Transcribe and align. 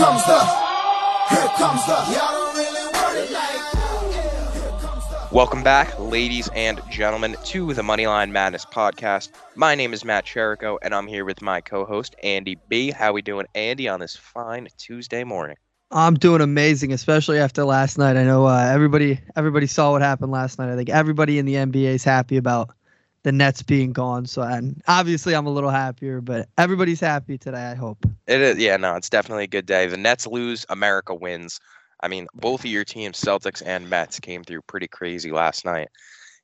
comes 0.00 0.24
the, 0.24 0.38
here 1.28 1.48
comes 1.58 1.84
the, 1.84 1.92
y'all 1.92 2.32
don't 2.32 2.56
really 2.56 2.86
want 2.94 3.16
it 3.18 3.30
like 3.30 4.54
Here 4.54 4.70
comes 4.80 5.06
the. 5.10 5.28
Welcome 5.30 5.62
back, 5.62 5.98
ladies 5.98 6.48
and 6.54 6.80
gentlemen, 6.90 7.36
to 7.44 7.74
the 7.74 7.82
Moneyline 7.82 8.30
Madness 8.30 8.64
podcast. 8.64 9.28
My 9.56 9.74
name 9.74 9.92
is 9.92 10.02
Matt 10.02 10.24
Chirico, 10.24 10.78
and 10.80 10.94
I'm 10.94 11.06
here 11.06 11.26
with 11.26 11.42
my 11.42 11.60
co-host 11.60 12.16
Andy 12.22 12.56
B. 12.70 12.90
How 12.90 13.12
we 13.12 13.20
doing, 13.20 13.44
Andy, 13.54 13.88
on 13.88 14.00
this 14.00 14.16
fine 14.16 14.68
Tuesday 14.78 15.22
morning? 15.22 15.58
I'm 15.90 16.14
doing 16.14 16.40
amazing, 16.40 16.94
especially 16.94 17.38
after 17.38 17.64
last 17.64 17.98
night. 17.98 18.16
I 18.16 18.24
know 18.24 18.46
uh, 18.46 18.70
everybody 18.72 19.20
everybody 19.36 19.66
saw 19.66 19.90
what 19.90 20.00
happened 20.00 20.32
last 20.32 20.58
night. 20.58 20.72
I 20.72 20.76
think 20.76 20.88
everybody 20.88 21.38
in 21.38 21.44
the 21.44 21.56
NBA 21.56 21.92
is 21.96 22.04
happy 22.04 22.38
about 22.38 22.70
the 23.22 23.32
Nets 23.32 23.62
being 23.62 23.92
gone. 23.92 24.26
So, 24.26 24.42
and 24.42 24.82
obviously, 24.88 25.34
I'm 25.34 25.46
a 25.46 25.50
little 25.50 25.70
happier, 25.70 26.20
but 26.20 26.48
everybody's 26.58 27.00
happy 27.00 27.36
today. 27.38 27.62
I 27.62 27.74
hope. 27.74 28.06
It 28.26 28.40
is, 28.40 28.58
yeah, 28.58 28.76
no, 28.76 28.96
it's 28.96 29.10
definitely 29.10 29.44
a 29.44 29.48
good 29.48 29.66
day. 29.66 29.86
The 29.86 29.96
Nets 29.96 30.26
lose, 30.26 30.64
America 30.68 31.14
wins. 31.14 31.60
I 32.02 32.08
mean, 32.08 32.28
both 32.34 32.60
of 32.60 32.66
your 32.66 32.84
teams, 32.84 33.20
Celtics 33.20 33.62
and 33.64 33.90
Mets, 33.90 34.20
came 34.20 34.42
through 34.42 34.62
pretty 34.62 34.88
crazy 34.88 35.32
last 35.32 35.64
night 35.64 35.88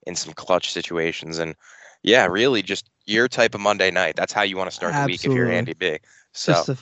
in 0.07 0.15
some 0.15 0.35
clutch 0.35 0.73
situations, 0.73 1.39
and 1.39 1.55
yeah, 2.03 2.27
really 2.27 2.63
just 2.63 2.91
your 3.07 3.27
type 3.27 3.55
of 3.55 3.61
Monday 3.61 3.91
night. 3.91 4.17
That's 4.17 4.33
how 4.33 4.43
you 4.43 4.57
want 4.57 4.71
to 4.71 4.77
start 4.77 4.93
the 4.93 5.07
week 5.07 5.25
if 5.25 5.33
you're 5.33 5.51
Andy 5.51 5.73
B. 5.73 5.99
So 6.33 6.77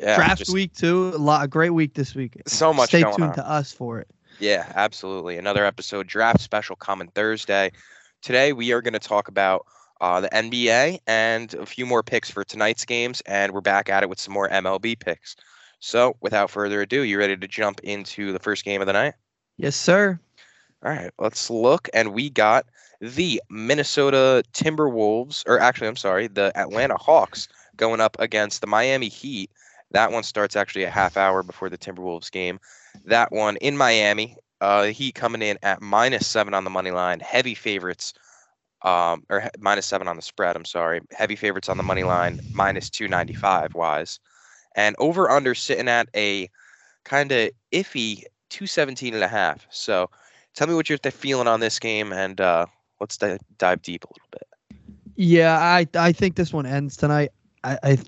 yeah, 0.00 0.16
draft 0.16 0.38
just 0.38 0.52
week 0.52 0.74
too. 0.74 1.12
A 1.14 1.18
lot, 1.18 1.42
a 1.44 1.48
great 1.48 1.70
week 1.70 1.94
this 1.94 2.14
week. 2.14 2.40
So 2.46 2.74
much 2.74 2.90
Stay 2.90 3.02
going 3.02 3.16
tuned 3.16 3.30
on. 3.30 3.34
to 3.36 3.48
us 3.48 3.72
for 3.72 3.98
it. 3.98 4.08
Yeah, 4.38 4.70
absolutely. 4.74 5.38
Another 5.38 5.64
episode 5.64 6.06
draft 6.06 6.40
special 6.40 6.76
coming 6.76 7.08
Thursday. 7.08 7.72
Today 8.26 8.52
we 8.52 8.72
are 8.72 8.82
going 8.82 8.92
to 8.92 8.98
talk 8.98 9.28
about 9.28 9.66
uh, 10.00 10.20
the 10.20 10.28
NBA 10.30 10.98
and 11.06 11.54
a 11.54 11.64
few 11.64 11.86
more 11.86 12.02
picks 12.02 12.28
for 12.28 12.42
tonight's 12.42 12.84
games, 12.84 13.20
and 13.20 13.52
we're 13.52 13.60
back 13.60 13.88
at 13.88 14.02
it 14.02 14.08
with 14.08 14.18
some 14.18 14.34
more 14.34 14.48
MLB 14.48 14.98
picks. 14.98 15.36
So, 15.78 16.16
without 16.20 16.50
further 16.50 16.82
ado, 16.82 17.02
you 17.02 17.18
ready 17.18 17.36
to 17.36 17.46
jump 17.46 17.78
into 17.84 18.32
the 18.32 18.40
first 18.40 18.64
game 18.64 18.80
of 18.80 18.88
the 18.88 18.94
night? 18.94 19.14
Yes, 19.58 19.76
sir. 19.76 20.18
All 20.84 20.90
right, 20.90 21.12
let's 21.20 21.50
look, 21.50 21.88
and 21.94 22.12
we 22.14 22.28
got 22.28 22.66
the 23.00 23.40
Minnesota 23.48 24.42
Timberwolves, 24.52 25.44
or 25.46 25.60
actually, 25.60 25.86
I'm 25.86 25.94
sorry, 25.94 26.26
the 26.26 26.50
Atlanta 26.58 26.96
Hawks 26.96 27.46
going 27.76 28.00
up 28.00 28.16
against 28.18 28.60
the 28.60 28.66
Miami 28.66 29.08
Heat. 29.08 29.52
That 29.92 30.10
one 30.10 30.24
starts 30.24 30.56
actually 30.56 30.82
a 30.82 30.90
half 30.90 31.16
hour 31.16 31.44
before 31.44 31.70
the 31.70 31.78
Timberwolves 31.78 32.32
game. 32.32 32.58
That 33.04 33.30
one 33.30 33.54
in 33.58 33.76
Miami. 33.76 34.36
Uh, 34.60 34.84
Heat 34.84 35.14
coming 35.14 35.42
in 35.42 35.58
at 35.62 35.82
minus 35.82 36.26
seven 36.26 36.54
on 36.54 36.64
the 36.64 36.70
money 36.70 36.90
line. 36.90 37.20
Heavy 37.20 37.54
favorites, 37.54 38.14
um, 38.82 39.24
or 39.28 39.40
he- 39.40 39.48
minus 39.58 39.86
seven 39.86 40.08
on 40.08 40.16
the 40.16 40.22
spread. 40.22 40.56
I'm 40.56 40.64
sorry. 40.64 41.00
Heavy 41.12 41.36
favorites 41.36 41.68
on 41.68 41.76
the 41.76 41.82
money 41.82 42.04
line, 42.04 42.40
minus 42.52 42.88
295 42.90 43.74
wise. 43.74 44.18
And 44.74 44.96
over 44.98 45.30
under 45.30 45.54
sitting 45.54 45.88
at 45.88 46.08
a 46.14 46.48
kind 47.04 47.32
of 47.32 47.50
iffy 47.72 48.24
217 48.50 49.14
and 49.14 49.24
a 49.24 49.28
half. 49.28 49.66
So 49.70 50.10
tell 50.54 50.66
me 50.66 50.74
what 50.74 50.88
you're 50.88 50.98
th- 50.98 51.14
feeling 51.14 51.48
on 51.48 51.60
this 51.60 51.78
game, 51.78 52.12
and 52.12 52.40
uh, 52.40 52.66
let's 53.00 53.16
di- 53.16 53.38
dive 53.58 53.82
deep 53.82 54.04
a 54.04 54.08
little 54.08 54.28
bit. 54.30 54.42
Yeah, 55.16 55.58
I 55.58 55.86
I 55.94 56.12
think 56.12 56.36
this 56.36 56.52
one 56.52 56.66
ends 56.66 56.96
tonight. 56.96 57.30
I, 57.64 57.78
I 57.82 57.98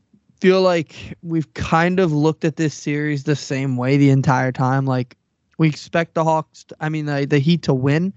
feel 0.40 0.62
like 0.62 1.16
we've 1.22 1.52
kind 1.54 2.00
of 2.00 2.12
looked 2.12 2.44
at 2.44 2.56
this 2.56 2.74
series 2.74 3.24
the 3.24 3.36
same 3.36 3.76
way 3.76 3.96
the 3.96 4.10
entire 4.10 4.52
time. 4.52 4.86
Like 4.86 5.16
we 5.58 5.68
expect 5.68 6.14
the 6.14 6.24
Hawks, 6.24 6.64
to, 6.64 6.76
I 6.80 6.88
mean 6.88 7.06
the 7.06 7.26
the 7.26 7.38
Heat 7.38 7.62
to 7.64 7.74
win, 7.74 8.12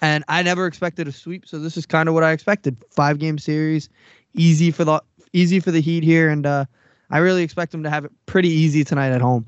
and 0.00 0.24
I 0.28 0.42
never 0.42 0.66
expected 0.66 1.08
a 1.08 1.12
sweep. 1.12 1.46
So 1.46 1.58
this 1.58 1.76
is 1.76 1.86
kind 1.86 2.08
of 2.08 2.14
what 2.14 2.24
I 2.24 2.32
expected. 2.32 2.76
Five 2.90 3.18
game 3.18 3.38
series, 3.38 3.88
easy 4.34 4.70
for 4.70 4.84
the 4.84 5.02
easy 5.32 5.60
for 5.60 5.70
the 5.70 5.80
Heat 5.80 6.04
here, 6.04 6.28
and 6.28 6.44
uh, 6.44 6.66
I 7.10 7.18
really 7.18 7.42
expect 7.42 7.72
them 7.72 7.82
to 7.84 7.90
have 7.90 8.04
it 8.04 8.12
pretty 8.26 8.48
easy 8.48 8.84
tonight 8.84 9.12
at 9.12 9.20
home. 9.20 9.46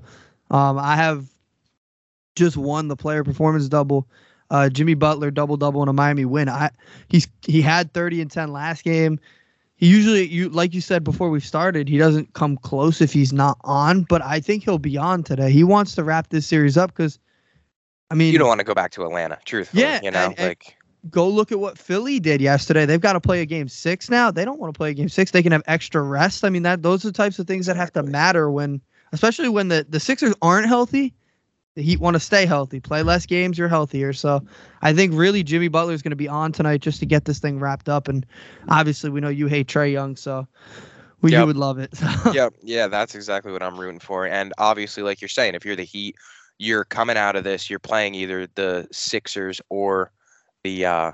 Um, 0.50 0.78
I 0.78 0.96
have 0.96 1.26
just 2.36 2.56
won 2.56 2.88
the 2.88 2.96
player 2.96 3.24
performance 3.24 3.68
double. 3.68 4.06
Uh, 4.50 4.68
Jimmy 4.68 4.94
Butler 4.94 5.32
double 5.32 5.56
double 5.56 5.82
in 5.82 5.88
a 5.88 5.92
Miami 5.92 6.24
win. 6.24 6.48
I 6.48 6.70
he's 7.08 7.26
he 7.42 7.60
had 7.60 7.92
30 7.92 8.22
and 8.22 8.30
10 8.30 8.52
last 8.52 8.84
game. 8.84 9.18
He 9.76 9.88
usually 9.88 10.26
you 10.26 10.48
like 10.48 10.74
you 10.74 10.80
said 10.80 11.04
before 11.04 11.28
we 11.30 11.40
started, 11.40 11.88
he 11.88 11.98
doesn't 11.98 12.32
come 12.32 12.56
close 12.56 13.00
if 13.00 13.12
he's 13.12 13.32
not 13.32 13.58
on, 13.64 14.02
but 14.02 14.22
I 14.22 14.40
think 14.40 14.64
he'll 14.64 14.78
be 14.78 14.96
on 14.96 15.22
today. 15.22 15.50
He 15.50 15.64
wants 15.64 15.94
to 15.96 16.04
wrap 16.04 16.30
this 16.30 16.46
series 16.46 16.76
up 16.76 16.94
cuz 16.94 17.18
I 18.10 18.14
mean, 18.14 18.32
You 18.32 18.38
don't 18.38 18.48
want 18.48 18.60
to 18.60 18.64
go 18.64 18.74
back 18.74 18.92
to 18.92 19.04
Atlanta, 19.04 19.38
truthfully. 19.44 19.82
Yeah, 19.82 20.00
you 20.02 20.10
know, 20.10 20.26
and- 20.26 20.38
and- 20.38 20.48
like 20.48 20.76
go 21.10 21.28
look 21.28 21.52
at 21.52 21.60
what 21.60 21.78
Philly 21.78 22.18
did 22.18 22.40
yesterday. 22.40 22.84
They've 22.84 23.00
got 23.00 23.12
to 23.12 23.20
play 23.20 23.40
a 23.40 23.46
game 23.46 23.68
6 23.68 24.10
now. 24.10 24.30
They 24.32 24.44
don't 24.44 24.58
want 24.58 24.74
to 24.74 24.76
play 24.76 24.90
a 24.90 24.94
game 24.94 25.08
6. 25.08 25.30
They 25.30 25.42
can 25.42 25.52
have 25.52 25.62
extra 25.68 26.02
rest. 26.02 26.44
I 26.44 26.48
mean, 26.50 26.62
that 26.64 26.82
those 26.82 27.04
are 27.04 27.08
the 27.08 27.12
types 27.16 27.38
of 27.38 27.46
things 27.46 27.66
that 27.66 27.76
have 27.76 27.92
to 27.92 28.02
matter 28.02 28.50
when 28.50 28.80
especially 29.12 29.48
when 29.48 29.68
the 29.68 29.86
the 29.88 30.00
Sixers 30.00 30.34
aren't 30.42 30.66
healthy. 30.66 31.14
The 31.76 31.82
Heat 31.82 32.00
want 32.00 32.14
to 32.14 32.20
stay 32.20 32.46
healthy. 32.46 32.80
Play 32.80 33.02
less 33.02 33.26
games, 33.26 33.58
you're 33.58 33.68
healthier. 33.68 34.14
So 34.14 34.42
I 34.80 34.94
think 34.94 35.12
really 35.14 35.42
Jimmy 35.42 35.68
Butler 35.68 35.92
is 35.92 36.02
going 36.02 36.10
to 36.10 36.16
be 36.16 36.26
on 36.26 36.50
tonight 36.50 36.80
just 36.80 37.00
to 37.00 37.06
get 37.06 37.26
this 37.26 37.38
thing 37.38 37.60
wrapped 37.60 37.88
up. 37.88 38.08
And 38.08 38.24
obviously, 38.68 39.10
we 39.10 39.20
know 39.20 39.28
you 39.28 39.46
hate 39.46 39.68
Trae 39.68 39.92
Young, 39.92 40.16
so 40.16 40.48
we 41.20 41.32
Yep. 41.32 41.40
you 41.40 41.46
would 41.46 41.56
love 41.56 41.78
it. 41.78 41.92
yep, 42.32 42.54
yeah, 42.62 42.88
that's 42.88 43.14
exactly 43.14 43.52
what 43.52 43.62
I'm 43.62 43.78
rooting 43.78 44.00
for. 44.00 44.26
And 44.26 44.52
obviously, 44.58 45.02
like 45.02 45.20
you're 45.20 45.28
saying, 45.28 45.54
if 45.54 45.64
you're 45.64 45.76
the 45.76 45.84
Heat, 45.84 46.16
you're 46.58 46.84
coming 46.84 47.18
out 47.18 47.36
of 47.36 47.44
this, 47.44 47.68
you're 47.68 47.78
playing 47.78 48.14
either 48.14 48.46
the 48.54 48.88
Sixers 48.90 49.60
or 49.68 50.10
the 50.64 50.86
uh, 50.86 51.12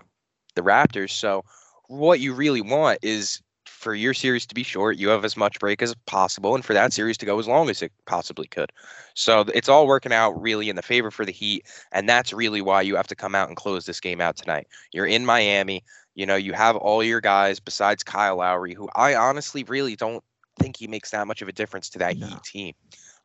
the 0.54 0.62
Raptors. 0.62 1.10
So 1.10 1.44
what 1.88 2.20
you 2.20 2.34
really 2.34 2.60
want 2.62 3.00
is 3.02 3.42
for 3.82 3.94
your 3.94 4.14
series 4.14 4.46
to 4.46 4.54
be 4.54 4.62
short. 4.62 4.96
You 4.96 5.08
have 5.08 5.24
as 5.24 5.36
much 5.36 5.58
break 5.58 5.82
as 5.82 5.94
possible, 6.06 6.54
and 6.54 6.64
for 6.64 6.72
that 6.72 6.92
series 6.92 7.18
to 7.18 7.26
go 7.26 7.38
as 7.38 7.48
long 7.48 7.68
as 7.68 7.82
it 7.82 7.92
possibly 8.06 8.46
could. 8.46 8.72
So 9.14 9.44
it's 9.52 9.68
all 9.68 9.86
working 9.86 10.12
out 10.12 10.40
really 10.40 10.70
in 10.70 10.76
the 10.76 10.82
favor 10.82 11.10
for 11.10 11.24
the 11.24 11.32
Heat, 11.32 11.66
and 11.90 12.08
that's 12.08 12.32
really 12.32 12.60
why 12.60 12.82
you 12.82 12.96
have 12.96 13.08
to 13.08 13.16
come 13.16 13.34
out 13.34 13.48
and 13.48 13.56
close 13.56 13.84
this 13.84 14.00
game 14.00 14.20
out 14.20 14.36
tonight. 14.36 14.68
You're 14.92 15.06
in 15.06 15.26
Miami. 15.26 15.82
You 16.14 16.26
know, 16.26 16.36
you 16.36 16.52
have 16.52 16.76
all 16.76 17.02
your 17.02 17.20
guys 17.20 17.58
besides 17.58 18.04
Kyle 18.04 18.36
Lowry, 18.36 18.74
who 18.74 18.88
I 18.94 19.14
honestly 19.14 19.64
really 19.64 19.96
don't 19.96 20.22
think 20.58 20.76
he 20.76 20.86
makes 20.86 21.10
that 21.10 21.26
much 21.26 21.42
of 21.42 21.48
a 21.48 21.52
difference 21.52 21.88
to 21.90 21.98
that 21.98 22.16
No. 22.16 22.26
Heat 22.26 22.42
team. 22.44 22.74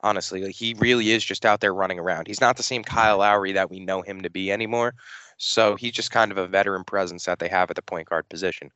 Honestly, 0.01 0.44
like 0.44 0.56
he 0.56 0.74
really 0.78 1.12
is 1.12 1.24
just 1.24 1.45
out 1.45 1.59
there 1.59 1.74
running 1.74 2.00
around. 2.00 2.28
He's 2.28 2.41
not 2.41 2.56
the 2.56 2.63
same 2.63 2.84
Kyle 2.84 3.18
Lowry 3.18 3.51
that 3.53 3.69
we 3.69 3.79
know 3.79 4.01
him 4.01 4.22
to 4.22 4.29
be 4.29 4.51
anymore. 4.51 4.94
So 5.38 5.75
he's 5.75 5.91
just 5.91 6.12
kind 6.12 6.31
of 6.31 6.38
a 6.38 6.47
veteran 6.47 6.84
presence 6.84 7.25
that 7.25 7.39
they 7.39 7.47
have 7.50 7.69
at 7.69 7.75
the 7.75 7.81
point 7.81 8.09
guard 8.09 8.28
position. 8.29 8.72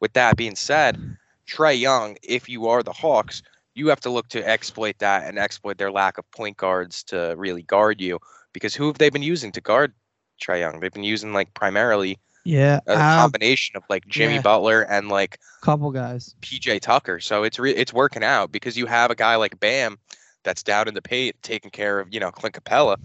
With 0.00 0.12
that 0.14 0.36
being 0.36 0.56
said, 0.56 1.16
Trae 1.48 1.78
Young, 1.78 2.16
if 2.22 2.48
you 2.48 2.68
are 2.68 2.82
the 2.82 2.92
Hawks, 2.92 3.42
you 3.74 3.88
have 3.88 4.00
to 4.00 4.10
look 4.10 4.28
to 4.28 4.46
exploit 4.46 4.98
that 4.98 5.28
and 5.28 5.38
exploit 5.38 5.78
their 5.78 5.92
lack 5.92 6.18
of 6.18 6.30
point 6.30 6.56
guards 6.56 7.02
to 7.04 7.34
really 7.36 7.62
guard 7.62 8.00
you. 8.00 8.18
Because 8.52 8.74
who 8.74 8.86
have 8.86 8.98
they 8.98 9.10
been 9.10 9.22
using 9.22 9.52
to 9.52 9.60
guard 9.60 9.92
Trae 10.40 10.60
Young? 10.60 10.80
They've 10.80 10.92
been 10.92 11.04
using 11.04 11.32
like 11.32 11.52
primarily 11.54 12.18
yeah, 12.44 12.80
a 12.86 12.92
a 12.92 12.96
combination 12.96 13.76
of 13.76 13.82
like 13.90 14.06
Jimmy 14.06 14.34
yeah. 14.34 14.42
Butler 14.42 14.82
and 14.82 15.08
like 15.08 15.40
couple 15.62 15.90
guys. 15.90 16.34
PJ 16.42 16.80
Tucker. 16.80 17.18
So 17.18 17.42
it's 17.42 17.58
re- 17.58 17.74
it's 17.74 17.92
working 17.92 18.22
out 18.22 18.52
because 18.52 18.76
you 18.76 18.86
have 18.86 19.10
a 19.10 19.16
guy 19.16 19.34
like 19.36 19.58
Bam 19.58 19.98
that's 20.44 20.62
down 20.62 20.86
in 20.86 20.94
the 20.94 21.02
paint 21.02 21.34
taking 21.42 21.70
care 21.70 21.98
of 21.98 22.14
you 22.14 22.20
know 22.20 22.30
Clint 22.30 22.54
Capela. 22.54 22.96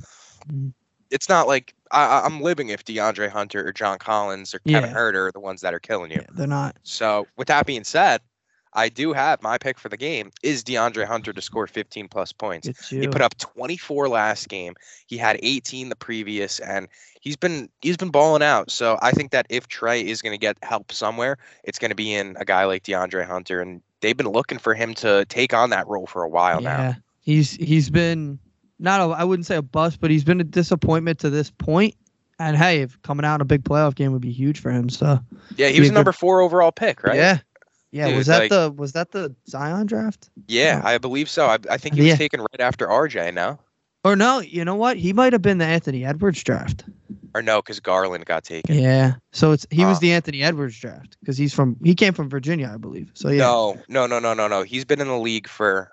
Mhm. 0.47 0.73
It's 1.11 1.29
not 1.29 1.47
like 1.47 1.73
I, 1.91 2.21
I'm 2.21 2.41
living 2.41 2.69
if 2.69 2.83
DeAndre 2.85 3.29
Hunter 3.29 3.67
or 3.67 3.73
John 3.73 3.99
Collins 3.99 4.55
or 4.55 4.59
Kevin 4.59 4.89
Yeah. 4.89 4.95
Huerter 4.95 5.27
are 5.27 5.31
the 5.31 5.39
ones 5.39 5.61
that 5.61 5.73
are 5.73 5.79
killing 5.79 6.11
you. 6.11 6.21
Yeah, 6.21 6.27
they're 6.33 6.47
not. 6.47 6.77
So 6.83 7.27
with 7.37 7.47
that 7.49 7.65
being 7.65 7.83
said, 7.83 8.21
I 8.73 8.87
do 8.87 9.11
have 9.11 9.41
my 9.41 9.57
pick 9.57 9.77
for 9.77 9.89
the 9.89 9.97
game 9.97 10.31
is 10.43 10.63
DeAndre 10.63 11.05
Hunter 11.05 11.33
to 11.33 11.41
score 11.41 11.67
15 11.67 12.07
plus 12.07 12.31
points. 12.31 12.69
He 12.89 13.07
put 13.07 13.21
up 13.21 13.37
24 13.37 14.07
last 14.07 14.47
game. 14.47 14.75
He 15.07 15.17
had 15.17 15.37
18 15.43 15.89
the 15.89 15.95
previous, 15.95 16.59
and 16.59 16.87
he's 17.19 17.35
been 17.35 17.69
he's 17.81 17.97
been 17.97 18.11
balling 18.11 18.41
out. 18.41 18.71
So 18.71 18.97
I 19.01 19.11
think 19.11 19.31
that 19.31 19.45
if 19.49 19.67
Trae 19.67 20.03
is 20.03 20.21
going 20.21 20.33
to 20.33 20.37
get 20.37 20.57
help 20.63 20.93
somewhere, 20.93 21.37
it's 21.65 21.79
going 21.79 21.91
to 21.91 21.95
be 21.95 22.13
in 22.13 22.37
a 22.39 22.45
guy 22.45 22.63
like 22.63 22.83
DeAndre 22.83 23.25
Hunter, 23.25 23.59
and 23.59 23.81
they've 23.99 24.15
been 24.15 24.29
looking 24.29 24.57
for 24.57 24.73
him 24.73 24.93
to 24.95 25.25
take 25.25 25.53
on 25.53 25.71
that 25.71 25.85
role 25.87 26.07
for 26.07 26.23
a 26.23 26.29
while 26.29 26.61
now. 26.61 26.81
yeah, 26.81 26.93
he's 27.19 27.51
he's 27.55 27.89
been 27.89 28.39
not 28.81 28.99
a 28.99 29.13
I 29.13 29.23
wouldn't 29.23 29.45
say 29.45 29.55
a 29.55 29.61
bust, 29.61 29.99
but 30.01 30.11
he's 30.11 30.23
been 30.25 30.41
a 30.41 30.43
disappointment 30.43 31.19
to 31.19 31.29
this 31.29 31.49
point. 31.51 31.95
And 32.39 32.57
hey, 32.57 32.81
if 32.81 33.01
coming 33.03 33.23
out 33.25 33.35
in 33.35 33.41
a 33.41 33.45
big 33.45 33.63
playoff 33.63 33.93
game 33.95 34.11
would 34.13 34.21
be 34.21 34.31
huge 34.31 34.59
for 34.59 34.71
him. 34.71 34.89
So 34.89 35.19
Yeah, 35.55 35.67
he 35.69 35.79
was 35.79 35.89
good- 35.89 35.95
number 35.95 36.11
four 36.11 36.41
overall 36.41 36.71
pick, 36.71 37.03
right? 37.03 37.15
yeah, 37.15 37.37
yeah. 37.91 38.07
Dude, 38.07 38.17
was 38.17 38.27
that 38.27 38.39
like- 38.39 38.49
the 38.49 38.71
was 38.75 38.91
that 38.93 39.11
the 39.11 39.33
Zion 39.47 39.85
draft? 39.85 40.29
yeah, 40.47 40.81
I 40.83 40.97
believe 40.97 41.29
so. 41.29 41.45
I, 41.45 41.57
I 41.69 41.77
think 41.77 41.95
he 41.95 42.01
was 42.01 42.07
Yeah. 42.09 42.15
taken 42.17 42.41
right 42.41 42.59
after 42.59 42.87
RJ. 42.87 43.31
No, 43.33 43.59
Or 44.03 44.15
no, 44.15 44.39
you 44.39 44.65
know 44.65 44.75
what? 44.75 44.97
He 44.97 45.13
might 45.13 45.31
have 45.33 45.41
been 45.43 45.59
the 45.59 45.65
Anthony 45.65 46.03
Edwards 46.03 46.43
draft. 46.43 46.83
or 47.33 47.41
no, 47.41 47.61
because 47.61 47.79
Garland 47.79 48.25
got 48.25 48.43
taken. 48.43 48.75
Yeah. 48.77 49.13
So 49.31 49.51
it's 49.53 49.65
he 49.71 49.85
was 49.85 49.97
Uh, 49.97 49.99
the 50.01 50.11
Anthony 50.13 50.41
Edwards 50.41 50.77
draft 50.79 51.15
because 51.21 51.37
he's 51.37 51.53
from 51.53 51.77
he 51.83 51.93
came 51.95 52.13
from 52.13 52.27
Virginia, 52.27 52.71
I 52.73 52.77
believe. 52.77 53.09
So 53.13 53.29
yeah, 53.29 53.37
No, 53.43 53.77
no, 53.87 54.07
no, 54.07 54.17
no, 54.19 54.33
no, 54.33 54.47
no. 54.47 54.63
He's 54.63 54.83
been 54.83 54.99
in 54.99 55.07
the 55.07 55.17
league 55.19 55.47
for 55.47 55.91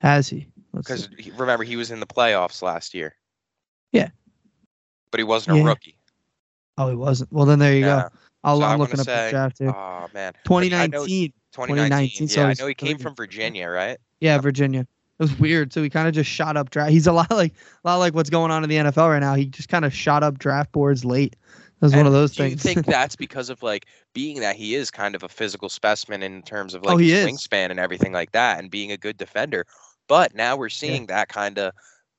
has 0.00 0.28
he? 0.30 0.48
Because 0.76 1.08
remember 1.36 1.64
he 1.64 1.76
was 1.76 1.90
in 1.90 2.00
the 2.00 2.06
playoffs 2.06 2.62
last 2.62 2.94
year. 2.94 3.14
Yeah. 3.92 4.08
but 5.10 5.20
he 5.20 5.24
wasn't 5.24 5.56
a 5.56 5.60
Yeah. 5.60 5.66
rookie. 5.66 5.96
Oh, 6.76 6.88
he 6.88 6.96
wasn't. 6.96 7.32
Well, 7.32 7.46
then 7.46 7.60
there 7.60 7.72
you 7.72 7.84
Yeah. 7.84 8.08
go. 8.08 8.18
I'll, 8.42 8.58
So 8.58 8.64
I'm 8.64 8.78
looking 8.80 8.98
up 8.98 9.06
say, 9.06 9.26
the 9.26 9.30
draft 9.30 9.58
here. 9.58 9.70
Oh 9.70 10.08
man, 10.12 10.32
Like, 10.48 10.72
I 10.72 10.86
know 10.88 11.06
2019. 11.06 11.32
2019. 11.52 12.26
2019, 12.26 12.28
so 12.28 12.42
I 12.42 12.54
know 12.58 12.66
he 12.66 12.74
came 12.74 12.98
from 12.98 13.14
Virginia, 13.14 13.68
right? 13.68 13.96
Yeah, 14.20 14.38
Virginia. 14.38 14.80
It 14.80 15.22
was 15.22 15.38
weird. 15.38 15.72
So 15.72 15.82
he 15.84 15.88
kind 15.88 16.08
of 16.08 16.14
just 16.14 16.28
shot 16.28 16.56
up 16.56 16.70
draft. 16.70 16.90
He's 16.90 17.06
a 17.06 17.12
lot 17.12 17.30
like 17.30 17.54
a 17.84 17.88
lot 17.88 17.96
like 17.98 18.14
what's 18.14 18.30
going 18.30 18.50
on 18.50 18.64
in 18.64 18.68
the 18.70 18.76
NFL 18.76 19.08
right 19.08 19.20
now. 19.20 19.34
He 19.34 19.46
just 19.46 19.68
kind 19.68 19.84
of 19.84 19.94
shot 19.94 20.24
up 20.24 20.38
draft 20.38 20.72
boards 20.72 21.04
late. 21.04 21.34
It 21.34 21.80
was 21.80 21.94
one 21.94 22.06
of 22.06 22.12
those 22.12 22.32
do 22.32 22.44
you 22.44 22.56
think 22.56 22.86
that's 22.86 23.14
because 23.14 23.50
of 23.50 23.62
like 23.62 23.86
being 24.14 24.40
that 24.40 24.56
he 24.56 24.74
is 24.74 24.90
kind 24.90 25.14
of 25.14 25.22
a 25.22 25.28
physical 25.28 25.68
specimen 25.68 26.22
in 26.22 26.42
terms 26.42 26.74
of 26.74 26.82
oh, 26.84 26.88
like 26.88 26.94
Oh, 26.94 26.98
his 26.98 27.24
wingspan 27.24 27.70
and 27.70 27.78
everything 27.78 28.12
like 28.12 28.32
that, 28.32 28.58
and 28.58 28.70
being 28.70 28.90
a 28.90 28.96
good 28.96 29.16
defender? 29.16 29.66
But 30.08 30.34
now 30.34 30.56
we're 30.56 30.68
seeing 30.68 31.06
that 31.06 31.28
kind 31.28 31.58
of 31.58 31.72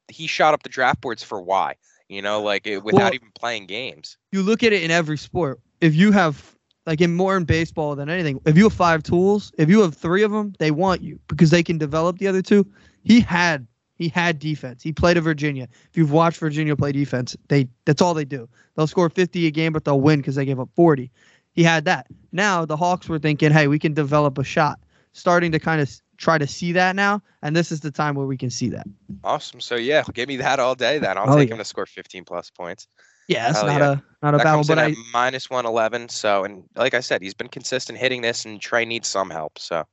he 0.08 0.28
shot 0.28 0.54
up 0.54 0.64
the 0.64 0.70
draft 0.70 1.02
boards 1.02 1.24
for 1.24 1.42
why? 1.42 1.76
You 2.10 2.22
know, 2.22 2.42
like 2.42 2.68
it, 2.68 2.84
without 2.84 3.02
Well- 3.02 3.14
even 3.16 3.32
playing 3.34 3.66
games. 3.68 4.18
you 4.32 4.44
look 4.44 4.64
at 4.64 4.74
it 4.74 4.84
in 4.84 4.92
every 4.92 5.18
sport. 5.18 5.60
If 5.82 5.96
you 5.96 6.12
have 6.12 6.56
like 6.86 7.02
in 7.02 7.16
more 7.16 7.36
in 7.36 7.46
baseball 7.46 7.96
than 7.96 8.10
anything, 8.10 8.40
if 8.46 8.56
you 8.58 8.64
have 8.66 8.74
five 8.74 9.02
tools, 9.02 9.52
if 9.58 9.70
you 9.70 9.82
have 9.82 9.96
three 9.96 10.22
of 10.24 10.32
them, 10.32 10.54
they 10.60 10.70
want 10.72 11.02
you 11.02 11.20
because 11.28 11.50
they 11.50 11.64
can 11.64 11.78
develop 11.80 12.20
the 12.20 12.28
other 12.28 12.42
two. 12.42 12.66
He 13.04 13.20
had 13.22 13.66
he 13.96 14.10
had 14.10 14.40
defense. 14.40 14.84
He 14.84 14.92
played 14.92 15.18
at 15.18 15.24
Virginia. 15.24 15.68
If 15.90 15.98
you've 15.98 16.12
watched 16.12 16.38
Virginia 16.40 16.76
play 16.76 16.92
defense, 16.92 17.36
they 17.48 17.68
that's 17.86 18.02
all 18.02 18.14
they 18.14 18.26
do. 18.26 18.48
They'll 18.76 18.88
score 18.88 19.10
50 19.10 19.48
a 19.48 19.52
game, 19.52 19.74
but 19.74 19.86
they'll 19.86 20.02
win 20.02 20.20
because 20.20 20.36
they 20.36 20.46
gave 20.46 20.60
up 20.60 20.70
40. 20.76 21.10
He 21.54 21.64
had 21.64 21.86
that. 21.86 22.08
Now 22.34 22.66
the 22.66 22.76
Hawks 22.76 23.08
were 23.08 23.20
thinking, 23.20 23.52
hey, 23.52 23.68
we 23.68 23.80
can 23.80 23.94
develop 23.94 24.38
a 24.38 24.44
shot. 24.44 24.80
Starting 25.14 25.52
to 25.54 25.60
kind 25.60 25.80
of 25.82 25.90
try 26.18 26.38
to 26.38 26.48
see 26.48 26.72
that 26.74 26.96
now, 26.96 27.22
and 27.42 27.56
this 27.56 27.72
is 27.72 27.80
the 27.82 27.92
time 27.92 28.16
where 28.16 28.26
we 28.26 28.38
can 28.38 28.50
see 28.50 28.70
that. 28.70 28.88
Awesome. 29.24 29.60
So 29.62 29.76
yeah, 29.76 30.04
give 30.14 30.28
me 30.28 30.38
that 30.38 30.60
all 30.60 30.76
day. 30.76 30.98
Then 31.00 31.18
I'll 31.18 31.32
Oh, 31.32 31.38
take 31.38 31.50
yeah. 31.50 31.56
him 31.56 31.60
to 31.60 31.66
score 31.66 31.86
15 31.86 32.24
plus 32.26 32.50
points. 32.50 32.88
Yeah, 33.28 33.52
Hell 33.54 33.66
not 33.66 33.80
yeah. 33.82 33.92
a 33.92 34.02
not 34.22 34.34
a 34.36 34.38
that 34.38 34.44
battle, 34.44 34.64
but 34.68 34.78
I 34.80 34.92
at 34.92 34.98
minus 35.12 35.50
111. 35.50 36.10
So 36.10 36.44
and 36.44 36.64
like 36.76 36.94
I 36.94 37.00
said, 37.00 37.22
he's 37.22 37.34
been 37.34 37.48
consistent 37.50 37.98
hitting 37.98 38.22
this, 38.22 38.46
and 38.46 38.60
Trae 38.60 38.86
needs 38.88 39.08
some 39.08 39.30
help. 39.30 39.58
So 39.58 39.84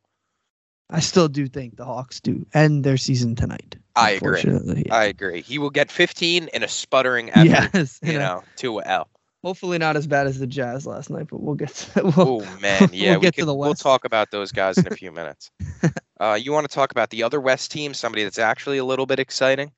I 0.91 1.01
still 1.01 1.29
do 1.29 1.47
think 1.47 1.77
the 1.77 1.85
Hawks 1.87 2.21
do 2.21 2.45
end 2.53 2.85
their 2.85 2.99
season 2.99 3.35
tonight. 3.35 3.77
I 3.97 4.11
agree. 4.11 4.39
unfortunately. 4.41 4.91
I 4.91 5.05
agree. 5.05 5.41
He 5.41 5.59
will 5.59 5.71
get 5.71 5.91
15 5.91 6.49
in 6.53 6.63
a 6.63 6.69
sputtering 6.69 7.31
effort. 7.35 7.71
Yes, 7.75 7.99
You 8.03 8.19
know, 8.19 8.43
to 8.57 8.81
a 8.81 8.85
L. 8.85 9.09
Hopefully 9.43 9.77
not 9.79 9.97
as 9.97 10.07
bad 10.07 10.27
as 10.29 10.39
the 10.39 10.47
Jazz 10.47 10.87
last 10.87 11.11
night, 11.11 11.27
but 11.29 11.41
we'll 11.43 11.55
get 11.57 11.69
to 11.75 12.03
we'll, 12.17 12.43
Oh 12.45 12.59
man, 12.61 12.91
yeah, 12.93 13.13
We'll 13.13 13.21
we 13.21 13.23
get 13.23 13.35
to 13.35 13.41
could, 13.41 13.49
the 13.49 13.55
we'll 13.55 13.75
talk 13.75 14.05
about 14.05 14.31
those 14.31 14.53
guys 14.53 14.77
in 14.79 14.87
a 14.87 14.95
few 14.95 15.11
minutes. 15.11 15.51
Uh, 16.23 16.35
you 16.35 16.53
want 16.53 16.69
to 16.69 16.73
talk 16.73 16.93
about 16.93 17.11
the 17.11 17.23
other 17.25 17.41
West 17.41 17.73
team, 17.73 17.93
somebody 17.93 18.23
that's 18.23 18.39
actually 18.39 18.79
a 18.79 18.85
little 18.85 19.07
bit 19.07 19.19
exciting? 19.19 19.73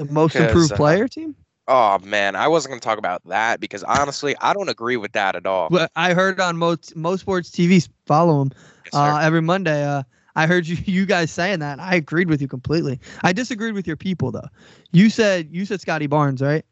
the 0.00 0.12
most 0.12 0.34
improved 0.34 0.72
uh, 0.72 0.76
player 0.76 1.08
team. 1.08 1.34
Oh 1.68 1.98
man, 1.98 2.34
I 2.34 2.48
wasn't 2.48 2.72
going 2.72 2.80
to 2.80 2.84
talk 2.84 2.98
about 2.98 3.22
that 3.26 3.60
because 3.60 3.84
honestly, 3.84 4.34
I 4.40 4.54
don't 4.54 4.68
agree 4.68 4.96
with 4.96 5.12
that 5.12 5.36
at 5.36 5.46
all. 5.46 5.68
But 5.70 5.92
I 5.94 6.14
heard 6.14 6.40
on 6.40 6.56
most 6.56 6.96
most 6.96 7.20
sports 7.20 7.50
TV 7.50 7.86
follow 8.06 8.42
him 8.42 8.50
Yes, 8.86 8.94
uh, 8.94 9.20
every 9.22 9.42
Monday. 9.42 9.84
Uh, 9.84 10.02
I 10.34 10.46
heard 10.46 10.66
you 10.66 10.76
you 10.84 11.06
guys 11.06 11.30
saying 11.30 11.60
that. 11.60 11.72
and 11.72 11.80
I 11.80 11.94
agreed 11.94 12.28
with 12.28 12.40
you 12.40 12.48
completely. 12.48 12.98
I 13.22 13.32
disagreed 13.32 13.74
with 13.74 13.86
your 13.86 13.96
people 13.96 14.32
though. 14.32 14.48
You 14.90 15.10
said 15.10 15.48
you 15.52 15.64
said 15.64 15.80
Scottie 15.80 16.06
Barnes, 16.06 16.40
right? 16.40 16.64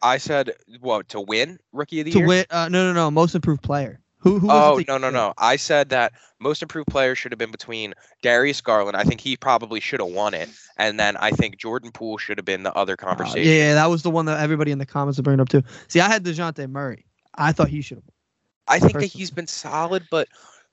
I 0.00 0.18
said 0.18 0.52
what 0.80 1.08
to 1.08 1.20
win 1.20 1.58
rookie 1.72 2.00
of 2.00 2.06
the 2.06 2.12
To 2.12 2.18
year. 2.18 2.26
To 2.26 2.28
win. 2.28 2.44
Uh, 2.50 2.68
no, 2.68 2.86
no, 2.86 2.92
no. 2.92 3.10
Most 3.10 3.34
improved 3.34 3.62
player. 3.62 4.00
Who? 4.26 4.40
who 4.40 4.50
Oh 4.50 4.80
no 4.88 4.98
no 4.98 5.08
no! 5.08 5.32
I 5.38 5.54
said 5.54 5.90
that 5.90 6.12
most 6.40 6.60
improved 6.60 6.88
player 6.88 7.14
should 7.14 7.30
have 7.30 7.38
been 7.38 7.52
between 7.52 7.94
Darius 8.22 8.60
Garland. 8.60 8.96
I 8.96 9.04
think 9.04 9.20
he 9.20 9.36
probably 9.36 9.78
should 9.78 10.00
have 10.00 10.08
won 10.08 10.34
it, 10.34 10.48
and 10.76 10.98
then 10.98 11.16
I 11.16 11.30
think 11.30 11.58
Jordan 11.58 11.92
Poole 11.92 12.18
should 12.18 12.36
have 12.36 12.44
been 12.44 12.64
the 12.64 12.74
other 12.74 12.94
Uh, 12.94 13.06
conversation. 13.06 13.44
yeah, 13.44 13.56
yeah, 13.68 13.74
that 13.74 13.86
was 13.86 14.02
the 14.02 14.10
one 14.10 14.26
that 14.26 14.40
everybody 14.40 14.72
in 14.72 14.78
the 14.78 14.86
comments 14.86 15.16
are 15.20 15.22
bringing 15.22 15.38
up 15.38 15.48
too. 15.48 15.62
See, 15.86 16.00
I 16.00 16.08
had 16.08 16.24
Dejounte 16.24 16.68
Murray. 16.68 17.06
I 17.36 17.52
thought 17.52 17.68
he 17.68 17.80
should 17.82 17.98
have. 17.98 18.04
I 18.66 18.80
think 18.80 18.94
that 18.94 19.06
he's 19.06 19.30
been 19.30 19.46
solid, 19.46 20.02
but 20.10 20.26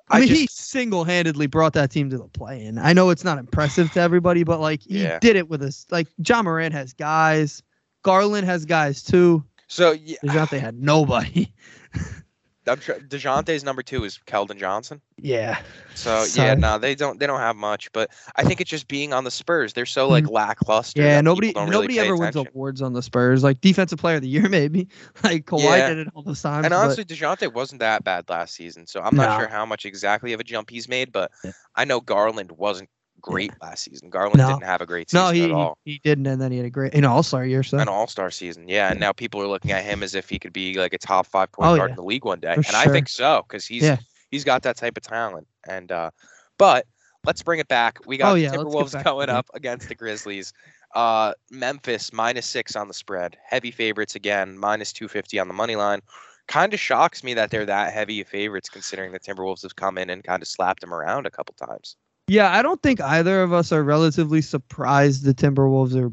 I, 0.09 0.17
I, 0.17 0.19
mean, 0.21 0.29
just 0.29 0.41
he 0.41 0.47
single-handedly 0.49 1.45
brought 1.45 1.73
that 1.73 1.91
team 1.91 2.09
to 2.09 2.17
the 2.17 2.27
play-in. 2.29 2.79
I 2.79 2.93
know 2.93 3.11
it's 3.11 3.23
not 3.23 3.37
impressive 3.37 3.91
to 3.91 3.99
everybody, 3.99 4.43
but 4.43 4.61
like 4.61 4.81
he 4.81 5.03
Yeah. 5.03 5.19
did 5.19 5.35
it 5.35 5.47
with 5.47 5.61
us. 5.61 5.85
Like 5.91 6.07
Ja 6.25 6.41
Morant 6.41 6.73
has 6.73 6.93
guys, 6.93 7.61
Garland 8.01 8.47
has 8.47 8.65
guys 8.65 9.03
too. 9.03 9.43
so 9.67 9.91
yeah, 9.91 10.17
Dejounte 10.23 10.59
had 10.59 10.73
nobody. 10.81 11.53
I'm 12.67 12.79
sure 12.79 12.95
Dejounte's 12.99 13.63
number 13.63 13.83
two 13.83 14.03
is 14.05 14.19
Keldon 14.25 14.57
Johnson. 14.57 15.01
yeah, 15.17 15.61
So 15.95 16.25
yeah, 16.35 16.53
no, 16.53 16.77
they 16.77 16.95
don't 16.95 17.19
they 17.19 17.27
don't 17.27 17.39
have 17.39 17.55
much, 17.55 17.91
but 17.91 18.09
I 18.35 18.43
think 18.43 18.61
it's 18.61 18.69
just 18.69 18.87
being 18.87 19.13
on 19.13 19.23
the 19.23 19.31
Spurs. 19.31 19.73
They're 19.73 19.85
so 19.85 20.07
hmm. 20.07 20.13
like 20.13 20.29
lackluster. 20.29 21.01
Yeah. 21.01 21.21
Nobody, 21.21 21.53
really 21.55 21.69
nobody 21.69 21.95
pay 21.95 22.05
ever 22.05 22.15
wins 22.15 22.35
awards 22.35 22.81
on 22.81 22.93
the 22.93 23.01
Spurs. 23.01 23.43
Like 23.43 23.61
defensive 23.61 23.99
player 23.99 24.15
of 24.17 24.21
the 24.21 24.29
year, 24.29 24.47
maybe. 24.49 24.87
Like 25.23 25.45
Kawhi 25.45 25.63
Yeah. 25.63 25.89
did 25.89 25.97
it 25.99 26.07
all 26.15 26.23
the 26.23 26.35
time. 26.35 26.65
And 26.65 26.73
honestly, 26.73 27.05
Dejounte 27.05 27.53
wasn't 27.53 27.79
that 27.79 28.03
bad 28.03 28.29
last 28.29 28.53
season, 28.55 28.87
so 28.87 29.01
I'm 29.01 29.15
No. 29.15 29.23
not 29.23 29.39
sure 29.39 29.47
how 29.49 29.65
much 29.65 29.85
exactly 29.85 30.33
of 30.33 30.39
a 30.39 30.43
jump 30.43 30.69
he's 30.69 30.87
made. 30.87 31.11
But 31.11 31.31
Yeah. 31.43 31.51
I 31.75 31.85
know 31.85 31.99
Garland 31.99 32.51
wasn't 32.53 32.89
great 33.23 33.51
last 33.61 33.85
season. 33.85 34.09
Garland 34.09 34.37
No. 34.37 34.49
didn't 34.49 34.65
have 34.65 34.81
a 34.81 34.85
great 34.85 35.09
season 35.09 35.25
no, 35.25 35.31
he, 35.31 35.43
at 35.45 35.51
all. 35.51 35.77
he 35.85 35.99
didn't, 36.03 36.27
and 36.27 36.39
then 36.41 36.51
he 36.51 36.57
had 36.57 36.67
a 36.67 36.69
great, 36.69 36.93
know, 36.93 37.11
All 37.11 37.23
Star 37.23 37.45
year. 37.45 37.63
So 37.63 37.79
An 37.79 37.87
All 37.87 38.05
Star 38.07 38.29
season, 38.29 38.67
yeah. 38.67 38.91
And 38.91 38.99
now 38.99 39.11
people 39.11 39.41
are 39.41 39.47
looking 39.47 39.71
at 39.71 39.83
him 39.83 40.03
as 40.03 40.13
if 40.13 40.29
he 40.29 40.37
could 40.37 40.53
be 40.53 40.75
like 40.75 40.93
a 40.93 40.97
top 40.99 41.25
five 41.25 41.51
point 41.51 41.69
Oh, 41.69 41.77
guard 41.77 41.89
yeah. 41.89 41.93
in 41.93 41.95
the 41.97 42.03
league 42.03 42.25
one 42.25 42.39
day, 42.39 42.53
For 42.55 42.61
and 42.67 42.75
I 42.75 42.85
think 42.85 43.09
so 43.09 43.43
because 43.47 43.65
he's 43.65 43.81
Yeah. 43.83 43.97
he's 44.29 44.43
got 44.43 44.61
that 44.63 44.75
type 44.77 44.97
of 44.97 45.03
talent. 45.03 45.47
And 45.67 45.91
uh, 45.91 46.11
but 46.59 46.85
let's 47.25 47.41
bring 47.41 47.59
it 47.59 47.67
back. 47.67 47.99
We 48.05 48.17
got 48.17 48.31
Oh, 48.31 48.35
the 48.35 48.41
yeah, 48.41 48.51
Timberwolves 48.51 49.03
going 49.03 49.29
up 49.29 49.47
against 49.53 49.87
the 49.89 49.95
Grizzlies. 49.95 50.53
Uh, 50.93 51.33
Memphis 51.49 52.13
minus 52.13 52.45
six 52.45 52.75
on 52.75 52.87
the 52.87 52.93
spread. 52.93 53.35
Heavy 53.47 53.71
favorites 53.71 54.15
again, 54.15 54.57
minus 54.57 54.93
two 54.93 55.07
fifty 55.07 55.39
on 55.39 55.47
the 55.47 55.53
money 55.53 55.75
line. 55.75 56.01
Kind 56.47 56.73
of 56.73 56.79
shocks 56.79 57.23
me 57.23 57.33
that 57.35 57.49
they're 57.51 57.65
that 57.65 57.93
heavy 57.93 58.19
of 58.19 58.27
favorites, 58.27 58.69
considering 58.69 59.13
the 59.13 59.19
Timberwolves 59.19 59.63
have 59.63 59.77
come 59.77 59.97
in 59.97 60.09
and 60.09 60.21
kind 60.23 60.41
of 60.43 60.47
slapped 60.47 60.81
them 60.81 60.93
around 60.93 61.25
a 61.25 61.31
couple 61.31 61.55
times. 61.55 61.95
Yeah, 62.27 62.51
I 62.51 62.61
don't 62.61 62.81
think 62.81 63.01
either 63.01 63.43
of 63.43 63.51
us 63.51 63.71
are 63.71 63.83
relatively 63.83 64.41
surprised 64.41 65.23
the 65.23 65.33
Timberwolves 65.33 65.95
are 65.95 66.11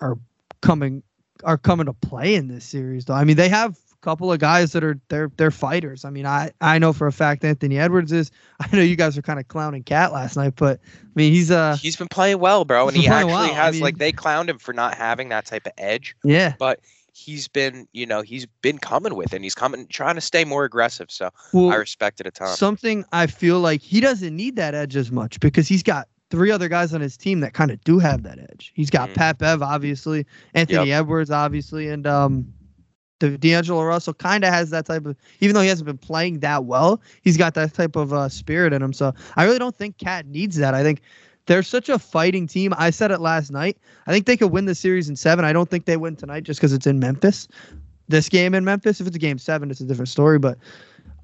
are 0.00 0.18
coming 0.60 1.02
are 1.44 1.58
coming 1.58 1.86
to 1.86 1.92
play 1.92 2.34
in 2.34 2.48
this 2.48 2.64
series 2.64 3.06
though. 3.06 3.14
I 3.14 3.24
mean, 3.24 3.36
they 3.36 3.48
have 3.48 3.76
a 3.92 3.96
couple 4.04 4.32
of 4.32 4.38
guys 4.38 4.72
that 4.72 4.84
are 4.84 5.00
they're 5.08 5.30
they're 5.36 5.50
fighters. 5.50 6.04
I 6.04 6.10
mean, 6.10 6.26
I 6.26 6.52
I 6.60 6.78
know 6.78 6.92
for 6.92 7.06
a 7.06 7.12
fact 7.12 7.44
Anthony 7.44 7.78
Edwards 7.78 8.12
is. 8.12 8.30
I 8.60 8.74
know 8.74 8.82
you 8.82 8.96
guys 8.96 9.16
were 9.16 9.22
kind 9.22 9.40
of 9.40 9.48
clowning 9.48 9.82
KAT 9.82 10.12
last 10.12 10.36
night, 10.36 10.54
but 10.56 10.80
I 10.80 11.10
mean, 11.16 11.32
he's 11.32 11.50
uh 11.50 11.76
He's 11.80 11.96
been 11.96 12.08
playing 12.08 12.38
well, 12.38 12.64
bro, 12.64 12.86
and 12.88 12.96
he 12.96 13.08
actually 13.08 13.32
well. 13.32 13.42
I 13.42 13.48
has 13.48 13.80
like 13.80 13.98
they 13.98 14.12
clowned 14.12 14.48
him 14.48 14.58
for 14.58 14.72
not 14.72 14.94
having 14.94 15.30
that 15.30 15.44
type 15.46 15.66
of 15.66 15.72
edge. 15.76 16.14
yeah. 16.22 16.54
but 16.58 16.80
he's 17.18 17.48
been, 17.48 17.88
you 17.92 18.06
know, 18.06 18.22
he's 18.22 18.46
been 18.62 18.78
coming 18.78 19.14
with. 19.16 19.32
And 19.32 19.42
he's 19.44 19.54
coming, 19.54 19.86
trying 19.88 20.14
to 20.14 20.20
stay 20.20 20.44
more 20.44 20.64
aggressive. 20.64 21.10
So 21.10 21.30
Well, 21.52 21.70
I 21.70 21.76
respect 21.76 22.20
it 22.20 22.26
a 22.26 22.30
ton. 22.30 22.48
something 22.56 23.04
I 23.12 23.26
feel 23.26 23.60
like 23.60 23.82
he 23.82 24.00
doesn't 24.00 24.34
need 24.34 24.56
that 24.56 24.74
edge 24.74 24.96
as 24.96 25.10
much 25.10 25.40
because 25.40 25.66
he's 25.68 25.82
got 25.82 26.08
three 26.30 26.50
other 26.50 26.68
guys 26.68 26.94
on 26.94 27.00
his 27.00 27.16
team 27.16 27.40
that 27.40 27.54
kind 27.54 27.70
of 27.70 27.82
do 27.84 27.98
have 27.98 28.22
that 28.22 28.38
edge. 28.38 28.72
He's 28.74 28.90
got 28.90 29.08
Mhm. 29.10 29.14
Pat 29.14 29.38
Bev, 29.38 29.62
obviously, 29.62 30.26
Anthony 30.54 30.92
Edwards, 30.92 31.30
obviously, 31.30 31.88
and 31.88 32.06
um, 32.06 32.52
the 33.20 33.36
D'Angelo 33.36 33.82
Russell 33.82 34.14
kind 34.14 34.44
of 34.44 34.52
has 34.52 34.70
that 34.70 34.86
type 34.86 35.04
of. 35.06 35.16
Even 35.40 35.54
though 35.54 35.62
he 35.62 35.68
hasn't 35.68 35.86
been 35.86 35.98
playing 35.98 36.38
that 36.40 36.66
well, 36.66 37.00
he's 37.22 37.36
got 37.36 37.54
that 37.54 37.74
type 37.74 37.96
of 37.96 38.12
uh, 38.12 38.28
spirit 38.28 38.72
in 38.72 38.80
him. 38.82 38.92
So 38.92 39.12
I 39.36 39.44
really 39.44 39.58
don't 39.58 39.74
think 39.74 39.98
KAT 39.98 40.26
needs 40.26 40.56
that. 40.56 40.74
I 40.74 40.82
think. 40.84 41.00
They're 41.48 41.62
such 41.62 41.88
a 41.88 41.98
fighting 41.98 42.46
team. 42.46 42.74
I 42.76 42.90
said 42.90 43.10
it 43.10 43.20
last 43.20 43.50
night. 43.50 43.78
I 44.06 44.12
think 44.12 44.26
they 44.26 44.36
could 44.36 44.52
win 44.52 44.66
the 44.66 44.74
series 44.74 45.08
in 45.08 45.16
seven. 45.16 45.46
I 45.46 45.52
don't 45.54 45.68
think 45.68 45.86
they 45.86 45.96
win 45.96 46.14
tonight 46.14 46.44
just 46.44 46.60
because 46.60 46.74
it's 46.74 46.86
in 46.86 46.98
Memphis. 46.98 47.48
This 48.06 48.28
game 48.28 48.54
in 48.54 48.66
Memphis, 48.66 49.00
if 49.00 49.06
it's 49.06 49.16
a 49.16 49.18
game 49.18 49.38
seven, 49.38 49.70
it's 49.70 49.80
a 49.80 49.84
different 49.84 50.10
story. 50.10 50.38
But 50.38 50.58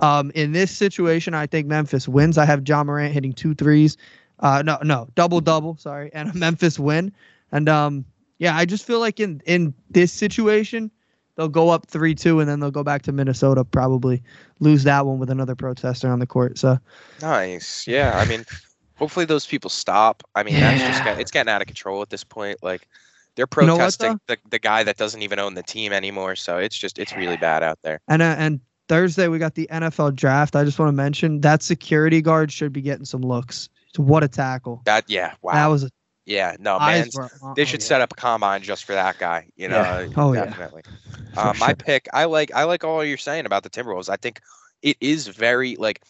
um, 0.01 0.33
in 0.35 0.53
this 0.53 0.71
situation, 0.71 1.35
I 1.35 1.47
think 1.47 1.67
Memphis 1.67 2.09
wins. 2.09 2.39
I 2.39 2.47
have 2.47 2.67
Ja 2.67 2.83
Morant 2.83 3.13
hitting 3.13 3.35
two 3.35 3.55
threes. 3.55 3.99
Uh, 4.41 4.63
no, 4.63 4.79
no, 4.83 5.09
double 5.15 5.43
double. 5.43 5.77
Sorry, 5.77 6.11
and 6.15 6.31
a 6.31 6.35
Memphis 6.35 6.79
win. 6.79 7.13
And 7.53 7.69
um, 7.69 8.07
yeah, 8.39 8.57
I 8.57 8.65
just 8.65 8.87
feel 8.87 9.01
like 9.01 9.21
in 9.21 9.43
in 9.45 9.75
this 9.91 10.11
situation, 10.11 10.91
they'll 11.37 11.49
go 11.49 11.69
up 11.69 11.87
three 11.87 12.15
two, 12.15 12.41
and 12.41 12.49
then 12.49 12.61
they'll 12.61 12.71
go 12.71 12.83
back 12.83 13.03
to 13.03 13.13
Minnesota. 13.13 13.63
Probably 13.63 14.23
lose 14.61 14.85
that 14.85 15.05
one 15.05 15.19
with 15.19 15.29
another 15.29 15.55
protester 15.55 16.11
on 16.11 16.19
the 16.19 16.27
court. 16.27 16.57
So 16.57 16.79
Nice. 17.21 17.87
Yeah. 17.87 18.19
I 18.19 18.25
mean, 18.25 18.47
hopefully 18.97 19.25
those 19.27 19.47
people 19.47 19.71
stop. 19.71 20.23
I 20.35 20.43
mean, 20.43 20.55
that's 20.61 20.81
just 20.83 21.05
Yeah. 21.05 21.19
it's 21.19 21.31
getting 21.31 21.51
out 21.53 21.61
of 21.61 21.67
control 21.67 22.03
at 22.03 22.11
this 22.11 22.25
point. 22.25 22.59
Like 22.63 22.89
they're 23.37 23.47
You 23.61 23.67
know 23.67 23.73
what, 23.75 23.79
protesting 23.79 24.21
the, 24.27 24.37
the 24.51 24.59
guy 24.59 24.83
that 24.85 24.97
doesn't 24.97 25.23
even 25.23 25.39
own 25.39 25.55
the 25.55 25.63
team 25.63 25.93
anymore. 25.93 26.37
So 26.37 26.59
it's 26.59 26.77
just, 26.79 26.99
it's 26.99 27.15
really 27.17 27.37
bad 27.37 27.63
out 27.63 27.79
there. 27.83 28.01
and 28.09 28.23
uh, 28.23 28.37
and 28.39 28.61
Thursday 28.89 29.29
we 29.29 29.39
got 29.39 29.55
the 29.55 29.67
NFL 29.73 30.15
draft. 30.15 30.55
I 30.57 30.63
just 30.65 30.79
want 30.79 30.89
to 30.89 30.93
mention 30.93 31.41
that 31.41 31.63
security 31.63 32.21
guard 32.23 32.53
should 32.53 32.73
be 32.73 32.81
getting 32.83 33.05
some 33.07 33.23
looks. 33.23 33.69
What 33.97 34.23
a 34.25 34.29
tackle! 34.29 34.83
That, 34.85 35.05
yeah. 35.09 35.35
Wow. 35.43 35.53
That 35.55 35.67
was 35.69 35.85
a 35.85 35.91
yeah. 36.27 36.57
No, 36.59 36.79
man. 36.79 37.09
were- 37.15 37.31
They 37.57 37.63
oh, 37.63 37.65
should 37.65 37.81
yeah. 37.81 37.87
set 37.87 38.01
up 38.01 38.13
a 38.13 38.15
combine 38.17 38.63
just 38.63 38.85
for 38.85 38.93
that 38.93 39.19
guy. 39.19 39.49
You 39.57 39.69
know, 39.69 39.77
Yeah. 39.77 40.09
Oh, 40.17 40.33
yeah. 40.33 40.45
definitely. 40.47 40.83
For 41.35 41.41
Uh, 41.41 41.55
my 41.59 41.67
sure. 41.69 41.75
pick, 41.77 42.09
I 42.13 42.25
like 42.27 42.53
I 42.55 42.65
like 42.65 42.85
all 42.85 43.05
you're 43.05 43.17
saying 43.19 43.47
about 43.47 43.63
the 43.63 43.71
Timberwolves. 43.71 44.09
I 44.09 44.17
think 44.17 44.41
it 44.83 44.97
is 45.01 45.29
very 45.29 45.77
like 45.77 46.03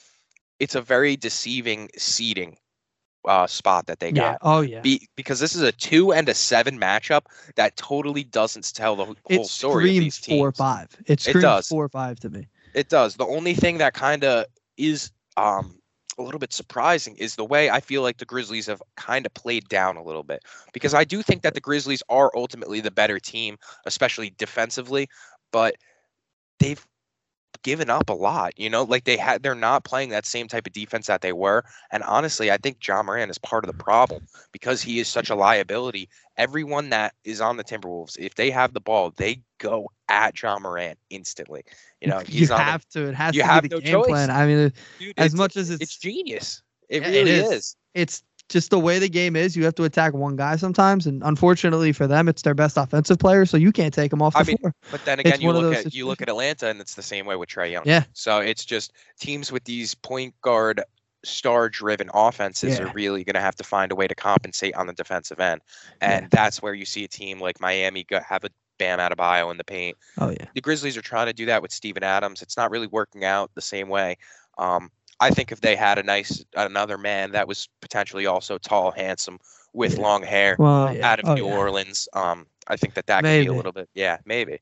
it's 0.60 0.74
a 0.74 0.80
very 0.82 1.16
deceiving 1.16 1.88
seeding 1.96 2.56
uh, 3.26 3.46
spot 3.46 3.86
that 3.86 4.00
they 4.00 4.08
Yeah. 4.10 4.32
got. 4.32 4.38
Oh 4.42 4.60
yeah. 4.60 4.80
Be, 4.80 5.08
because 5.16 5.40
this 5.40 5.54
is 5.54 5.62
a 5.62 5.72
two 5.72 6.12
and 6.12 6.28
a 6.28 6.34
seven 6.34 6.78
matchup 6.78 7.22
that 7.56 7.76
totally 7.76 8.24
doesn't 8.24 8.72
tell 8.74 8.96
the 8.96 9.04
whole 9.04 9.16
it 9.28 9.46
story 9.46 9.96
of 9.98 10.12
screams 10.12 10.18
four 10.18 10.48
or 10.48 10.52
five. 10.52 10.88
It 11.06 11.12
It 11.12 11.20
screams 11.20 11.42
does. 11.42 11.68
four 11.68 11.84
or 11.84 11.88
five 11.88 12.20
to 12.20 12.30
me. 12.30 12.48
It 12.74 12.88
does. 12.88 13.16
The 13.16 13.26
only 13.26 13.54
thing 13.54 13.78
that 13.78 13.94
kind 13.94 14.24
of 14.24 14.46
is 14.76 15.10
um 15.36 15.78
a 16.16 16.22
little 16.22 16.38
bit 16.38 16.52
surprising 16.52 17.16
is 17.16 17.34
the 17.34 17.44
way 17.44 17.70
I 17.70 17.80
feel 17.80 18.02
like 18.02 18.18
the 18.18 18.24
Grizzlies 18.24 18.66
have 18.66 18.80
kind 18.96 19.26
of 19.26 19.34
played 19.34 19.68
down 19.68 19.96
a 19.96 20.02
little 20.02 20.22
bit 20.22 20.44
because 20.72 20.94
I 20.94 21.02
do 21.02 21.22
think 21.22 21.42
that 21.42 21.54
the 21.54 21.60
Grizzlies 21.60 22.02
are 22.08 22.30
ultimately 22.36 22.80
the 22.80 22.90
better 22.92 23.18
team, 23.18 23.58
especially 23.84 24.30
defensively, 24.38 25.08
but 25.50 25.74
they've 26.60 26.84
given 27.64 27.90
up 27.90 28.10
a 28.10 28.14
lot. 28.14 28.54
You 28.58 28.70
know, 28.70 28.84
like 28.84 29.04
they 29.04 29.16
had, 29.18 29.42
they're 29.42 29.56
not 29.56 29.84
playing 29.84 30.10
that 30.10 30.26
same 30.26 30.48
type 30.48 30.66
of 30.68 30.72
defense 30.72 31.08
that 31.08 31.22
they 31.22 31.32
were. 31.32 31.64
And 31.90 32.04
honestly, 32.04 32.52
I 32.52 32.58
think 32.58 32.86
Ja 32.86 33.02
Morant 33.02 33.30
is 33.30 33.38
part 33.38 33.64
of 33.64 33.68
the 33.68 33.82
problem 33.84 34.28
because 34.52 34.82
he 34.82 35.00
is 35.00 35.08
such 35.08 35.30
a 35.30 35.36
liability. 35.36 36.08
Everyone 36.36 36.90
that 36.90 37.14
is 37.24 37.40
on 37.40 37.56
the 37.56 37.64
Timberwolves, 37.64 38.18
if 38.18 38.34
they 38.36 38.50
have 38.50 38.74
the 38.74 38.80
ball, 38.80 39.12
they 39.16 39.42
go 39.58 39.90
at 40.08 40.40
Ja 40.42 40.58
Morant 40.58 40.98
instantly. 41.10 41.64
You 42.00 42.08
know, 42.08 42.20
you 42.28 42.48
he's 42.48 42.50
on 42.50 42.66
the- 42.66 42.72
have 42.72 42.88
to. 42.90 43.08
It 43.08 43.14
has 43.14 43.36
you 43.36 43.42
to 43.42 43.46
have 43.46 43.62
be 43.62 43.68
the 43.68 43.68
no 43.68 43.80
game 43.80 44.02
choice. 44.02 44.08
plan. 44.08 44.30
I 44.30 44.46
mean, 44.46 44.72
Dude, 44.98 45.18
as 45.18 45.34
much 45.34 45.56
as 45.56 45.70
it's 45.70 45.82
it's 45.82 45.96
genius. 45.96 46.62
It 46.88 47.02
Yeah, 47.02 47.08
really 47.08 47.38
is. 47.38 47.50
is. 47.50 47.76
it's 47.94 48.22
just 48.48 48.70
the 48.70 48.78
way 48.78 48.98
the 48.98 49.08
game 49.08 49.36
is. 49.36 49.56
You 49.56 49.64
have 49.64 49.74
to 49.76 49.84
attack 49.84 50.12
one 50.14 50.36
guy 50.36 50.56
sometimes, 50.56 51.06
and 51.06 51.22
unfortunately 51.24 51.92
for 51.92 52.06
them, 52.06 52.28
it's 52.28 52.42
their 52.42 52.54
best 52.54 52.76
offensive 52.76 53.18
player, 53.18 53.46
so 53.46 53.56
you 53.56 53.72
can't 53.72 53.94
take 53.94 54.10
them 54.10 54.22
off 54.22 54.34
the 54.34 54.40
I 54.40 54.42
mean, 54.44 54.58
floor. 54.58 54.74
But 54.90 55.04
then 55.04 55.20
It's 55.20 55.28
again, 55.28 55.40
you 55.40 55.52
look 55.52 55.74
at 55.74 55.94
you 55.94 56.06
look 56.06 56.22
at 56.22 56.28
Atlanta, 56.28 56.68
and 56.68 56.80
it's 56.80 56.94
the 56.94 57.02
same 57.02 57.26
way 57.26 57.36
with 57.36 57.48
Trae 57.48 57.72
Young. 57.72 57.84
Yeah. 57.86 58.04
So 58.12 58.40
it's 58.40 58.64
just 58.64 58.92
teams 59.18 59.50
with 59.50 59.64
these 59.64 59.94
point 59.94 60.34
guard 60.42 60.82
star-driven 61.24 62.10
offenses 62.12 62.78
Yeah. 62.78 62.84
are 62.84 62.92
really 62.92 63.24
going 63.24 63.34
to 63.34 63.40
have 63.40 63.56
to 63.56 63.64
find 63.64 63.90
a 63.90 63.94
way 63.94 64.06
to 64.06 64.14
compensate 64.14 64.74
on 64.74 64.86
the 64.86 64.92
defensive 64.92 65.40
end, 65.40 65.62
and 66.00 66.30
that's 66.30 66.60
where 66.60 66.74
you 66.74 66.84
see 66.84 67.04
a 67.04 67.08
team 67.08 67.40
like 67.40 67.60
Miami 67.60 68.06
have 68.10 68.44
a 68.44 68.50
Bam 68.78 68.98
Adebayo 68.98 69.50
in 69.50 69.56
the 69.56 69.64
paint. 69.64 69.96
Oh 70.18 70.30
yeah, 70.30 70.46
The 70.54 70.60
Grizzlies 70.60 70.96
are 70.96 71.02
trying 71.02 71.26
to 71.26 71.32
do 71.32 71.46
that 71.46 71.62
with 71.62 71.72
Steven 71.72 72.02
Adams. 72.02 72.42
It's 72.42 72.56
not 72.56 72.70
really 72.70 72.88
working 72.88 73.24
out 73.24 73.50
the 73.54 73.62
same 73.62 73.88
way. 73.88 74.16
Um, 74.58 74.90
I 75.20 75.30
think 75.30 75.52
if 75.52 75.60
they 75.60 75.76
had 75.76 75.98
a 75.98 76.02
nice 76.02 76.44
another 76.56 76.98
man 76.98 77.32
that 77.32 77.46
was 77.48 77.68
potentially 77.80 78.26
also 78.26 78.58
tall, 78.58 78.90
handsome, 78.90 79.38
with 79.72 79.96
Yeah. 79.96 80.02
long 80.02 80.22
hair 80.22 80.56
well, 80.58 80.94
yeah. 80.94 81.10
out 81.10 81.20
of 81.20 81.28
oh, 81.28 81.34
New 81.34 81.46
yeah. 81.46 81.56
Orleans, 81.56 82.08
um, 82.14 82.46
I 82.68 82.76
think 82.76 82.94
that 82.94 83.06
that 83.06 83.18
could 83.22 83.28
be 83.28 83.38
Maybe. 83.38 83.46
a 83.48 83.52
little 83.52 83.72
bit. 83.72 83.88
Yeah, 83.94 84.18
maybe. 84.24 84.60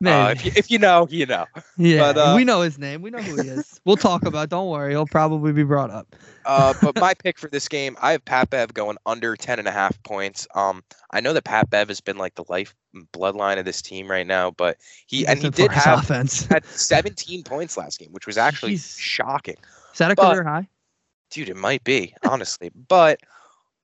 Maybe. 0.00 0.14
Uh, 0.14 0.30
if 0.30 0.44
you 0.44 0.52
if 0.56 0.70
you 0.70 0.78
know, 0.78 1.06
you 1.08 1.24
know. 1.24 1.46
yeah, 1.78 2.12
but, 2.12 2.18
uh, 2.18 2.32
we 2.36 2.44
know 2.44 2.60
his 2.62 2.78
name. 2.78 3.00
We 3.00 3.10
know 3.10 3.20
who 3.20 3.40
he 3.40 3.48
is. 3.48 3.80
we'll 3.84 3.96
talk 3.96 4.24
about. 4.24 4.44
it. 4.44 4.50
Don't 4.50 4.68
worry, 4.68 4.90
he'll 4.92 5.06
probably 5.06 5.52
be 5.52 5.62
brought 5.62 5.90
up. 5.90 6.14
Uh, 6.44 6.74
but 6.82 6.98
my 6.98 7.14
pick 7.14 7.38
for 7.38 7.48
this 7.48 7.68
game, 7.68 7.96
I 8.02 8.12
have 8.12 8.24
Pat 8.24 8.50
Bev 8.50 8.74
going 8.74 8.96
under 9.06 9.36
10 9.36 9.60
and 9.60 9.68
a 9.68 9.70
half 9.70 10.02
points. 10.02 10.46
Um, 10.54 10.82
I 11.12 11.20
know 11.20 11.32
that 11.32 11.44
Pat 11.44 11.70
Bev 11.70 11.88
has 11.88 12.00
been 12.00 12.18
like 12.18 12.34
the 12.34 12.44
life 12.48 12.74
bloodline 13.12 13.58
of 13.58 13.64
this 13.64 13.80
team 13.80 14.10
right 14.10 14.26
now, 14.26 14.50
but 14.50 14.76
he 15.06 15.26
and 15.26 15.38
he 15.38 15.48
did 15.48 15.68
for 15.68 15.72
his 15.74 15.84
have 15.84 16.00
offense. 16.00 16.44
had 16.46 16.64
17 16.66 17.44
points 17.44 17.76
last 17.76 17.98
game, 17.98 18.10
which 18.10 18.26
was 18.26 18.36
actually 18.36 18.74
Jeez. 18.74 18.98
shocking. 18.98 19.56
Is 19.94 19.98
that 19.98 20.10
a 20.10 20.14
but- 20.14 20.34
career 20.34 20.44
high? 20.44 20.68
Dude, 21.30 21.48
it 21.48 21.56
might 21.56 21.82
be, 21.82 22.14
honestly. 22.30 22.70
but 22.88 23.18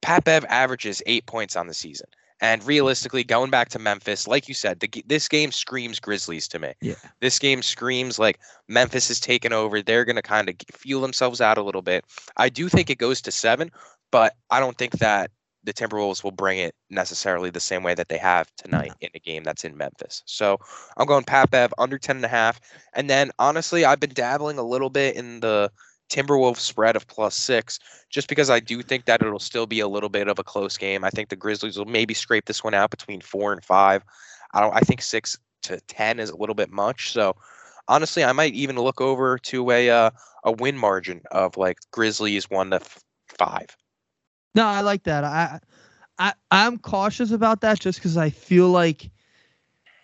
Pat 0.02 0.24
Bev 0.24 0.44
averages 0.48 1.02
eight 1.06 1.26
points 1.26 1.56
on 1.56 1.66
the 1.66 1.74
season. 1.74 2.06
And 2.42 2.64
realistically, 2.64 3.22
going 3.24 3.50
back 3.50 3.68
to 3.70 3.78
Memphis, 3.78 4.26
like 4.26 4.48
you 4.48 4.54
said, 4.54 4.80
the, 4.80 4.88
this 5.06 5.28
game 5.28 5.52
screams 5.52 6.00
Grizzlies 6.00 6.48
to 6.48 6.58
me. 6.58 6.72
Yeah. 6.80 6.94
This 7.20 7.38
game 7.38 7.62
screams 7.62 8.18
like 8.18 8.38
Memphis 8.68 9.10
is 9.10 9.20
taking 9.20 9.52
over. 9.52 9.82
They're 9.82 10.06
going 10.06 10.16
to 10.16 10.22
kind 10.22 10.48
of 10.48 10.54
feel 10.72 11.00
themselves 11.00 11.40
out 11.40 11.58
a 11.58 11.62
little 11.62 11.82
bit. 11.82 12.04
I 12.36 12.48
do 12.48 12.68
think 12.68 12.88
it 12.88 12.96
goes 12.96 13.20
to 13.22 13.30
seven, 13.30 13.70
but 14.10 14.36
I 14.50 14.58
don't 14.58 14.78
think 14.78 14.92
that 15.00 15.30
the 15.64 15.74
Timberwolves 15.74 16.24
will 16.24 16.30
bring 16.30 16.58
it 16.58 16.74
necessarily 16.88 17.50
the 17.50 17.60
same 17.60 17.82
way 17.82 17.94
that 17.94 18.08
they 18.08 18.16
have 18.16 18.50
tonight 18.56 18.92
in 19.02 19.10
a 19.14 19.18
game 19.18 19.44
that's 19.44 19.64
in 19.64 19.76
Memphis. 19.76 20.22
So 20.24 20.58
I'm 20.96 21.06
going 21.06 21.24
Pat 21.24 21.50
Bev 21.50 21.74
under 21.76 21.98
10 21.98 22.16
and 22.16 22.24
a 22.24 22.28
half. 22.28 22.58
And 22.94 23.10
then 23.10 23.30
honestly, 23.38 23.84
I've 23.84 24.00
been 24.00 24.14
dabbling 24.14 24.56
a 24.56 24.62
little 24.62 24.88
bit 24.88 25.16
in 25.16 25.40
the 25.40 25.70
Timberwolves 26.10 26.58
spread 26.58 26.96
of 26.96 27.06
plus 27.06 27.34
six, 27.34 27.78
just 28.10 28.28
because 28.28 28.50
I 28.50 28.60
do 28.60 28.82
think 28.82 29.04
that 29.06 29.22
it'll 29.22 29.38
still 29.38 29.66
be 29.66 29.80
a 29.80 29.88
little 29.88 30.08
bit 30.08 30.28
of 30.28 30.38
a 30.38 30.44
close 30.44 30.76
game. 30.76 31.04
I 31.04 31.10
think 31.10 31.28
the 31.28 31.36
Grizzlies 31.36 31.78
will 31.78 31.86
maybe 31.86 32.14
scrape 32.14 32.46
this 32.46 32.62
one 32.64 32.74
out 32.74 32.90
between 32.90 33.20
four 33.20 33.52
and 33.52 33.64
five. 33.64 34.04
I 34.52 34.60
don't. 34.60 34.74
I 34.74 34.80
think 34.80 35.02
six 35.02 35.38
to 35.62 35.80
ten 35.82 36.18
is 36.18 36.30
a 36.30 36.36
little 36.36 36.54
bit 36.54 36.70
much. 36.70 37.12
So 37.12 37.36
honestly, 37.88 38.24
I 38.24 38.32
might 38.32 38.54
even 38.54 38.76
look 38.76 39.00
over 39.00 39.38
to 39.38 39.70
a 39.70 39.90
uh, 39.90 40.10
a 40.44 40.52
win 40.52 40.76
margin 40.76 41.22
of 41.30 41.56
like 41.56 41.78
Grizzlies 41.92 42.50
one 42.50 42.70
to 42.70 42.76
f- 42.76 42.98
five. 43.38 43.76
No, 44.54 44.66
I 44.66 44.80
like 44.80 45.04
that. 45.04 45.24
I, 45.24 45.60
I, 46.18 46.32
I'm 46.50 46.78
cautious 46.78 47.30
about 47.30 47.60
that 47.60 47.78
just 47.80 47.98
because 47.98 48.16
I 48.16 48.30
feel 48.30 48.68
like 48.68 49.10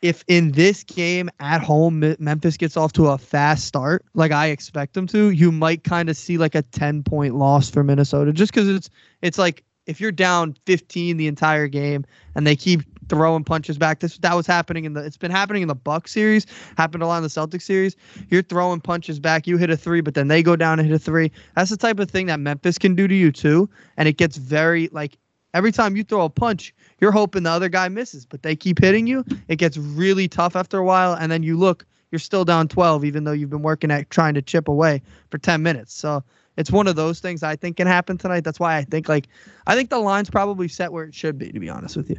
if 0.02 0.24
in 0.28 0.52
this 0.52 0.84
game 0.84 1.30
at 1.40 1.62
home 1.62 2.14
Memphis 2.18 2.56
gets 2.56 2.76
off 2.76 2.92
to 2.94 3.08
a 3.08 3.18
fast 3.18 3.64
start, 3.64 4.04
like 4.14 4.32
I 4.32 4.46
expect 4.46 4.94
them 4.94 5.06
to, 5.08 5.30
you 5.30 5.52
might 5.52 5.84
kind 5.84 6.08
of 6.08 6.16
see 6.16 6.38
like 6.38 6.54
a 6.54 6.62
10 6.62 7.02
point 7.02 7.34
loss 7.34 7.70
for 7.70 7.82
Minnesota 7.82 8.32
just 8.32 8.52
because 8.52 8.68
it's 8.68 8.90
it's 9.22 9.38
like 9.38 9.64
if 9.86 10.00
you're 10.00 10.12
down 10.12 10.56
15 10.66 11.16
the 11.16 11.26
entire 11.26 11.68
game 11.68 12.04
and 12.34 12.46
they 12.46 12.56
keep 12.56 12.82
throwing 13.08 13.44
punches 13.44 13.78
back, 13.78 14.00
this 14.00 14.18
that 14.18 14.34
was 14.34 14.46
happening 14.46 14.84
in 14.84 14.92
the 14.92 15.04
it's 15.04 15.16
been 15.16 15.30
happening 15.30 15.62
in 15.62 15.68
the 15.68 15.74
Buck 15.74 16.08
series, 16.08 16.46
happened 16.76 17.02
a 17.02 17.06
lot 17.06 17.18
in 17.18 17.22
the 17.22 17.28
Celtics 17.28 17.62
series. 17.62 17.96
You're 18.28 18.42
throwing 18.42 18.80
punches 18.80 19.20
back, 19.20 19.46
you 19.46 19.56
hit 19.56 19.70
a 19.70 19.76
three, 19.76 20.00
but 20.00 20.14
then 20.14 20.28
they 20.28 20.42
go 20.42 20.56
down 20.56 20.78
and 20.78 20.88
hit 20.88 20.94
a 20.94 20.98
three. 20.98 21.30
That's 21.54 21.70
the 21.70 21.76
type 21.76 21.98
of 22.00 22.10
thing 22.10 22.26
that 22.26 22.40
Memphis 22.40 22.78
can 22.78 22.94
do 22.94 23.06
to 23.08 23.14
you 23.14 23.30
too, 23.30 23.68
and 23.96 24.08
it 24.08 24.16
gets 24.16 24.36
very 24.36 24.88
like 24.92 25.16
every 25.54 25.72
time 25.72 25.96
you 25.96 26.04
throw 26.04 26.24
a 26.24 26.30
punch, 26.30 26.74
you're 27.00 27.12
hoping 27.12 27.44
the 27.44 27.50
other 27.50 27.68
guy 27.68 27.88
misses, 27.88 28.24
but 28.24 28.42
they 28.42 28.56
keep 28.56 28.80
hitting 28.80 29.06
you. 29.06 29.24
It 29.48 29.56
gets 29.56 29.76
really 29.76 30.28
tough 30.28 30.56
after 30.56 30.78
a 30.78 30.84
while, 30.84 31.14
and 31.14 31.30
then 31.30 31.42
you 31.42 31.56
look, 31.56 31.84
you're 32.10 32.18
still 32.18 32.44
down 32.44 32.68
12, 32.68 33.04
even 33.04 33.24
though 33.24 33.32
you've 33.32 33.50
been 33.50 33.62
working 33.62 33.90
at 33.90 34.10
trying 34.10 34.34
to 34.34 34.42
chip 34.42 34.68
away 34.68 35.02
for 35.30 35.38
10 35.38 35.62
minutes. 35.62 35.92
So 35.94 36.22
it's 36.56 36.70
one 36.70 36.86
of 36.86 36.96
those 36.96 37.20
things 37.20 37.42
I 37.42 37.56
think 37.56 37.76
can 37.76 37.86
happen 37.86 38.16
tonight. 38.16 38.44
That's 38.44 38.60
why 38.60 38.76
I 38.76 38.84
think 38.84 39.08
like 39.08 39.28
I 39.66 39.74
think 39.74 39.90
the 39.90 39.98
line's 39.98 40.30
probably 40.30 40.68
set 40.68 40.92
where 40.92 41.04
it 41.04 41.14
should 41.14 41.38
be, 41.38 41.52
to 41.52 41.60
be 41.60 41.68
honest 41.68 41.96
with 41.96 42.10
you. 42.10 42.16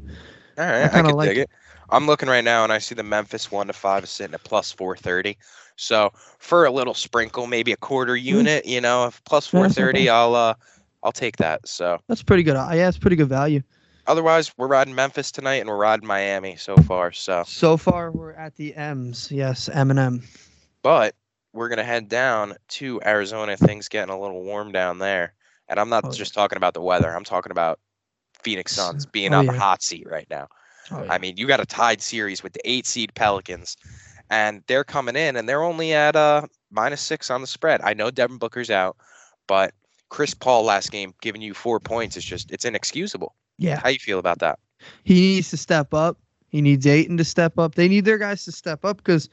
All 0.57 0.65
right, 0.65 0.85
I, 0.85 1.01
can 1.01 1.11
like 1.11 1.29
dig 1.29 1.37
it. 1.39 1.49
I'm 1.89 2.05
looking 2.05 2.29
right 2.29 2.43
now 2.43 2.63
and 2.63 2.73
I 2.73 2.79
see 2.79 2.95
the 2.95 3.03
Memphis 3.03 3.51
one 3.51 3.67
to 3.67 3.73
five 3.73 4.03
is 4.03 4.09
sitting 4.09 4.33
at 4.33 4.43
plus 4.43 4.71
four 4.71 4.95
thirty. 4.95 5.37
So 5.75 6.11
for 6.39 6.65
a 6.65 6.71
little 6.71 6.93
sprinkle, 6.93 7.47
maybe 7.47 7.71
a 7.71 7.77
quarter 7.77 8.15
unit, 8.15 8.65
you 8.65 8.81
know, 8.81 9.05
if 9.07 9.23
plus 9.23 9.47
four 9.47 9.69
thirty. 9.69 10.09
I'll 10.09 10.35
uh 10.35 10.55
I'll 11.07 11.13
take 11.13 11.37
that. 11.37 11.65
So 11.65 11.97
That's 12.09 12.21
pretty 12.21 12.43
good. 12.43 12.57
Uh, 12.57 12.67
Yeah, 12.73 12.89
it's 12.89 12.97
pretty 12.97 13.15
good 13.15 13.29
value. 13.29 13.61
otherwise 14.07 14.51
we're 14.57 14.67
riding 14.67 14.93
Memphis 14.93 15.31
tonight 15.31 15.61
and 15.61 15.69
we're 15.69 15.77
riding 15.77 16.05
Miami 16.05 16.57
so 16.57 16.75
far. 16.75 17.13
So 17.13 17.45
So 17.47 17.77
far, 17.77 18.11
we're 18.11 18.33
at 18.33 18.57
the 18.57 18.75
M's. 18.75 19.31
Yes, 19.31 19.69
M 19.69 19.89
and 19.89 19.97
M. 19.99 20.23
but 20.81 21.15
we're 21.53 21.69
gonna 21.69 21.85
head 21.85 22.09
down 22.09 22.55
to 22.79 22.99
Arizona. 23.05 23.55
Things 23.55 23.87
getting 23.87 24.13
a 24.13 24.19
little 24.19 24.43
warm 24.43 24.73
down 24.73 24.99
there. 24.99 25.33
And 25.69 25.79
I'm 25.79 25.87
not 25.87 26.03
Oh, 26.03 26.09
yeah. 26.11 26.17
just 26.17 26.33
talking 26.33 26.57
about 26.57 26.73
the 26.73 26.81
weather. 26.81 27.09
I'm 27.15 27.23
talking 27.23 27.51
about 27.51 27.79
Phoenix 28.43 28.73
Suns 28.73 29.05
being 29.05 29.33
Oh, 29.33 29.39
on 29.39 29.45
the 29.45 29.53
hot 29.53 29.81
seat 29.81 30.07
right 30.09 30.27
now. 30.29 30.49
Oh, 30.91 31.05
I 31.09 31.19
mean, 31.19 31.37
you 31.37 31.47
got 31.47 31.61
a 31.61 31.65
tied 31.65 32.01
series 32.01 32.43
with 32.43 32.51
the 32.51 32.61
eight 32.69 32.85
seed 32.85 33.13
Pelicans, 33.15 33.77
and 34.29 34.61
they're 34.67 34.83
coming 34.83 35.15
in 35.15 35.37
and 35.37 35.47
they're 35.47 35.63
only 35.63 35.93
at 35.93 36.17
uh 36.17 36.41
minus 36.69 36.99
six 37.01 37.29
on 37.31 37.39
the 37.39 37.47
spread. 37.47 37.79
I 37.81 37.93
know 37.93 38.11
Devin 38.11 38.37
Booker's 38.39 38.69
out, 38.69 38.97
but 39.47 39.73
Chris 40.09 40.33
Paul 40.33 40.63
last 40.63 40.91
game 40.91 41.13
giving 41.21 41.41
you 41.41 41.53
four 41.53 41.79
points 41.79 42.17
is 42.17 42.23
just 42.23 42.51
it's 42.51 42.65
inexcusable. 42.65 43.35
yeah. 43.57 43.79
How 43.79 43.89
you 43.89 43.99
feel 43.99 44.19
about 44.19 44.39
that? 44.39 44.59
He 45.03 45.15
needs 45.15 45.49
to 45.49 45.57
step 45.57 45.93
up. 45.93 46.17
He 46.49 46.61
needs 46.61 46.85
Ayton 46.85 47.17
to 47.17 47.25
step 47.25 47.59
up. 47.59 47.75
They 47.75 47.87
need 47.87 48.05
their 48.05 48.17
guys 48.17 48.45
to 48.45 48.51
step 48.51 48.85
up 48.85 48.97
because 48.97 49.29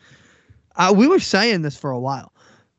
uh, 0.77 0.93
we 0.97 1.07
were 1.07 1.21
saying 1.21 1.63
this 1.63 1.77
for 1.77 1.91
a 1.91 1.99
while. 1.99 2.33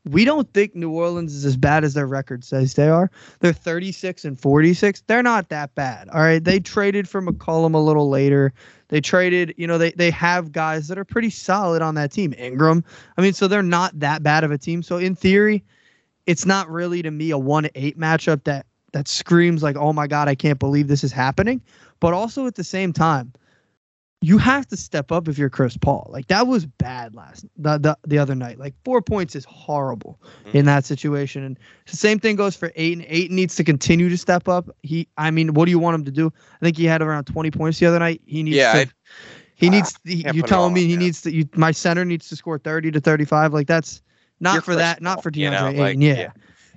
We 0.04 0.24
don't 0.24 0.52
think 0.52 0.76
New 0.76 0.90
Orleans 0.90 1.34
is 1.34 1.44
as 1.44 1.56
bad 1.56 1.82
as 1.82 1.94
their 1.94 2.06
record 2.06 2.44
says 2.44 2.74
they 2.74 2.88
are. 2.88 3.10
They're 3.40 3.52
36 3.52 4.24
and 4.24 4.38
46. 4.38 5.02
They're 5.08 5.22
not 5.22 5.48
that 5.48 5.74
bad. 5.74 6.08
All 6.10 6.20
right. 6.20 6.42
They 6.42 6.60
traded 6.60 7.08
for 7.08 7.20
McCollum 7.20 7.74
a 7.74 7.78
little 7.78 8.08
later. 8.08 8.52
They 8.88 9.00
traded, 9.00 9.52
you 9.56 9.66
know, 9.66 9.78
they, 9.78 9.90
they 9.92 10.12
have 10.12 10.52
guys 10.52 10.86
that 10.88 10.98
are 10.98 11.04
pretty 11.04 11.30
solid 11.30 11.82
on 11.82 11.96
that 11.96 12.12
team. 12.12 12.34
Ingram. 12.38 12.84
I 13.16 13.22
mean, 13.22 13.32
so 13.32 13.48
they're 13.48 13.62
not 13.62 13.98
that 13.98 14.22
bad 14.22 14.44
of 14.44 14.52
a 14.52 14.58
team. 14.58 14.80
So 14.80 14.96
in 14.96 15.16
theory, 15.16 15.64
it's 16.26 16.44
not 16.46 16.68
really 16.68 17.02
to 17.02 17.10
me 17.10 17.30
a 17.30 17.38
1-8 17.38 17.96
matchup 17.96 18.44
that 18.44 18.66
that 18.92 19.08
screams 19.08 19.62
like, 19.62 19.76
"Oh 19.76 19.92
my 19.92 20.06
god, 20.06 20.28
I 20.28 20.34
can't 20.34 20.58
believe 20.58 20.88
this 20.88 21.04
is 21.04 21.12
happening." 21.12 21.60
But 22.00 22.14
also 22.14 22.46
at 22.46 22.54
the 22.54 22.64
same 22.64 22.92
time, 22.92 23.32
you 24.22 24.38
have 24.38 24.66
to 24.68 24.76
step 24.76 25.12
up 25.12 25.28
if 25.28 25.36
you're 25.38 25.50
Chris 25.50 25.76
Paul. 25.76 26.08
Like 26.12 26.26
that 26.28 26.46
was 26.46 26.64
bad 26.66 27.14
last 27.14 27.44
the 27.56 27.78
the, 27.78 27.98
the 28.06 28.18
other 28.18 28.34
night. 28.34 28.58
Like 28.58 28.74
four 28.84 29.02
points 29.02 29.36
is 29.36 29.44
horrible 29.44 30.18
in 30.52 30.64
that 30.64 30.84
situation. 30.84 31.44
And 31.44 31.58
the 31.86 31.96
same 31.96 32.18
thing 32.18 32.36
goes 32.36 32.56
for 32.56 32.72
Ayton. 32.76 33.04
Ayton 33.08 33.36
needs 33.36 33.54
to 33.56 33.64
continue 33.64 34.08
to 34.08 34.16
step 34.16 34.48
up. 34.48 34.68
He, 34.82 35.08
I 35.18 35.30
mean, 35.30 35.54
what 35.54 35.66
do 35.66 35.70
you 35.70 35.78
want 35.78 35.96
him 35.96 36.04
to 36.06 36.10
do? 36.10 36.32
I 36.60 36.64
think 36.64 36.76
he 36.76 36.84
had 36.86 37.02
around 37.02 37.24
20 37.24 37.50
points 37.50 37.78
the 37.78 37.86
other 37.86 37.98
night. 37.98 38.22
He 38.26 38.42
needs 38.42 38.56
Yeah, 38.56 38.72
to. 38.72 38.78
I- 38.80 38.90
he 39.58 39.70
needs. 39.70 39.94
He, 40.04 40.24
you 40.32 40.42
telling 40.42 40.74
me 40.74 40.84
he 40.86 40.94
him. 40.94 41.00
needs 41.00 41.22
to? 41.22 41.32
You, 41.32 41.48
my 41.54 41.70
center 41.70 42.04
needs 42.04 42.28
to 42.28 42.36
score 42.36 42.58
30 42.58 42.90
to 42.92 43.00
35. 43.00 43.54
Like 43.54 43.66
that's 43.66 44.02
not 44.40 44.54
You're 44.54 44.62
for 44.62 44.66
Chris 44.72 44.76
that. 44.78 45.02
Not 45.02 45.22
for 45.22 45.30
DeAndre 45.30 45.36
you 45.38 45.50
know, 45.50 45.66
Ayton. 45.68 45.78
like, 45.80 45.96
yeah. 46.00 46.14
yeah. 46.14 46.30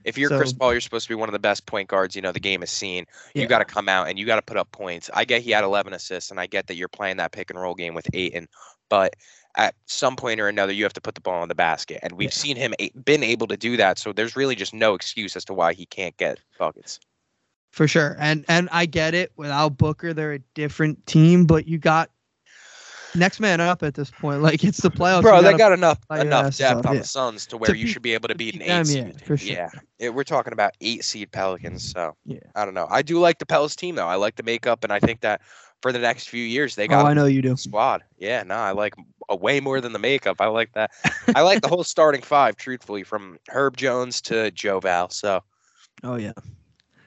If 0.06 0.18
you're 0.18 0.30
Chris 0.30 0.54
Paul, 0.54 0.72
you're 0.72 0.80
supposed 0.82 1.08
to 1.08 1.10
be 1.10 1.16
one 1.16 1.28
of 1.28 1.34
the 1.34 1.40
best 1.40 1.66
point 1.66 1.90
guards. 1.90 2.16
You 2.16 2.22
know 2.22 2.32
the 2.32 2.40
game 2.40 2.64
is 2.64 2.72
seen. 2.72 3.06
You 3.36 3.42
Yeah. 3.42 3.48
got 3.48 3.60
to 3.60 3.66
come 3.66 3.90
out 3.90 4.08
and 4.08 4.18
you 4.18 4.26
got 4.26 4.38
to 4.38 4.42
put 4.42 4.56
up 4.58 4.72
points. 4.72 5.10
I 5.14 5.26
get 5.26 5.42
he 5.42 5.52
had 5.52 5.64
11 5.66 5.94
assists, 5.94 6.32
and 6.32 6.40
I 6.40 6.48
get 6.48 6.68
that 6.68 6.76
you're 6.76 6.88
playing 6.88 7.18
that 7.18 7.32
pick 7.34 7.50
and 7.50 7.60
roll 7.60 7.76
game 7.76 7.94
with 7.94 8.08
Ayton, 8.14 8.48
but 8.90 9.16
at 9.58 9.76
some 9.88 10.16
point 10.16 10.40
or 10.40 10.48
another 10.48 10.72
you 10.72 10.84
have 10.84 10.94
to 10.94 11.02
put 11.02 11.16
the 11.16 11.22
ball 11.22 11.44
in 11.44 11.50
the 11.50 11.56
basket, 11.56 12.00
and 12.02 12.14
we've 12.14 12.30
Yeah. 12.30 12.34
seen 12.36 12.56
him 12.56 12.74
a- 12.80 12.92
been 12.92 13.24
able 13.24 13.48
to 13.48 13.58
do 13.58 13.76
that. 13.78 13.98
So 14.00 14.14
there's 14.14 14.36
really 14.38 14.56
just 14.56 14.74
no 14.74 14.94
excuse 14.94 15.36
as 15.36 15.44
to 15.46 15.54
why 15.54 15.74
he 15.74 15.86
can't 15.86 16.16
get 16.18 16.40
buckets. 16.58 17.00
for 17.72 17.88
sure. 17.88 18.16
And 18.20 18.46
and 18.48 18.68
I 18.72 18.88
get 18.88 19.14
it. 19.14 19.32
Without 19.36 19.78
Booker, 19.78 20.12
they're 20.14 20.34
a 20.34 20.40
different 20.56 21.06
team, 21.06 21.46
but 21.46 21.68
you 21.68 21.78
got 21.78 22.10
next 23.16 23.40
man 23.40 23.62
up 23.62 23.84
at 23.84 23.94
this 23.96 24.10
point. 24.12 24.42
Like 24.42 24.64
it's 24.64 24.80
the 24.82 24.90
playoffs. 24.92 25.22
Bro, 25.22 25.42
they 25.42 25.54
gotta 25.54 25.76
enough 25.76 26.00
enough 26.12 26.58
depth 26.58 26.86
on 26.86 26.94
yeah. 26.96 27.02
the 27.02 27.08
Suns 27.08 27.46
to 27.48 27.58
where 27.58 27.76
you 27.76 27.86
beat- 27.86 27.92
should 27.92 28.02
be 28.02 28.14
able 28.14 28.28
to 28.28 28.34
to 28.34 28.38
beat 28.38 28.56
an 28.56 28.62
eight 28.62 28.68
them, 28.68 28.86
seed. 28.86 29.06
yeah, 29.08 29.26
for 29.26 29.38
sure. 29.38 29.52
Yeah, 29.54 29.70
It- 30.00 30.14
we're 30.14 30.24
talking 30.24 30.54
about 30.54 30.74
eight 30.82 31.04
seed 31.04 31.32
Pelicans. 31.32 31.92
So 31.92 32.16
Yeah. 32.26 32.40
I 32.56 32.66
don't 32.66 32.74
know. 32.74 32.88
I 32.90 33.02
do 33.02 33.20
like 33.20 33.40
the 33.40 33.46
Pels 33.46 33.76
team 33.76 33.96
though. 33.96 34.08
I 34.08 34.16
like 34.16 34.36
the 34.36 34.44
makeup, 34.44 34.84
and 34.84 34.94
I 34.94 35.00
think 35.00 35.22
that 35.22 35.42
for 35.82 35.92
the 35.92 36.00
next 36.00 36.30
few 36.30 36.44
years 36.44 36.76
they 36.76 36.86
oh, 36.86 36.90
got. 36.90 37.06
Oh, 37.06 37.08
I 37.08 37.14
know 37.14 37.26
you 37.26 37.42
do. 37.42 37.56
squad. 37.56 38.04
Yeah, 38.18 38.44
no, 38.44 38.56
I 38.56 38.72
like 38.72 38.94
a 39.30 39.36
way 39.36 39.60
more 39.60 39.80
than 39.82 39.94
the 39.94 40.00
makeup. 40.00 40.38
I 40.40 40.48
like 40.48 40.74
that. 40.74 40.92
I 41.36 41.42
like 41.42 41.62
the 41.62 41.68
whole 41.68 41.84
starting 41.84 42.22
five. 42.22 42.56
Truthfully, 42.58 43.04
from 43.04 43.38
Herb 43.50 43.78
Jones 43.78 44.22
to 44.22 44.52
Joe 44.52 44.80
Val. 44.80 45.10
So 45.10 45.44
Oh 46.04 46.16
yeah. 46.16 46.34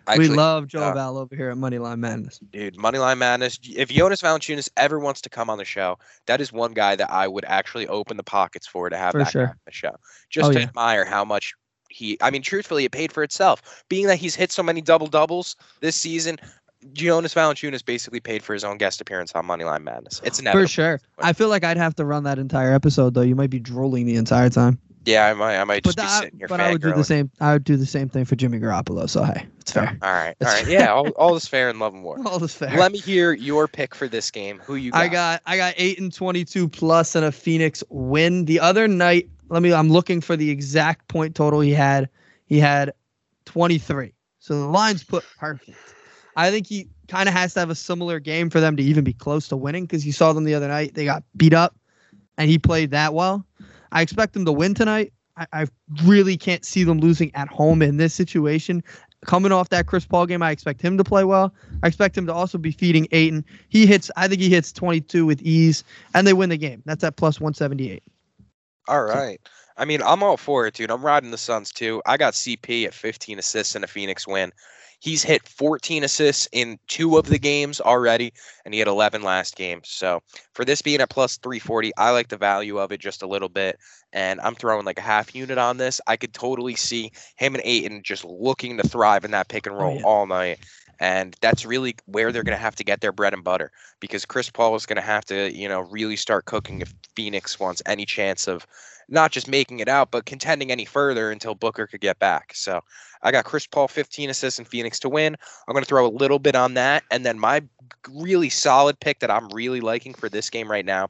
Actually, 0.06 0.28
we 0.30 0.34
love 0.36 0.66
Joe 0.68 0.82
uh, 0.84 0.94
Val 0.94 1.16
over 1.18 1.34
here 1.36 1.50
at 1.50 1.56
Moneyline 1.56 1.98
Madness. 1.98 2.38
dude, 2.50 2.76
Moneyline 2.76 3.18
Madness. 3.18 3.58
If 3.62 3.88
Jonas 3.90 4.22
Valanciunas 4.22 4.68
ever 4.76 4.98
wants 4.98 5.20
to 5.22 5.28
come 5.30 5.48
on 5.50 5.58
the 5.58 5.64
show, 5.64 5.98
that 6.26 6.40
is 6.40 6.52
one 6.52 6.72
guy 6.72 6.96
that 6.96 7.10
I 7.10 7.28
would 7.28 7.44
actually 7.46 7.86
open 7.88 8.16
the 8.16 8.22
pockets 8.22 8.66
for 8.66 8.88
to 8.90 8.96
have 8.96 9.12
For 9.12 9.18
that 9.18 9.30
sure. 9.30 9.48
on 9.48 9.54
the 9.66 9.72
show, 9.72 9.94
just 10.30 10.50
Oh, 10.50 10.52
to 10.52 10.58
yeah. 10.60 10.66
admire 10.66 11.04
how 11.04 11.24
much 11.24 11.54
he. 11.88 12.16
I 12.20 12.30
mean, 12.30 12.42
truthfully, 12.42 12.84
it 12.84 12.92
paid 12.92 13.12
for 13.12 13.22
itself. 13.22 13.84
Being 13.88 14.06
that 14.06 14.16
he's 14.18 14.34
hit 14.34 14.50
so 14.52 14.62
many 14.62 14.80
double 14.80 15.06
doubles 15.06 15.56
this 15.80 15.94
season, 15.96 16.38
Jonas 16.94 17.32
Valanciunas 17.34 17.84
basically 17.84 18.18
paid 18.18 18.42
for 18.42 18.54
his 18.54 18.64
own 18.64 18.76
guest 18.78 19.00
appearance 19.00 19.32
on 19.34 19.46
Moneyline 19.46 19.82
Madness. 19.84 20.20
It's 20.24 20.40
inevitable. 20.40 20.64
For 20.64 20.68
sure. 20.68 21.00
I 21.18 21.32
feel 21.32 21.48
like 21.48 21.62
I'd 21.64 21.76
have 21.76 21.94
to 21.96 22.04
run 22.04 22.24
that 22.24 22.38
entire 22.38 22.72
episode 22.72 23.14
though. 23.14 23.20
You 23.22 23.36
might 23.36 23.50
be 23.50 23.60
drooling 23.60 24.06
the 24.06 24.16
entire 24.16 24.50
time. 24.50 24.78
Yeah, 25.04 25.26
I 25.26 25.34
might. 25.34 25.56
I 25.58 25.64
might 25.64 25.82
But 25.82 25.96
just 25.96 25.98
be 25.98 26.02
that, 26.02 26.22
sitting 26.22 26.38
here 26.38 26.48
but 26.48 26.60
I 26.60 26.70
would 26.70 26.82
do 26.82 26.92
the 26.92 27.04
same. 27.04 27.30
I 27.40 27.54
would 27.54 27.64
do 27.64 27.76
the 27.76 27.86
same 27.86 28.08
thing 28.08 28.24
for 28.24 28.36
Jimmy 28.36 28.58
Garoppolo. 28.58 29.08
So 29.08 29.24
hey, 29.24 29.46
it's 29.60 29.76
oh, 29.76 29.80
fair. 29.80 29.98
All 30.02 30.12
right, 30.12 30.28
all 30.28 30.34
That's 30.38 30.62
right, 30.62 30.68
yeah, 30.68 30.92
all, 30.92 31.08
all 31.10 31.34
is 31.34 31.46
fair 31.48 31.70
in 31.70 31.78
love 31.78 31.94
and 31.94 32.04
war. 32.04 32.18
All 32.24 32.42
is 32.42 32.54
fair. 32.54 32.76
Let 32.76 32.92
me 32.92 32.98
hear 32.98 33.32
your 33.32 33.66
pick 33.66 33.94
for 33.94 34.06
this 34.06 34.30
game. 34.30 34.60
Who 34.60 34.76
you 34.76 34.92
got? 34.92 35.00
I 35.00 35.08
got 35.08 35.42
I 35.46 35.56
got 35.56 35.74
eight 35.76 35.98
and 35.98 36.12
twenty 36.12 36.44
two 36.44 36.68
plus 36.68 37.14
and 37.14 37.24
a 37.24 37.32
Phoenix 37.32 37.82
win. 37.88 38.44
The 38.44 38.60
other 38.60 38.86
night, 38.86 39.28
let 39.48 39.62
me 39.62 39.72
I'm 39.72 39.88
looking 39.90 40.20
for 40.20 40.36
the 40.36 40.50
exact 40.50 41.08
point 41.08 41.34
total 41.34 41.60
he 41.60 41.72
had. 41.72 42.08
He 42.46 42.58
had 42.58 42.92
twenty 43.44 43.78
three. 43.78 44.12
So 44.38 44.58
the 44.58 44.66
line's 44.66 45.04
put 45.04 45.24
perfect. 45.38 45.78
I 46.36 46.50
think 46.50 46.66
he 46.66 46.88
kind 47.08 47.28
of 47.28 47.34
has 47.34 47.54
to 47.54 47.60
have 47.60 47.70
a 47.70 47.74
similar 47.74 48.20
game 48.20 48.50
for 48.50 48.60
them 48.60 48.76
to 48.76 48.82
even 48.82 49.04
be 49.04 49.12
close 49.12 49.48
to 49.48 49.56
winning 49.56 49.84
because 49.84 50.06
you 50.06 50.12
saw 50.12 50.32
them 50.32 50.44
the 50.44 50.54
other 50.54 50.68
night. 50.68 50.94
They 50.94 51.04
got 51.04 51.22
beat 51.36 51.52
up 51.52 51.76
and 52.38 52.48
he 52.48 52.58
played 52.58 52.90
that 52.92 53.14
well. 53.14 53.44
I 53.92 54.02
expect 54.02 54.32
them 54.34 54.44
to 54.44 54.52
win 54.52 54.74
tonight. 54.74 55.12
I, 55.36 55.46
I 55.52 55.66
really 56.04 56.36
can't 56.36 56.64
see 56.64 56.84
them 56.84 56.98
losing 56.98 57.34
at 57.34 57.48
home 57.48 57.82
in 57.82 57.96
this 57.96 58.14
situation. 58.14 58.82
Coming 59.24 59.52
off 59.52 59.68
that 59.68 59.86
Chris 59.86 60.04
Paul 60.04 60.26
game, 60.26 60.42
I 60.42 60.50
expect 60.50 60.82
him 60.82 60.98
to 60.98 61.04
play 61.04 61.22
well. 61.22 61.54
I 61.82 61.86
expect 61.86 62.18
him 62.18 62.26
to 62.26 62.34
also 62.34 62.58
be 62.58 62.72
feeding 62.72 63.06
Ayton. 63.12 63.44
He 63.68 63.86
hits, 63.86 64.10
I 64.16 64.26
think 64.26 64.40
he 64.40 64.50
hits 64.50 64.72
22 64.72 65.24
with 65.24 65.40
ease, 65.42 65.84
and 66.14 66.26
they 66.26 66.32
win 66.32 66.50
the 66.50 66.56
game. 66.56 66.82
That's 66.86 67.04
at 67.04 67.16
plus 67.16 67.40
178. 67.40 68.02
All 68.88 69.04
right. 69.04 69.40
I 69.76 69.84
mean, 69.84 70.02
I'm 70.02 70.22
all 70.22 70.36
for 70.36 70.66
it, 70.66 70.74
dude. 70.74 70.90
I'm 70.90 71.04
riding 71.04 71.30
the 71.30 71.38
Suns 71.38 71.70
too. 71.72 72.02
I 72.06 72.16
got 72.16 72.34
CP 72.34 72.86
at 72.86 72.94
15 72.94 73.38
assists 73.38 73.74
in 73.74 73.84
a 73.84 73.86
Phoenix 73.88 74.26
win. 74.26 74.52
He's 75.00 75.24
hit 75.24 75.48
14 75.48 76.04
assists 76.04 76.48
in 76.52 76.78
two 76.86 77.18
of 77.18 77.26
the 77.26 77.38
games 77.38 77.80
already, 77.80 78.32
and 78.64 78.72
he 78.72 78.78
had 78.78 78.86
11 78.86 79.22
last 79.22 79.56
game. 79.56 79.80
So 79.82 80.22
for 80.54 80.64
this 80.64 80.80
being 80.80 81.00
at 81.00 81.10
plus 81.10 81.38
340, 81.38 81.90
I 81.96 82.10
like 82.10 82.28
the 82.28 82.36
value 82.36 82.78
of 82.78 82.92
it 82.92 83.00
just 83.00 83.22
a 83.22 83.26
little 83.26 83.48
bit. 83.48 83.78
And 84.12 84.40
I'm 84.42 84.54
throwing 84.54 84.84
like 84.84 84.98
a 84.98 85.02
half 85.02 85.34
unit 85.34 85.58
on 85.58 85.78
this. 85.78 86.00
I 86.06 86.16
could 86.16 86.32
totally 86.32 86.76
see 86.76 87.10
him 87.34 87.54
and 87.56 87.62
Ayton 87.64 88.02
just 88.04 88.24
looking 88.24 88.76
to 88.76 88.86
thrive 88.86 89.24
in 89.24 89.32
that 89.32 89.48
pick 89.48 89.66
and 89.66 89.74
Oh, 89.76 89.80
roll 89.80 89.96
yeah. 89.96 90.02
all 90.04 90.26
night. 90.26 90.60
And 91.00 91.34
that's 91.40 91.66
really 91.66 91.96
where 92.06 92.30
they're 92.30 92.44
going 92.44 92.56
to 92.56 92.62
have 92.62 92.76
to 92.76 92.84
get 92.84 93.00
their 93.00 93.10
bread 93.10 93.34
and 93.34 93.42
butter 93.42 93.72
because 93.98 94.24
Chris 94.24 94.50
Paul 94.50 94.76
is 94.76 94.86
going 94.86 94.96
to 94.96 95.02
have 95.02 95.24
to, 95.24 95.52
you 95.52 95.68
know, 95.68 95.80
really 95.80 96.14
start 96.14 96.44
cooking 96.44 96.80
if 96.80 96.94
Phoenix 97.16 97.58
wants 97.58 97.82
any 97.86 98.06
chance 98.06 98.46
of 98.46 98.64
not 99.08 99.32
just 99.32 99.48
making 99.48 99.80
it 99.80 99.88
out, 99.88 100.10
but 100.10 100.26
contending 100.26 100.70
any 100.70 100.84
further 100.84 101.30
until 101.30 101.54
Booker 101.54 101.86
could 101.86 102.00
get 102.00 102.18
back. 102.18 102.52
So 102.54 102.80
I 103.22 103.30
got 103.30 103.44
Chris 103.44 103.66
Paul 103.66 103.88
15 103.88 104.30
assists 104.30 104.58
and 104.58 104.68
Phoenix 104.68 104.98
to 105.00 105.08
win. 105.08 105.36
I'm 105.68 105.72
going 105.72 105.84
to 105.84 105.88
throw 105.88 106.06
a 106.06 106.08
little 106.08 106.38
bit 106.38 106.54
on 106.54 106.74
that. 106.74 107.04
And 107.10 107.24
then 107.24 107.38
my 107.38 107.62
really 108.10 108.48
solid 108.48 108.98
pick 109.00 109.20
that 109.20 109.30
I'm 109.30 109.48
really 109.48 109.80
liking 109.80 110.14
for 110.14 110.28
this 110.28 110.50
game 110.50 110.70
right 110.70 110.84
now 110.84 111.08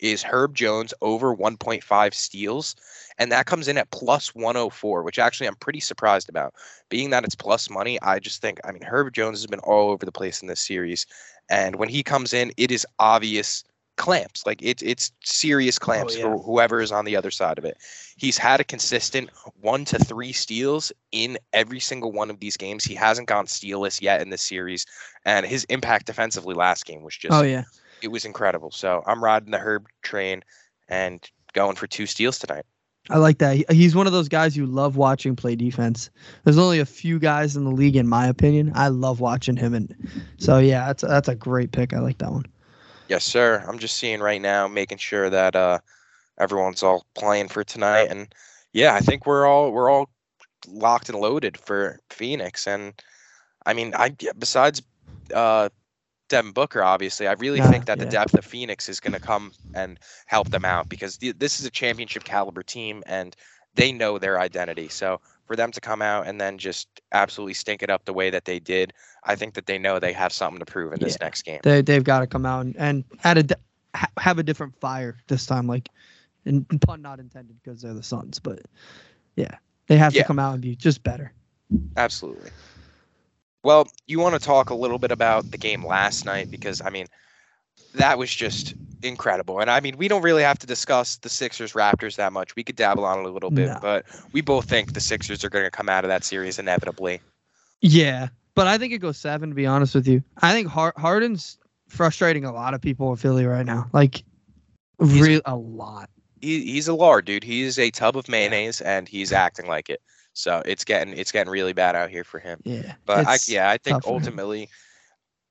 is 0.00 0.22
Herb 0.22 0.54
Jones 0.54 0.92
over 1.00 1.34
1.5 1.34 2.14
steals. 2.14 2.76
And 3.18 3.30
that 3.32 3.46
comes 3.46 3.68
in 3.68 3.78
at 3.78 3.90
plus 3.90 4.34
104, 4.34 5.02
which 5.02 5.18
actually 5.18 5.46
I'm 5.46 5.54
pretty 5.56 5.80
surprised 5.80 6.28
about. 6.28 6.54
Being 6.88 7.10
that 7.10 7.24
it's 7.24 7.34
plus 7.34 7.70
money, 7.70 8.00
I 8.02 8.18
just 8.18 8.42
think, 8.42 8.60
I 8.64 8.72
mean, 8.72 8.82
Herb 8.82 9.12
Jones 9.12 9.40
has 9.40 9.46
been 9.46 9.60
all 9.60 9.90
over 9.90 10.04
the 10.04 10.12
place 10.12 10.42
in 10.42 10.48
this 10.48 10.60
series. 10.60 11.06
And 11.48 11.76
when 11.76 11.88
he 11.88 12.02
comes 12.02 12.32
in, 12.34 12.52
it 12.56 12.70
is 12.70 12.86
obvious 12.98 13.64
clamps. 13.96 14.44
Like 14.46 14.60
it's 14.62 14.82
it's 14.82 15.12
serious 15.22 15.78
oh, 15.80 15.84
clamps 15.84 16.16
yeah. 16.16 16.22
for 16.24 16.38
whoever 16.38 16.80
is 16.80 16.92
on 16.92 17.04
the 17.04 17.16
other 17.16 17.30
side 17.30 17.58
of 17.58 17.64
it. 17.64 17.76
He's 18.16 18.38
had 18.38 18.60
a 18.60 18.64
consistent 18.64 19.30
one 19.60 19.84
to 19.86 19.98
three 19.98 20.32
steals 20.32 20.92
in 21.12 21.38
every 21.52 21.80
single 21.80 22.12
one 22.12 22.30
of 22.30 22.40
these 22.40 22.56
games. 22.56 22.84
He 22.84 22.94
hasn't 22.94 23.28
gone 23.28 23.46
stealless 23.46 24.00
yet 24.00 24.20
in 24.20 24.30
this 24.30 24.42
series, 24.42 24.86
and 25.24 25.46
his 25.46 25.64
impact 25.64 26.06
defensively 26.06 26.54
last 26.54 26.86
game 26.86 27.02
was 27.02 27.16
just 27.16 27.34
Oh, 27.34 27.42
yeah. 27.42 27.64
it 28.02 28.08
was 28.08 28.24
incredible. 28.24 28.70
So 28.70 29.02
I'm 29.06 29.22
riding 29.22 29.50
the 29.50 29.58
Herb 29.58 29.86
train 30.02 30.44
and 30.88 31.28
going 31.52 31.76
for 31.76 31.86
two 31.86 32.06
steals 32.06 32.38
tonight. 32.38 32.64
I 33.10 33.18
like 33.18 33.36
that. 33.38 33.70
He's 33.70 33.94
one 33.94 34.06
of 34.06 34.14
those 34.14 34.28
guys 34.28 34.56
you 34.56 34.64
love 34.64 34.96
watching 34.96 35.36
play 35.36 35.56
defense. 35.56 36.08
There's 36.44 36.56
only 36.56 36.78
a 36.78 36.86
few 36.86 37.18
guys 37.18 37.54
in 37.54 37.64
the 37.64 37.70
league, 37.70 37.96
in 37.96 38.08
my 38.08 38.26
opinion. 38.26 38.72
I 38.74 38.88
love 38.88 39.20
watching 39.20 39.56
him, 39.56 39.74
and 39.74 39.94
so 40.38 40.58
yeah, 40.58 40.86
that's 40.86 41.02
that's 41.02 41.28
a 41.28 41.34
great 41.34 41.70
pick. 41.72 41.92
I 41.92 41.98
like 41.98 42.16
that 42.18 42.32
one. 42.32 42.46
Yes, 43.08 43.24
sir. 43.24 43.64
I'm 43.68 43.78
just 43.78 43.96
seeing 43.96 44.20
right 44.20 44.40
now, 44.40 44.66
making 44.68 44.98
sure 44.98 45.28
that 45.30 45.54
uh, 45.56 45.78
everyone's 46.38 46.82
all 46.82 47.04
playing 47.14 47.48
for 47.48 47.64
tonight, 47.64 48.08
and 48.10 48.34
yeah, 48.72 48.94
I 48.94 49.00
think 49.00 49.26
we're 49.26 49.46
all 49.46 49.72
we're 49.72 49.90
all 49.90 50.08
locked 50.68 51.08
and 51.08 51.18
loaded 51.18 51.58
for 51.58 52.00
Phoenix. 52.10 52.66
And 52.66 52.94
I 53.66 53.74
mean, 53.74 53.94
I 53.94 54.16
besides 54.38 54.82
uh, 55.34 55.68
Devin 56.28 56.52
Booker, 56.52 56.82
obviously, 56.82 57.26
I 57.28 57.32
really 57.34 57.60
Yeah, 57.60 57.62
think 57.62 57.86
that 57.86 57.98
the 57.98 58.06
depth 58.06 58.34
of 58.34 58.44
Phoenix 58.44 58.88
is 58.88 59.00
going 59.00 59.12
to 59.14 59.20
come 59.20 59.52
and 59.74 59.98
help 60.26 60.50
them 60.50 60.64
out 60.64 60.88
because 60.88 61.18
th- 61.18 61.36
this 61.38 61.60
is 61.60 61.66
a 61.66 61.70
championship 61.70 62.24
caliber 62.24 62.62
team, 62.62 63.02
and 63.06 63.36
they 63.74 63.92
know 63.92 64.18
their 64.18 64.38
identity. 64.40 64.88
So 64.88 65.20
for 65.46 65.56
them 65.56 65.70
to 65.72 65.80
come 65.80 66.00
out 66.02 66.26
and 66.26 66.40
then 66.40 66.58
just 66.58 66.88
absolutely 67.12 67.54
stink 67.54 67.82
it 67.82 67.90
up 67.90 68.04
the 68.04 68.12
way 68.12 68.30
that 68.30 68.44
they 68.44 68.58
did, 68.58 68.92
I 69.24 69.34
think 69.36 69.54
that 69.54 69.66
they 69.66 69.78
know 69.78 69.98
they 69.98 70.12
have 70.12 70.32
something 70.32 70.58
to 70.58 70.64
prove 70.64 70.92
in 70.92 71.00
this 71.00 71.16
Yeah. 71.20 71.26
next 71.26 71.42
game. 71.42 71.60
They 71.62 71.82
they've 71.82 72.04
got 72.04 72.20
to 72.20 72.26
come 72.26 72.46
out 72.46 72.64
and, 72.66 72.76
and 72.76 73.04
add 73.24 73.38
a 73.38 73.42
di- 73.42 73.54
ha- 73.94 74.10
have 74.18 74.38
a 74.38 74.42
different 74.42 74.78
fire 74.80 75.16
this 75.28 75.46
time. 75.46 75.66
Like, 75.66 75.88
and 76.46 76.66
pun 76.80 77.02
not 77.02 77.20
intended 77.20 77.56
because 77.62 77.82
they're 77.82 77.94
the 77.94 78.02
Suns, 78.02 78.38
but 78.38 78.60
yeah, 79.36 79.56
they 79.86 79.96
have 79.96 80.14
Yeah. 80.14 80.22
to 80.22 80.26
come 80.28 80.38
out 80.38 80.54
and 80.54 80.62
be 80.62 80.74
just 80.76 81.02
better. 81.02 81.32
Absolutely. 81.96 82.50
Well, 83.62 83.88
you 84.06 84.20
want 84.20 84.34
to 84.34 84.38
talk 84.40 84.70
a 84.70 84.74
little 84.74 84.98
bit 84.98 85.10
about 85.10 85.50
the 85.50 85.56
game 85.58 85.84
last 85.84 86.24
night 86.26 86.50
because 86.50 86.80
I 86.82 86.90
mean, 86.90 87.06
that 87.94 88.18
was 88.18 88.32
just 88.34 88.74
incredible. 89.02 89.60
And 89.60 89.70
I 89.70 89.80
mean, 89.80 89.96
we 89.96 90.08
don't 90.08 90.22
really 90.22 90.42
have 90.42 90.58
to 90.60 90.66
discuss 90.66 91.16
the 91.16 91.28
Sixers 91.28 91.72
Raptors 91.74 92.16
that 92.16 92.32
much. 92.32 92.56
We 92.56 92.64
could 92.64 92.76
dabble 92.76 93.04
on 93.04 93.20
it 93.20 93.26
a 93.26 93.30
little 93.30 93.50
bit, 93.50 93.68
No. 93.68 93.78
but 93.80 94.04
we 94.32 94.40
both 94.40 94.64
think 94.68 94.94
the 94.94 95.00
Sixers 95.00 95.44
are 95.44 95.50
going 95.50 95.64
to 95.64 95.70
come 95.70 95.88
out 95.88 96.04
of 96.04 96.08
that 96.08 96.24
series 96.24 96.58
inevitably. 96.58 97.20
Yeah, 97.80 98.28
but 98.54 98.66
I 98.66 98.78
think 98.78 98.92
it 98.92 98.98
goes 98.98 99.18
seven. 99.18 99.50
To 99.50 99.54
be 99.54 99.66
honest 99.66 99.94
with 99.94 100.08
you, 100.08 100.22
I 100.42 100.52
think 100.52 100.68
Har- 100.68 100.94
Harden's 100.96 101.58
frustrating 101.88 102.44
a 102.44 102.52
lot 102.52 102.72
of 102.74 102.80
people 102.80 103.10
in 103.10 103.16
Philly 103.16 103.44
right 103.44 103.66
now. 103.66 103.88
Like, 103.92 104.24
real 104.98 105.42
a 105.44 105.54
lot. 105.56 106.08
He, 106.40 106.64
he's 106.64 106.88
a 106.88 106.94
lard, 106.94 107.24
dude. 107.26 107.44
He's 107.44 107.78
a 107.78 107.90
tub 107.90 108.16
of 108.16 108.28
mayonnaise, 108.28 108.80
and 108.80 109.06
he's 109.08 109.32
acting 109.32 109.66
like 109.66 109.90
it. 109.90 110.00
So 110.32 110.62
it's 110.66 110.84
getting 110.84 111.14
it's 111.16 111.30
getting 111.30 111.50
really 111.50 111.72
bad 111.74 111.94
out 111.94 112.10
here 112.10 112.24
for 112.24 112.38
him. 112.38 112.60
Yeah, 112.64 112.94
But 113.06 113.26
I, 113.26 113.36
yeah, 113.46 113.68
I 113.70 113.76
think 113.78 113.96
tough 113.96 114.04
for 114.04 114.10
him. 114.10 114.14
ultimately, 114.16 114.68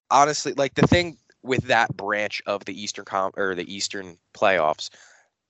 honestly, 0.10 0.54
like 0.54 0.74
the 0.76 0.88
thing 0.88 1.18
with 1.44 1.64
that 1.64 1.96
branch 1.98 2.42
of 2.46 2.66
the 2.66 2.80
Eastern 2.82 3.06
com 3.06 3.32
or 3.38 3.56
the 3.56 3.72
Eastern 3.74 4.18
playoffs, 4.34 4.90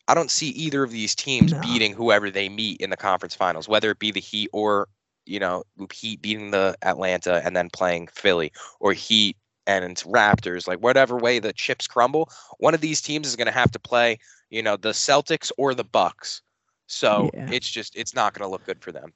I 0.08 0.14
don't 0.14 0.32
see 0.32 0.50
either 0.50 0.84
of 0.84 0.92
these 0.92 1.16
teams 1.16 1.54
No. 1.54 1.62
beating 1.62 1.94
whoever 1.94 2.30
they 2.30 2.50
meet 2.50 2.82
in 2.82 2.90
the 2.90 2.98
conference 2.98 3.36
finals, 3.36 3.68
whether 3.68 3.92
it 3.92 4.00
be 4.00 4.12
the 4.12 4.20
Heat 4.20 4.50
or 4.54 4.88
you 5.26 5.40
know 5.40 5.64
Heat 5.92 6.22
beating 6.22 6.52
the 6.52 6.76
Atlanta 6.82 7.42
and 7.46 7.56
then 7.56 7.70
playing 7.70 8.08
Philly, 8.08 8.52
or 8.80 8.94
Heat 8.94 9.38
and 9.68 9.96
Raptors. 9.98 10.68
Like 10.68 10.80
whatever 10.80 11.18
way 11.18 11.40
the 11.40 11.54
chips 11.54 11.88
crumble, 11.88 12.30
one 12.60 12.74
of 12.74 12.82
these 12.82 13.02
teams 13.02 13.28
is 13.28 13.36
going 13.36 13.48
to 13.48 13.52
have 13.54 13.72
to 13.72 13.80
play, 13.80 14.20
you 14.50 14.62
know, 14.62 14.76
the 14.78 14.90
Celtics 14.92 15.52
or 15.58 15.74
the 15.74 15.84
Bucks. 15.84 16.42
So 16.88 17.34
Yeah. 17.34 17.50
it's 17.50 17.70
just 17.70 17.96
it's 17.96 18.16
not 18.16 18.34
going 18.34 18.46
to 18.46 18.52
look 18.52 18.64
good 18.64 18.82
for 18.82 18.92
them. 18.92 19.14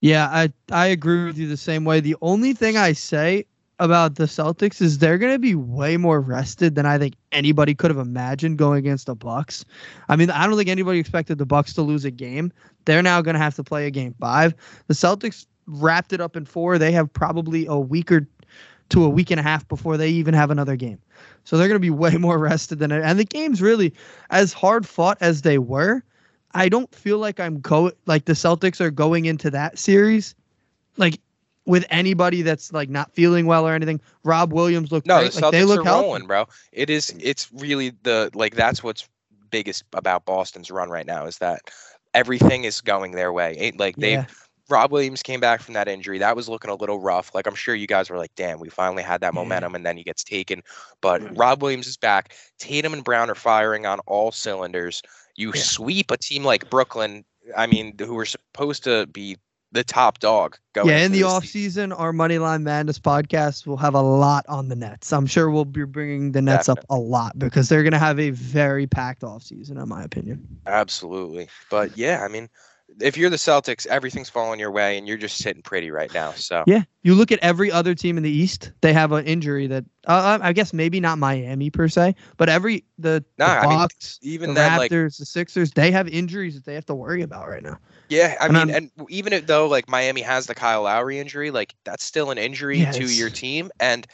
Yeah, 0.00 0.28
I 0.30 0.52
I 0.70 0.86
agree 0.88 1.24
with 1.24 1.38
you 1.38 1.46
the 1.48 1.56
same 1.56 1.84
way. 1.84 2.00
The 2.00 2.16
only 2.20 2.52
thing 2.52 2.76
I 2.76 2.92
say 2.92 3.46
about 3.78 4.14
the 4.16 4.24
Celtics 4.24 4.80
is 4.80 4.98
they're 4.98 5.18
going 5.18 5.32
to 5.32 5.38
be 5.38 5.54
way 5.54 5.96
more 5.96 6.20
rested 6.20 6.74
than 6.74 6.86
I 6.86 6.98
think 6.98 7.14
anybody 7.32 7.74
could 7.74 7.90
have 7.90 7.98
imagined 7.98 8.58
going 8.58 8.78
against 8.78 9.06
the 9.06 9.14
Bucks. 9.14 9.64
I 10.08 10.16
mean, 10.16 10.30
I 10.30 10.46
don't 10.46 10.56
think 10.56 10.68
anybody 10.68 10.98
expected 10.98 11.38
the 11.38 11.46
Bucks 11.46 11.72
to 11.74 11.82
lose 11.82 12.04
a 12.04 12.10
game. 12.10 12.52
They're 12.84 13.02
now 13.02 13.20
going 13.20 13.34
to 13.34 13.40
have 13.40 13.56
to 13.56 13.64
play 13.64 13.86
a 13.86 13.90
game 13.90 14.14
5. 14.20 14.54
The 14.86 14.94
Celtics 14.94 15.46
wrapped 15.66 16.12
it 16.12 16.20
up 16.20 16.36
in 16.36 16.44
4. 16.44 16.78
They 16.78 16.92
have 16.92 17.12
probably 17.12 17.66
a 17.66 17.76
week 17.76 18.12
or 18.12 18.26
to 18.90 19.04
a 19.04 19.08
week 19.08 19.30
and 19.30 19.40
a 19.40 19.42
half 19.42 19.66
before 19.66 19.96
they 19.96 20.10
even 20.10 20.34
have 20.34 20.50
another 20.50 20.76
game. 20.76 20.98
So 21.44 21.56
they're 21.56 21.68
going 21.68 21.76
to 21.76 21.80
be 21.80 21.90
way 21.90 22.16
more 22.16 22.38
rested 22.38 22.78
than. 22.78 22.92
And 22.92 23.18
the 23.18 23.24
games 23.24 23.60
really 23.60 23.92
as 24.30 24.52
hard 24.52 24.86
fought 24.86 25.18
as 25.20 25.42
they 25.42 25.58
were, 25.58 26.04
I 26.52 26.68
don't 26.68 26.94
feel 26.94 27.18
like 27.18 27.40
I'm 27.40 27.60
go 27.60 27.90
like 28.06 28.26
the 28.26 28.34
Celtics 28.34 28.80
are 28.80 28.90
going 28.90 29.24
into 29.24 29.50
that 29.50 29.78
series 29.78 30.36
like 30.96 31.20
with 31.66 31.84
anybody 31.90 32.42
that's 32.42 32.72
like 32.72 32.88
not 32.88 33.12
feeling 33.14 33.46
well 33.46 33.66
or 33.66 33.74
anything. 33.74 34.00
Rob 34.24 34.52
Williams 34.52 34.92
looked 34.92 35.06
No, 35.06 35.20
great. 35.20 35.32
the 35.32 35.36
like, 35.36 35.44
Celtics 35.44 35.50
they 35.52 35.64
look 35.64 35.80
are 35.80 35.84
healthy. 35.84 36.06
rolling, 36.06 36.26
bro. 36.26 36.46
It 36.72 36.90
is. 36.90 37.14
It's 37.20 37.50
really 37.52 37.90
the 38.02 38.30
like 38.34 38.54
that's 38.54 38.82
what's 38.82 39.08
biggest 39.50 39.84
about 39.92 40.24
Boston's 40.24 40.70
run 40.70 40.90
right 40.90 41.06
now 41.06 41.26
is 41.26 41.38
that 41.38 41.60
everything 42.12 42.64
is 42.64 42.80
going 42.80 43.12
their 43.12 43.32
way. 43.32 43.56
Ain't 43.58 43.78
like 43.78 43.96
they 43.96 44.12
Yeah. 44.12 44.26
Rob 44.70 44.92
Williams 44.92 45.22
came 45.22 45.40
back 45.40 45.60
from 45.60 45.74
that 45.74 45.88
injury. 45.88 46.18
That 46.18 46.36
was 46.36 46.48
looking 46.48 46.70
a 46.70 46.74
little 46.74 46.98
rough. 46.98 47.34
Like 47.34 47.46
I'm 47.46 47.54
sure 47.54 47.74
you 47.74 47.86
guys 47.86 48.08
were 48.08 48.16
like, 48.16 48.34
"Damn, 48.34 48.60
we 48.60 48.70
finally 48.70 49.02
had 49.02 49.20
that 49.20 49.34
momentum," 49.34 49.74
and 49.74 49.84
then 49.84 49.96
he 49.96 50.02
gets 50.02 50.24
taken. 50.24 50.62
But. 51.00 51.36
Rob 51.36 51.62
Williams 51.62 51.86
is 51.86 51.96
back. 51.98 52.34
Tatum 52.58 52.94
and 52.94 53.04
Brown 53.04 53.28
are 53.30 53.34
firing 53.34 53.84
on 53.86 54.00
all 54.06 54.32
cylinders. 54.32 55.02
You 55.36 55.52
Yeah. 55.54 55.60
sweep 55.62 56.10
a 56.10 56.16
team 56.16 56.44
like 56.44 56.70
Brooklyn. 56.70 57.24
I 57.54 57.66
mean, 57.66 57.94
who 57.98 58.14
were 58.14 58.24
supposed 58.24 58.84
to 58.84 59.06
be 59.06 59.36
the 59.74 59.84
top 59.84 60.20
dog 60.20 60.56
going. 60.72 60.88
Yeah, 60.88 61.04
in 61.04 61.12
the 61.12 61.24
off 61.24 61.44
season, 61.44 61.92
our 61.92 62.12
Moneyline 62.12 62.62
Madness 62.62 62.98
podcast 62.98 63.66
will 63.66 63.76
have 63.76 63.94
a 63.94 64.00
lot 64.00 64.46
on 64.48 64.68
the 64.68 64.76
Nets. 64.76 65.12
I'm 65.12 65.26
sure 65.26 65.50
we'll 65.50 65.64
be 65.64 65.84
bringing 65.84 66.32
the 66.32 66.40
Nets 66.40 66.68
up 66.68 66.78
a 66.88 66.96
lot 66.96 67.38
because 67.38 67.68
they're 67.68 67.82
going 67.82 67.92
to 67.92 67.98
have 67.98 68.18
a 68.18 68.30
very 68.30 68.86
packed 68.86 69.24
off 69.24 69.42
season, 69.42 69.76
in 69.76 69.88
my 69.88 70.02
opinion. 70.02 70.46
Absolutely. 70.66 71.48
But 71.70 71.98
yeah, 71.98 72.22
I 72.24 72.28
mean, 72.28 72.48
if 73.00 73.16
you're 73.16 73.30
the 73.30 73.36
Celtics, 73.36 73.86
everything's 73.86 74.28
falling 74.30 74.60
your 74.60 74.70
way 74.70 74.98
and 74.98 75.06
you're 75.08 75.16
just 75.16 75.38
sitting 75.38 75.62
pretty 75.62 75.90
right 75.90 76.12
now. 76.12 76.32
So 76.32 76.64
Yeah, 76.66 76.82
you 77.02 77.14
look 77.14 77.32
at 77.32 77.38
every 77.40 77.70
other 77.70 77.94
team 77.94 78.16
in 78.16 78.22
the 78.22 78.30
East; 78.30 78.72
they 78.80 78.92
have 78.92 79.12
an 79.12 79.24
injury 79.26 79.66
that 79.68 79.84
uh, 80.06 80.38
I 80.40 80.52
guess 80.52 80.72
maybe 80.72 81.00
not 81.00 81.18
Miami 81.18 81.70
per 81.70 81.88
se, 81.88 82.14
but 82.36 82.48
every 82.48 82.84
the, 82.98 83.24
Nah, 83.38 83.54
the 83.54 83.60
I 83.60 83.66
mean, 83.68 83.88
even 84.22 84.54
the 84.54 84.60
like, 84.76 84.90
Raptors, 84.90 85.18
the 85.18 85.24
Sixers, 85.26 85.70
they 85.72 85.90
have 85.90 86.08
injuries 86.08 86.54
that 86.54 86.64
they 86.64 86.74
have 86.74 86.86
to 86.86 86.94
worry 86.94 87.22
about 87.22 87.48
right 87.48 87.62
now. 87.62 87.78
yeah, 88.08 88.36
I 88.40 88.48
and 88.48 88.56
mean, 88.56 88.70
I'm- 88.70 88.90
and 88.96 89.10
even 89.10 89.32
if, 89.32 89.46
though 89.46 89.66
like 89.66 89.88
Miami 89.88 90.22
has 90.22 90.46
the 90.46 90.54
Kyle 90.54 90.82
Lowry 90.82 91.18
injury, 91.18 91.50
like 91.50 91.74
that's 91.84 92.04
still 92.04 92.30
an 92.30 92.38
injury 92.38 92.86
to 92.92 93.08
your 93.08 93.30
team. 93.30 93.70
And 93.80 94.06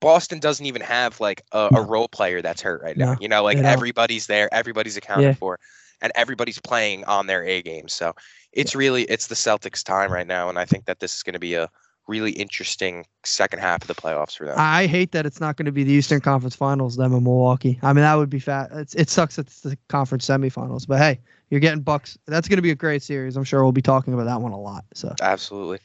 Boston 0.00 0.38
doesn't 0.38 0.64
even 0.66 0.82
have 0.82 1.20
like 1.20 1.42
a, 1.52 1.70
No. 1.70 1.78
a 1.78 1.82
role 1.82 2.08
player 2.08 2.40
that's 2.42 2.62
hurt 2.62 2.82
right 2.82 2.96
now. 2.96 3.12
No, 3.12 3.16
You 3.18 3.28
know, 3.28 3.42
like 3.42 3.60
everybody's 3.64 4.26
there, 4.26 4.48
everybody's 4.52 4.96
accounted 4.96 5.24
Yeah. 5.24 5.34
for, 5.34 5.58
and 6.00 6.12
everybody's 6.14 6.60
playing 6.60 7.04
on 7.04 7.26
their 7.26 7.44
A 7.44 7.62
game. 7.62 7.88
So 7.88 8.14
it's 8.52 8.74
really 8.74 9.04
it's 9.04 9.26
the 9.26 9.34
Celtics' 9.34 9.84
time 9.84 10.12
right 10.12 10.26
now, 10.26 10.48
and 10.48 10.58
I 10.58 10.64
think 10.64 10.86
that 10.86 11.00
this 11.00 11.16
is 11.16 11.22
going 11.22 11.34
to 11.34 11.38
be 11.38 11.54
a 11.54 11.68
really 12.08 12.32
interesting 12.32 13.04
second 13.24 13.60
half 13.60 13.82
of 13.82 13.88
the 13.88 13.94
playoffs 13.94 14.36
for 14.36 14.46
them. 14.46 14.56
I 14.58 14.86
hate 14.86 15.12
that 15.12 15.26
it's 15.26 15.40
not 15.40 15.56
going 15.56 15.66
to 15.66 15.72
be 15.72 15.84
the 15.84 15.92
Eastern 15.92 16.20
Conference 16.20 16.56
Finals, 16.56 16.96
them 16.96 17.14
in 17.14 17.22
Milwaukee. 17.22 17.78
I 17.82 17.92
mean, 17.92 18.02
that 18.02 18.14
would 18.14 18.30
be 18.30 18.40
fat. 18.40 18.70
It's, 18.72 18.94
it 18.94 19.10
sucks 19.10 19.36
that 19.36 19.46
it's 19.46 19.60
the 19.60 19.76
conference 19.88 20.26
semifinals, 20.26 20.86
but 20.86 20.98
hey, 20.98 21.20
you're 21.50 21.60
getting 21.60 21.82
Bucks. 21.82 22.18
That's 22.26 22.48
going 22.48 22.56
to 22.56 22.62
be 22.62 22.70
a 22.70 22.74
great 22.74 23.02
series. 23.02 23.36
I'm 23.36 23.44
sure 23.44 23.62
we'll 23.62 23.72
be 23.72 23.82
talking 23.82 24.14
about 24.14 24.24
that 24.24 24.40
one 24.40 24.52
a 24.52 24.60
lot. 24.60 24.84
So 24.94 25.14
Absolutely. 25.20 25.78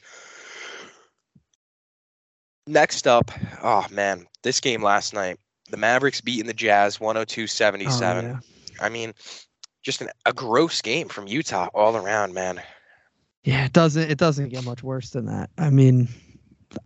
Next 2.65 3.07
up, 3.07 3.29
oh 3.61 3.85
man, 3.91 4.25
this 4.41 4.59
game 4.59 4.81
last 4.81 5.13
night. 5.13 5.37
The 5.69 5.77
Mavericks 5.77 6.21
beating 6.21 6.45
the 6.45 6.53
Jazz 6.53 6.99
102 6.99 7.47
77. 7.47 8.25
Oh, 8.25 8.29
yeah. 8.29 8.39
I 8.79 8.89
mean, 8.89 9.13
just 9.83 10.01
an, 10.01 10.09
a 10.25 10.33
gross 10.33 10.81
game 10.81 11.09
from 11.09 11.27
Utah 11.27 11.67
all 11.73 11.95
around, 11.95 12.33
man. 12.33 12.61
Yeah, 13.43 13.65
it 13.65 13.73
doesn't 13.73 14.09
it 14.09 14.17
doesn't 14.17 14.49
get 14.49 14.63
much 14.63 14.81
worse 14.81 15.11
than 15.11 15.25
that. 15.25 15.49
I 15.57 15.69
mean, 15.69 16.07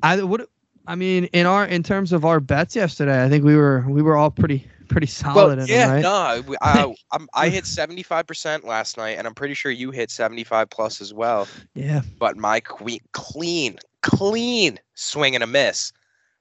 I 0.03 0.21
would 0.21 0.45
I 0.87 0.95
mean 0.95 1.25
in 1.25 1.45
our 1.45 1.65
in 1.65 1.83
terms 1.83 2.11
of 2.11 2.25
our 2.25 2.39
bets 2.39 2.75
yesterday, 2.75 3.23
I 3.23 3.29
think 3.29 3.45
we 3.45 3.55
were 3.55 3.85
we 3.87 4.01
were 4.01 4.17
all 4.17 4.31
pretty 4.31 4.67
pretty 4.87 5.07
solid 5.07 5.59
in 5.59 5.67
yeah, 5.67 5.89
it, 5.89 5.93
right? 5.93 6.01
no, 6.01 6.55
I, 6.61 6.95
I'm, 7.11 7.27
I 7.33 7.49
hit 7.49 7.65
75% 7.65 8.63
last 8.63 8.97
night, 8.97 9.17
and 9.17 9.27
I'm 9.27 9.35
pretty 9.35 9.53
sure 9.53 9.71
you 9.71 9.91
hit 9.91 10.09
75 10.09 10.69
plus 10.69 11.01
as 11.01 11.13
well. 11.13 11.47
Yeah. 11.75 12.01
But 12.17 12.37
my 12.37 12.61
que- 12.61 13.01
clean, 13.11 13.77
clean 14.01 14.79
swing 14.95 15.35
and 15.35 15.43
a 15.43 15.47
miss 15.47 15.91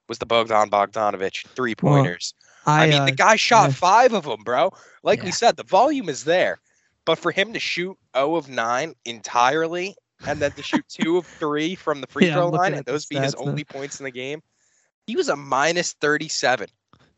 was 0.08 0.18
the 0.18 0.26
Bogdan 0.26 0.70
Bogdanovich 0.70 1.46
three 1.48 1.74
pointers. 1.74 2.34
I, 2.66 2.84
I, 2.84 2.90
mean, 2.90 3.02
uh, 3.02 3.04
the 3.06 3.12
guy 3.12 3.36
shot 3.36 3.68
yeah. 3.68 3.74
five 3.74 4.12
of 4.12 4.24
them, 4.24 4.42
bro. 4.42 4.72
Like 5.02 5.22
we 5.22 5.30
said, 5.30 5.56
the 5.56 5.62
volume 5.62 6.08
is 6.08 6.24
there, 6.24 6.58
but 7.04 7.18
for 7.18 7.30
him 7.30 7.52
to 7.52 7.60
shoot 7.60 7.96
0 8.16 8.34
of 8.34 8.48
9 8.48 8.94
entirely 9.04 9.94
and 10.26 10.40
then 10.40 10.50
to 10.52 10.62
shoot 10.62 10.84
two 10.88 11.16
of 11.16 11.26
three 11.26 11.76
from 11.76 12.00
the 12.00 12.08
free 12.08 12.26
Yeah, 12.26 12.34
throw 12.34 12.48
line 12.48 12.74
and 12.74 12.84
those 12.84 13.06
be 13.06 13.16
his 13.16 13.34
only 13.36 13.64
points 13.64 14.00
in 14.00 14.04
the 14.04 14.10
game, 14.10 14.42
he 15.06 15.14
was 15.14 15.28
a 15.28 15.36
minus 15.36 15.92
37. 15.92 16.68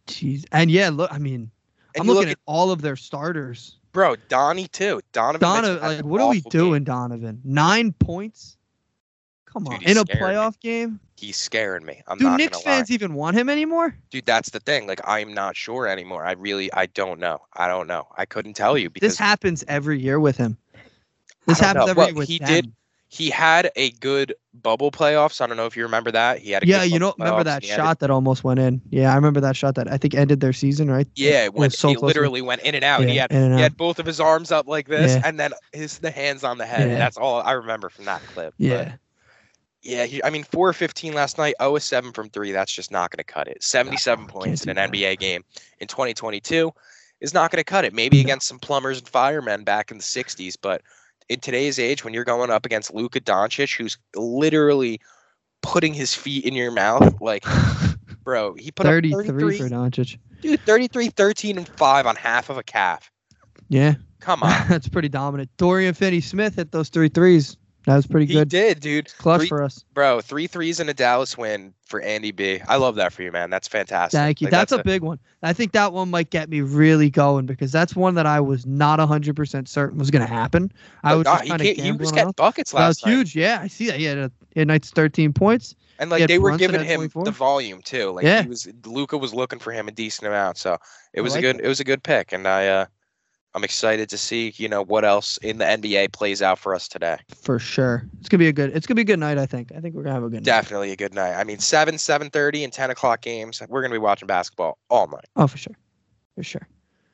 Jeez. 0.06 0.44
And 0.52 0.70
yeah, 0.70 0.90
look, 0.92 1.12
I 1.12 1.18
mean, 1.18 1.50
And 1.94 2.02
I'm 2.02 2.06
looking 2.06 2.28
look 2.28 2.32
at 2.32 2.38
all 2.46 2.70
of 2.70 2.82
their 2.82 2.96
starters. 2.96 3.78
bro, 3.92 4.16
Donnie 4.28 4.68
too. 4.68 5.00
Donovan. 5.12 5.40
Donovan, 5.40 5.82
like, 5.82 6.04
what 6.04 6.20
are 6.20 6.28
we 6.28 6.38
awful 6.38 6.50
game. 6.50 6.60
doing, 6.60 6.84
Donovan? 6.84 7.40
Nine 7.42 7.92
points? 7.92 8.57
Come 9.64 9.74
on. 9.74 9.80
he's 9.80 9.90
In 9.90 9.96
a 9.98 10.00
scaring 10.00 10.20
me. 10.22 10.34
playoff 10.36 10.60
game? 10.60 11.00
He's 11.16 11.36
scaring 11.36 11.84
me. 11.84 12.00
I'm 12.06 12.18
Do 12.18 12.24
not 12.24 12.38
Knicks 12.38 12.58
gonna 12.58 12.70
lie. 12.70 12.78
fans 12.78 12.90
even 12.92 13.14
want 13.14 13.36
him 13.36 13.48
anymore? 13.48 13.94
Dude, 14.10 14.24
that's 14.26 14.50
the 14.50 14.60
thing. 14.60 14.86
Like, 14.86 15.00
I'm 15.04 15.34
not 15.34 15.56
sure 15.56 15.86
anymore. 15.88 16.24
I 16.24 16.32
really, 16.32 16.72
I 16.72 16.86
don't 16.86 17.18
know. 17.18 17.38
I 17.54 17.66
don't 17.66 17.86
know. 17.88 18.06
I 18.16 18.24
couldn't 18.24 18.54
tell 18.54 18.78
you 18.78 18.88
because 18.88 19.10
This 19.12 19.18
happens 19.18 19.64
every 19.66 20.00
year 20.00 20.20
with 20.20 20.36
him. 20.36 20.56
This 21.46 21.58
don't 21.58 21.66
happens 21.68 21.86
know. 21.86 21.90
every 21.90 21.98
Well, 22.00 22.06
year 22.08 22.14
with 22.16 22.28
he 22.28 22.38
them. 22.38 22.48
did- 22.48 22.72
he 23.10 23.30
had 23.30 23.70
a 23.74 23.90
good 23.92 24.34
bubble 24.52 24.90
playoffs. 24.90 25.40
I 25.40 25.46
don't 25.46 25.56
know 25.56 25.64
if 25.64 25.74
you 25.78 25.82
remember 25.82 26.10
that. 26.10 26.40
He 26.40 26.50
had 26.50 26.62
a 26.62 26.66
Yeah, 26.66 26.82
good 26.84 26.92
you 26.92 26.98
know, 26.98 27.12
bubble 27.12 27.24
remember 27.24 27.44
that 27.44 27.54
and 27.54 27.64
he 27.64 27.70
had 27.70 27.80
a- 27.80 27.82
shot 27.82 28.00
that 28.00 28.10
almost 28.10 28.44
went 28.44 28.60
in. 28.60 28.82
Yeah, 28.90 29.10
I 29.10 29.14
remember 29.14 29.40
that 29.40 29.56
shot 29.56 29.76
that 29.76 29.90
I 29.90 29.96
think 29.96 30.14
ended 30.14 30.40
their 30.40 30.52
season, 30.52 30.90
right? 30.90 31.06
yeah, 31.16 31.44
it 31.44 31.54
went. 31.54 31.72
so 31.72 31.88
he 31.88 31.94
close 31.94 32.08
literally 32.08 32.42
went 32.42 32.60
in 32.62 32.74
and 32.74 32.84
out. 32.84 33.00
and 33.00 33.08
he 33.08 33.16
Yeah, 33.16 33.22
had 33.22 33.32
in 33.32 33.38
and 33.44 33.52
he 33.54 33.60
out. 33.60 33.62
had 33.62 33.76
both 33.78 33.98
of 33.98 34.04
his 34.04 34.20
arms 34.20 34.52
up 34.52 34.68
like 34.68 34.88
this, 34.88 35.12
Yeah. 35.14 35.22
and 35.24 35.40
then 35.40 35.52
his 35.72 35.98
the 36.00 36.10
hands 36.10 36.44
on 36.44 36.58
the 36.58 36.66
head. 36.66 36.86
Yeah. 36.90 36.98
That's 36.98 37.16
all 37.16 37.40
I 37.40 37.52
remember 37.52 37.88
from 37.88 38.04
that 38.04 38.26
clip. 38.26 38.52
but 38.58 38.92
Yeah. 39.88 40.04
He, 40.06 40.22
I 40.22 40.30
mean, 40.30 40.44
four 40.44 40.72
fifteen 40.72 41.12
last 41.14 41.38
night. 41.38 41.54
0 41.60 41.76
of 41.76 41.82
seven 41.82 42.12
from 42.12 42.28
three. 42.30 42.52
That's 42.52 42.72
just 42.72 42.90
not 42.90 43.10
going 43.10 43.18
to 43.18 43.24
cut 43.24 43.48
it. 43.48 43.62
Seventy-seven 43.62 44.26
can't 44.26 44.34
points 44.34 44.64
in 44.66 44.76
that. 44.76 44.84
an 44.84 44.92
NBA 44.92 45.18
game 45.18 45.42
in 45.80 45.88
2022 45.88 46.72
is 47.20 47.34
not 47.34 47.50
going 47.50 47.58
to 47.60 47.64
cut 47.64 47.84
it. 47.84 47.92
Maybe 47.92 48.18
No. 48.18 48.22
against 48.22 48.46
some 48.46 48.58
plumbers 48.58 48.98
and 48.98 49.08
firemen 49.08 49.64
back 49.64 49.90
in 49.90 49.96
the 49.98 50.04
60s, 50.04 50.56
but 50.60 50.82
in 51.28 51.40
today's 51.40 51.78
age, 51.78 52.04
when 52.04 52.14
you're 52.14 52.24
going 52.24 52.50
up 52.50 52.64
against 52.64 52.94
Luka 52.94 53.20
Doncic, 53.20 53.76
who's 53.76 53.98
literally 54.14 55.00
putting 55.62 55.92
his 55.92 56.14
feet 56.14 56.44
in 56.44 56.54
your 56.54 56.70
mouth, 56.70 57.20
like, 57.20 57.44
bro, 58.24 58.54
he 58.54 58.70
put 58.70 58.86
33, 58.86 59.20
up 59.20 59.26
33, 59.26 59.58
for 59.58 59.68
Doncic. 59.68 60.18
dude, 60.42 60.60
33, 60.60 61.08
13, 61.08 61.58
and 61.58 61.68
5 61.68 62.06
on 62.06 62.14
half 62.16 62.50
of 62.50 62.56
a 62.56 62.62
calf. 62.62 63.10
Yeah. 63.68 63.94
Come 64.20 64.42
on. 64.44 64.52
That's 64.68 64.88
pretty 64.88 65.08
dominant. 65.08 65.50
Dorian 65.56 65.94
Finney 65.94 66.20
Smith 66.20 66.54
hit 66.54 66.70
those 66.72 66.88
three 66.88 67.08
threes. 67.08 67.56
That 67.88 67.96
was 67.96 68.06
pretty 68.06 68.26
he 68.26 68.34
good. 68.34 68.50
did, 68.50 68.80
dude. 68.80 69.10
Clutch 69.16 69.40
Three- 69.40 69.48
for 69.48 69.62
us. 69.62 69.82
Bro, 69.94 70.20
three 70.20 70.46
threes 70.46 70.78
and 70.78 70.90
a 70.90 70.94
Dallas 70.94 71.38
win 71.38 71.72
for 71.86 72.02
Andy 72.02 72.32
B. 72.32 72.60
I 72.68 72.76
love 72.76 72.96
that 72.96 73.14
for 73.14 73.22
you, 73.22 73.32
man. 73.32 73.48
That's 73.48 73.66
fantastic. 73.66 74.18
Thank 74.18 74.42
you. 74.42 74.44
Like, 74.46 74.50
that's, 74.50 74.72
a, 74.72 74.84
big 74.84 75.00
one. 75.00 75.18
I 75.42 75.54
think 75.54 75.72
that 75.72 75.94
one 75.94 76.10
might 76.10 76.28
get 76.28 76.50
me 76.50 76.60
really 76.60 77.08
going 77.08 77.46
because 77.46 77.72
that's 77.72 77.96
one 77.96 78.14
that 78.16 78.26
I 78.26 78.40
was 78.40 78.66
not 78.66 78.98
100% 78.98 79.66
certain 79.66 79.98
was 79.98 80.10
going 80.10 80.20
to 80.20 80.30
happen. 80.30 80.70
I 81.02 81.14
was 81.14 81.24
Nah, 81.24 81.32
just 81.36 81.44
he, 81.44 81.48
kind 81.48 81.60
of 81.62 81.66
he 81.66 81.92
was 81.92 82.12
getting 82.12 82.32
buckets 82.32 82.74
last. 82.74 82.80
That 82.82 82.88
was 82.88 82.96
last 82.98 83.06
night. 83.06 83.16
huge. 83.16 83.36
Yeah, 83.36 83.60
I 83.62 83.68
see 83.68 83.86
that. 83.86 83.96
He 83.96 84.04
had 84.04 84.18
a, 84.18 84.30
he 84.52 84.60
had 84.60 84.68
Knights 84.68 84.90
13 84.90 85.32
points. 85.32 85.74
And 85.98 86.10
like 86.10 86.28
they 86.28 86.38
were 86.38 86.50
Brunson 86.50 86.72
giving 86.72 86.86
him 86.86 86.96
24. 86.96 87.24
the 87.24 87.30
volume 87.30 87.80
too. 87.80 88.10
Like 88.10 88.24
Yeah. 88.24 88.42
he 88.42 88.48
was 88.48 88.68
Luka 88.84 89.16
was 89.16 89.32
looking 89.32 89.58
for 89.60 89.72
him 89.72 89.88
a 89.88 89.92
decent 89.92 90.28
amount. 90.28 90.58
So 90.58 90.76
it 91.14 91.22
was 91.22 91.32
like 91.32 91.38
a 91.42 91.54
good 91.54 91.64
it 91.64 91.68
was 91.68 91.80
a 91.80 91.84
good 91.84 92.02
pick. 92.02 92.32
And 92.32 92.46
I 92.46 92.68
uh 92.68 92.86
I'm 93.58 93.64
excited 93.64 94.08
to 94.10 94.16
see, 94.18 94.54
you 94.56 94.68
know, 94.68 94.84
what 94.84 95.04
else 95.04 95.36
in 95.38 95.58
the 95.58 95.64
NBA 95.64 96.12
plays 96.12 96.42
out 96.42 96.60
for 96.60 96.76
us 96.76 96.86
today. 96.86 97.16
For 97.42 97.58
sure. 97.58 98.04
It's 98.20 98.28
gonna 98.28 98.38
be 98.38 98.46
a 98.46 98.52
good. 98.52 98.70
It's 98.72 98.86
gonna 98.86 98.94
be 98.94 99.02
a 99.02 99.04
good 99.04 99.18
night. 99.18 99.36
I 99.36 99.46
think. 99.46 99.72
I 99.74 99.80
think 99.80 99.96
we're 99.96 100.04
gonna 100.04 100.14
have 100.14 100.22
a 100.22 100.28
good 100.28 100.36
night. 100.36 100.44
Definitely 100.44 100.92
a 100.92 100.96
good 100.96 101.12
night. 101.12 101.34
I 101.34 101.42
mean 101.42 101.58
seven, 101.58 101.98
seven 101.98 102.30
thirty 102.30 102.62
and 102.62 102.72
ten 102.72 102.90
o'clock 102.90 103.20
games. 103.20 103.60
We're 103.68 103.82
gonna 103.82 103.94
be 103.96 103.98
watching 103.98 104.28
basketball 104.28 104.78
all 104.90 105.08
night. 105.08 105.24
Oh, 105.34 105.48
for 105.48 105.58
sure. 105.58 105.74
For 106.36 106.44
sure. 106.44 106.68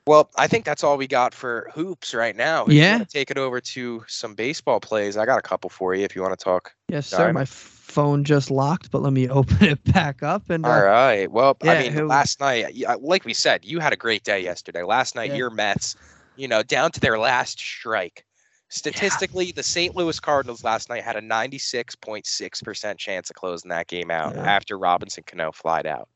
Well, 0.07 0.29
I 0.37 0.47
think 0.49 0.67
that's 0.67 0.85
all 0.85 0.99
we 0.99 1.07
got 1.07 1.33
for 1.33 1.71
hoops 1.75 2.13
right 2.13 2.37
now. 2.37 2.67
If 2.67 2.75
Yeah. 2.75 3.05
take 3.05 3.31
it 3.31 3.39
over 3.39 3.59
to 3.59 4.05
some 4.07 4.35
baseball 4.35 4.81
plays. 4.81 5.17
I 5.17 5.25
got 5.25 5.39
a 5.39 5.43
couple 5.43 5.71
for 5.71 5.95
you 5.95 6.05
if 6.05 6.15
you 6.15 6.21
want 6.21 6.39
to 6.39 6.45
talk. 6.45 6.75
Yes, 6.91 7.07
sir. 7.07 7.25
right. 7.25 7.33
My 7.35 7.47
phone 7.47 8.23
just 8.23 8.51
locked, 8.51 8.91
but 8.91 9.01
let 9.01 9.15
me 9.15 9.29
open 9.31 9.65
it 9.65 9.83
back 9.95 10.23
up. 10.23 10.51
And 10.51 10.67
uh, 10.67 10.69
All 10.69 10.83
right. 10.83 11.31
Well, 11.33 11.57
yeah, 11.65 11.73
I 11.73 11.89
mean, 11.89 12.07
last 12.07 12.39
night, 12.39 12.75
like 13.01 13.25
we 13.25 13.33
said, 13.33 13.65
you 13.65 13.79
had 13.81 13.95
a 13.95 13.97
great 13.97 14.25
day 14.25 14.41
yesterday. 14.43 14.83
Last 14.83 15.15
night, 15.15 15.31
Yeah. 15.31 15.37
your 15.37 15.49
Mets, 15.51 15.97
you 16.37 16.49
know, 16.49 16.63
down 16.63 16.91
to 16.93 17.01
their 17.01 17.19
last 17.19 17.59
strike, 17.59 18.25
Statistically, 18.71 19.53
the 19.53 19.63
St. 19.63 19.95
Louis 19.95 20.19
Cardinals 20.19 20.65
last 20.65 20.89
night 20.89 21.05
had 21.05 21.15
a 21.15 21.21
96.6% 21.21 22.99
chance 22.99 23.31
of 23.31 23.37
closing 23.37 23.69
that 23.69 23.87
game 23.87 24.11
out 24.11 24.35
Yeah. 24.35 24.43
after 24.43 24.77
Robinson 24.79 25.23
Cano 25.27 25.53
flied 25.53 25.87
out. 25.87 26.09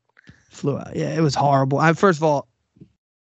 flew 0.49 0.77
out. 0.77 0.93
Yeah, 0.95 1.15
it 1.15 1.21
was 1.21 1.35
horrible. 1.35 1.77
I 1.77 1.93
first 1.93 2.17
of 2.19 2.23
all, 2.23 2.47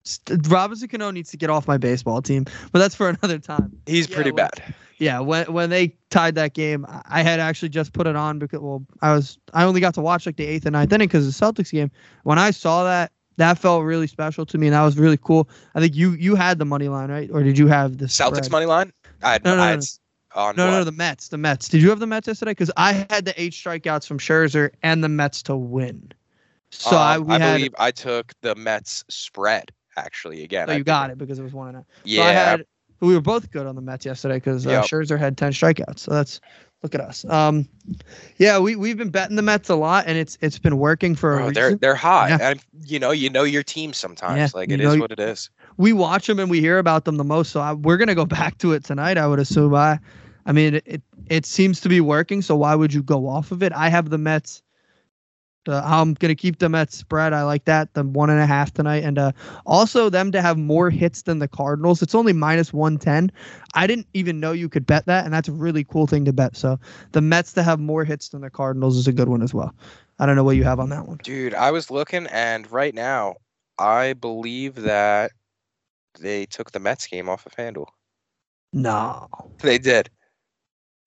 st- 0.05 0.47
Robinson 0.47 0.87
Cano 0.89 1.11
needs 1.11 1.31
to 1.31 1.37
get 1.37 1.51
off 1.51 1.67
my 1.67 1.79
baseball 1.79 2.21
team, 2.23 2.45
but 2.71 2.79
that's 2.79 2.95
for 2.95 3.09
another 3.23 3.39
time. 3.39 3.73
He's 3.87 4.09
Yeah, 4.09 4.15
pretty 4.15 4.31
well, 4.31 4.49
bad. 4.55 4.75
Yeah, 4.99 5.19
when 5.21 5.53
when 5.53 5.71
they 5.71 5.97
tied 6.11 6.35
that 6.37 6.53
game, 6.55 6.85
I- 6.87 7.03
I 7.07 7.23
had 7.23 7.41
actually 7.41 7.71
just 7.71 7.93
put 7.93 8.07
it 8.07 8.15
on 8.15 8.39
because 8.39 8.61
well, 8.61 8.85
I 9.03 9.15
was 9.15 9.39
I 9.53 9.65
only 9.65 9.81
got 9.81 9.95
to 9.95 10.01
watch 10.03 10.27
like 10.27 10.37
the 10.37 10.47
eighth 10.47 10.67
and 10.67 10.75
ninth 10.75 10.93
inning 10.93 11.09
because 11.09 11.27
the 11.27 11.45
Celtics 11.45 11.73
game. 11.73 11.91
When 12.23 12.39
I 12.39 12.51
saw 12.53 12.85
that, 12.85 13.11
that 13.37 13.59
felt 13.59 13.85
really 13.85 14.07
special 14.07 14.47
to 14.47 14.59
me, 14.59 14.67
and 14.69 14.75
that 14.75 14.83
was 14.83 14.99
really 14.99 15.19
cool. 15.19 15.49
I 15.75 15.81
think 15.81 15.95
you 15.95 16.13
you 16.13 16.35
had 16.35 16.59
the 16.59 16.65
money 16.65 16.89
line 16.89 17.11
right, 17.11 17.31
or 17.33 17.43
did 17.43 17.59
you 17.59 17.67
have 17.69 17.99
the 17.99 18.09
Celtics 18.09 18.51
spread? 18.51 18.51
money 18.51 18.67
line? 18.67 18.93
I 19.23 19.33
had, 19.33 19.45
No, 19.45 19.57
no, 19.57 19.65
I 19.65 19.67
no, 19.67 19.71
had 19.71 19.81
no. 20.37 20.53
No, 20.57 20.71
no, 20.71 20.85
the 20.85 20.93
Mets. 20.93 21.29
The 21.29 21.39
Mets. 21.39 21.69
Did 21.69 21.83
you 21.83 21.91
have 21.91 22.01
the 22.01 22.07
Mets 22.07 22.27
yesterday? 22.29 22.53
Because 22.53 22.71
I 22.77 22.93
had 22.93 23.25
the 23.25 23.41
eight 23.41 23.53
strikeouts 23.53 24.07
from 24.07 24.19
Scherzer 24.19 24.71
and 24.83 25.03
the 25.03 25.09
Mets 25.09 25.43
to 25.45 25.57
win. 25.57 26.13
So 26.71 26.97
I, 26.97 27.19
Um, 27.19 27.25
we 27.27 27.35
I 27.35 27.39
had. 27.39 27.61
believe 27.61 27.75
I 27.79 27.91
took 27.91 28.33
the 28.43 28.55
Mets 28.55 29.05
spread 29.09 29.71
actually 29.97 30.43
again. 30.43 30.69
oh, 30.69 30.73
you 30.73 30.85
got 30.85 31.11
it 31.11 31.19
because 31.19 31.39
it 31.39 31.43
was 31.43 31.53
one 31.55 31.69
and 31.69 31.79
a. 31.79 31.87
Yeah, 32.05 32.23
So 32.23 32.23
I 32.25 32.33
had. 32.33 32.65
We 33.01 33.15
were 33.15 33.21
both 33.21 33.51
good 33.51 33.67
on 33.67 33.75
the 33.75 33.83
Mets 33.83 34.07
yesterday 34.07 34.37
because 34.37 34.67
uh, 34.67 34.71
Yep. 34.71 34.81
Scherzer 34.81 35.19
had 35.19 35.37
ten 35.37 35.53
strikeouts. 35.53 36.01
So 36.01 36.13
that's 36.13 36.41
look 36.85 36.95
at 36.95 37.01
us. 37.01 37.25
Um, 37.25 37.67
yeah, 38.37 38.59
we 38.61 38.77
we've 38.77 38.97
been 38.97 39.11
betting 39.11 39.35
the 39.37 39.43
Mets 39.43 39.69
a 39.71 39.75
lot, 39.75 40.05
and 40.07 40.17
it's 40.17 40.39
it's 40.41 40.59
been 40.59 40.79
working 40.79 41.17
for 41.17 41.41
a 41.41 41.51
they're 41.51 41.75
they're 41.75 41.95
hot, 41.97 42.29
Yeah. 42.31 42.51
and 42.51 42.61
you 42.85 42.99
know 43.01 43.11
you 43.11 43.31
know 43.31 43.43
your 43.43 43.63
team 43.65 43.93
sometimes. 43.93 44.37
Yeah, 44.39 44.49
like 44.61 44.71
it 44.71 44.77
know 44.77 44.93
is 44.93 44.99
what 45.01 45.11
it 45.11 45.19
is. 45.19 45.51
we 45.79 45.93
watch 45.93 46.27
them 46.29 46.39
and 46.39 46.51
we 46.51 46.61
hear 46.61 46.79
about 46.79 47.07
them 47.07 47.17
the 47.17 47.25
most. 47.25 47.51
So 47.51 47.61
I, 47.61 47.73
we're 47.73 47.97
gonna 47.97 48.15
go 48.15 48.27
back 48.41 48.59
to 48.59 48.73
it 48.73 48.85
tonight. 48.85 49.19
I 49.19 49.27
would 49.27 49.41
assume. 49.41 49.75
I, 49.75 49.99
I 50.47 50.53
mean, 50.53 50.81
it 50.85 51.03
it 51.27 51.47
seems 51.47 51.81
to 51.81 51.89
be 51.89 52.01
working. 52.01 52.43
So 52.43 52.55
why 52.55 52.75
would 52.75 52.93
you 52.93 53.03
go 53.03 53.27
off 53.27 53.51
of 53.51 53.63
it? 53.63 53.73
I 53.73 53.89
have 53.89 54.11
the 54.11 54.19
Mets. 54.19 54.63
Uh, 55.69 55.83
I'm 55.85 56.15
gonna 56.15 56.35
keep 56.35 56.59
them 56.59 56.75
at 56.75 56.93
spread. 56.93 57.33
I 57.33 57.43
like 57.43 57.65
that. 57.65 57.95
The 57.95 58.03
one 58.05 58.31
and 58.31 58.41
a 58.41 58.47
half 58.47 58.73
tonight, 58.73 59.05
and 59.05 59.19
uh, 59.19 59.33
also 59.67 60.09
them 60.09 60.33
to 60.33 60.43
have 60.43 60.59
more 60.59 60.91
hits 60.91 61.23
than 61.23 61.39
the 61.39 61.49
Cardinals. 61.49 62.03
It's 62.03 62.15
only 62.15 62.33
minus 62.33 62.73
one 62.73 62.99
ten. 62.99 63.31
I 63.75 63.87
didn't 63.87 64.07
even 64.15 64.41
know 64.41 64.53
you 64.53 64.69
could 64.69 64.87
bet 64.87 65.07
that, 65.07 65.25
and 65.25 65.33
that's 65.33 65.49
a 65.49 65.53
really 65.53 65.85
cool 65.85 66.07
thing 66.07 66.25
to 66.27 66.33
bet. 66.33 66.57
So 66.57 66.79
the 67.13 67.21
Mets 67.21 67.53
to 67.55 67.63
have 67.63 67.81
more 67.81 68.05
hits 68.05 68.29
than 68.29 68.41
the 68.41 68.51
Cardinals 68.51 68.97
is 68.97 69.07
a 69.07 69.13
good 69.13 69.29
one 69.29 69.43
as 69.43 69.55
well. 69.55 69.75
I 70.19 70.27
don't 70.27 70.37
know 70.37 70.45
what 70.45 70.57
you 70.57 70.65
have 70.65 70.81
on 70.81 70.91
that 70.91 71.09
one. 71.09 71.19
Dude, 71.23 71.55
I 71.55 71.71
was 71.71 71.91
looking, 71.91 72.27
and 72.29 72.71
right 72.71 72.95
now, 72.95 73.37
I 73.79 74.13
believe 74.15 74.77
that 74.77 75.33
they 76.21 76.47
took 76.47 76.71
the 76.73 76.81
Mets 76.81 77.07
game 77.07 77.29
off 77.29 77.47
of 77.47 77.53
FanDuel. 77.53 77.89
No. 78.73 79.29
They 79.61 79.79
did. 79.79 80.11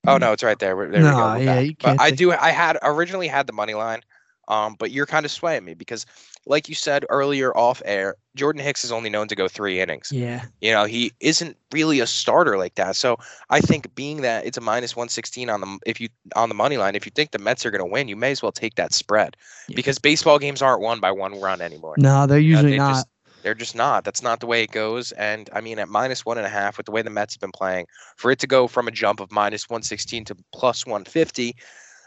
Oh 0.07 0.17
no, 0.17 0.31
it's 0.31 0.43
right 0.43 0.57
there. 0.57 0.73
There 0.89 1.01
No, 1.01 1.09
we 1.09 1.11
go. 1.11 1.35
Yeah, 1.35 1.59
you 1.59 1.75
can't 1.75 1.99
I 1.99 2.11
do. 2.11 2.31
I 2.31 2.51
had 2.51 2.77
originally 2.81 3.27
had 3.27 3.45
the 3.45 3.53
money 3.53 3.73
line, 3.73 4.01
um, 4.47 4.75
but 4.79 4.91
you're 4.91 5.05
kind 5.05 5.25
of 5.25 5.31
swaying 5.31 5.65
me 5.65 5.73
because, 5.73 6.05
like 6.45 6.69
you 6.69 6.75
said 6.75 7.05
earlier 7.09 7.55
off 7.57 7.81
air, 7.85 8.15
Jordan 8.35 8.61
Hicks 8.61 8.83
is 8.83 8.91
only 8.91 9.09
known 9.09 9.27
to 9.27 9.35
go 9.35 9.47
three 9.47 9.81
innings. 9.81 10.11
Yeah. 10.11 10.45
You 10.61 10.71
know, 10.71 10.85
he 10.85 11.11
isn't 11.19 11.57
really 11.73 11.99
a 11.99 12.07
starter 12.07 12.57
like 12.57 12.75
that. 12.75 12.95
So 12.95 13.17
I 13.49 13.59
think 13.59 13.93
being 13.95 14.21
that 14.21 14.45
it's 14.45 14.57
a 14.57 14.61
minus 14.61 14.95
one 14.95 15.09
sixteen 15.09 15.49
on 15.49 15.61
the 15.61 15.79
if 15.85 15.99
you 15.99 16.09
on 16.35 16.49
the 16.49 16.55
money 16.55 16.77
line, 16.77 16.95
if 16.95 17.05
you 17.05 17.11
think 17.13 17.31
the 17.31 17.39
Mets 17.39 17.65
are 17.65 17.71
going 17.71 17.83
to 17.83 17.91
win, 17.91 18.07
you 18.07 18.15
may 18.15 18.31
as 18.31 18.41
well 18.41 18.51
take 18.51 18.75
that 18.75 18.93
spread 18.93 19.35
Yeah. 19.67 19.75
because 19.75 19.99
baseball 19.99 20.39
games 20.39 20.61
aren't 20.61 20.81
won 20.81 20.99
by 20.99 21.11
one 21.11 21.39
run 21.41 21.61
anymore. 21.61 21.95
No, 21.97 22.25
they're 22.25 22.39
You 22.39 22.53
know, 22.53 22.59
usually 22.61 22.71
they 22.71 22.77
not. 22.77 22.93
just- 22.93 23.07
they're 23.43 23.53
just 23.53 23.75
not. 23.75 24.03
That's 24.03 24.23
not 24.23 24.39
the 24.41 24.47
way 24.47 24.63
it 24.63 24.71
goes. 24.71 25.11
And 25.13 25.49
I 25.53 25.61
mean, 25.61 25.79
at 25.79 25.87
minus 25.87 26.25
one 26.25 26.37
and 26.37 26.45
a 26.45 26.49
half, 26.49 26.75
with 26.75 26.85
the 26.87 26.91
way 26.91 27.01
the 27.01 27.09
Mets 27.11 27.35
have 27.35 27.39
been 27.39 27.51
playing, 27.51 27.85
for 28.17 28.29
it 28.31 28.39
to 28.39 28.47
go 28.47 28.67
from 28.67 28.87
a 28.87 28.91
jump 28.91 29.19
of 29.21 29.31
minus 29.31 29.69
116 29.69 30.25
to 30.25 30.35
plus 30.51 30.85
150, 30.85 31.55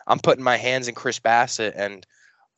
I'm 0.06 0.18
putting 0.18 0.42
my 0.44 0.56
hands 0.56 0.88
in 0.88 0.94
Chris 0.94 1.18
Bassitt 1.20 1.72
and 1.76 2.04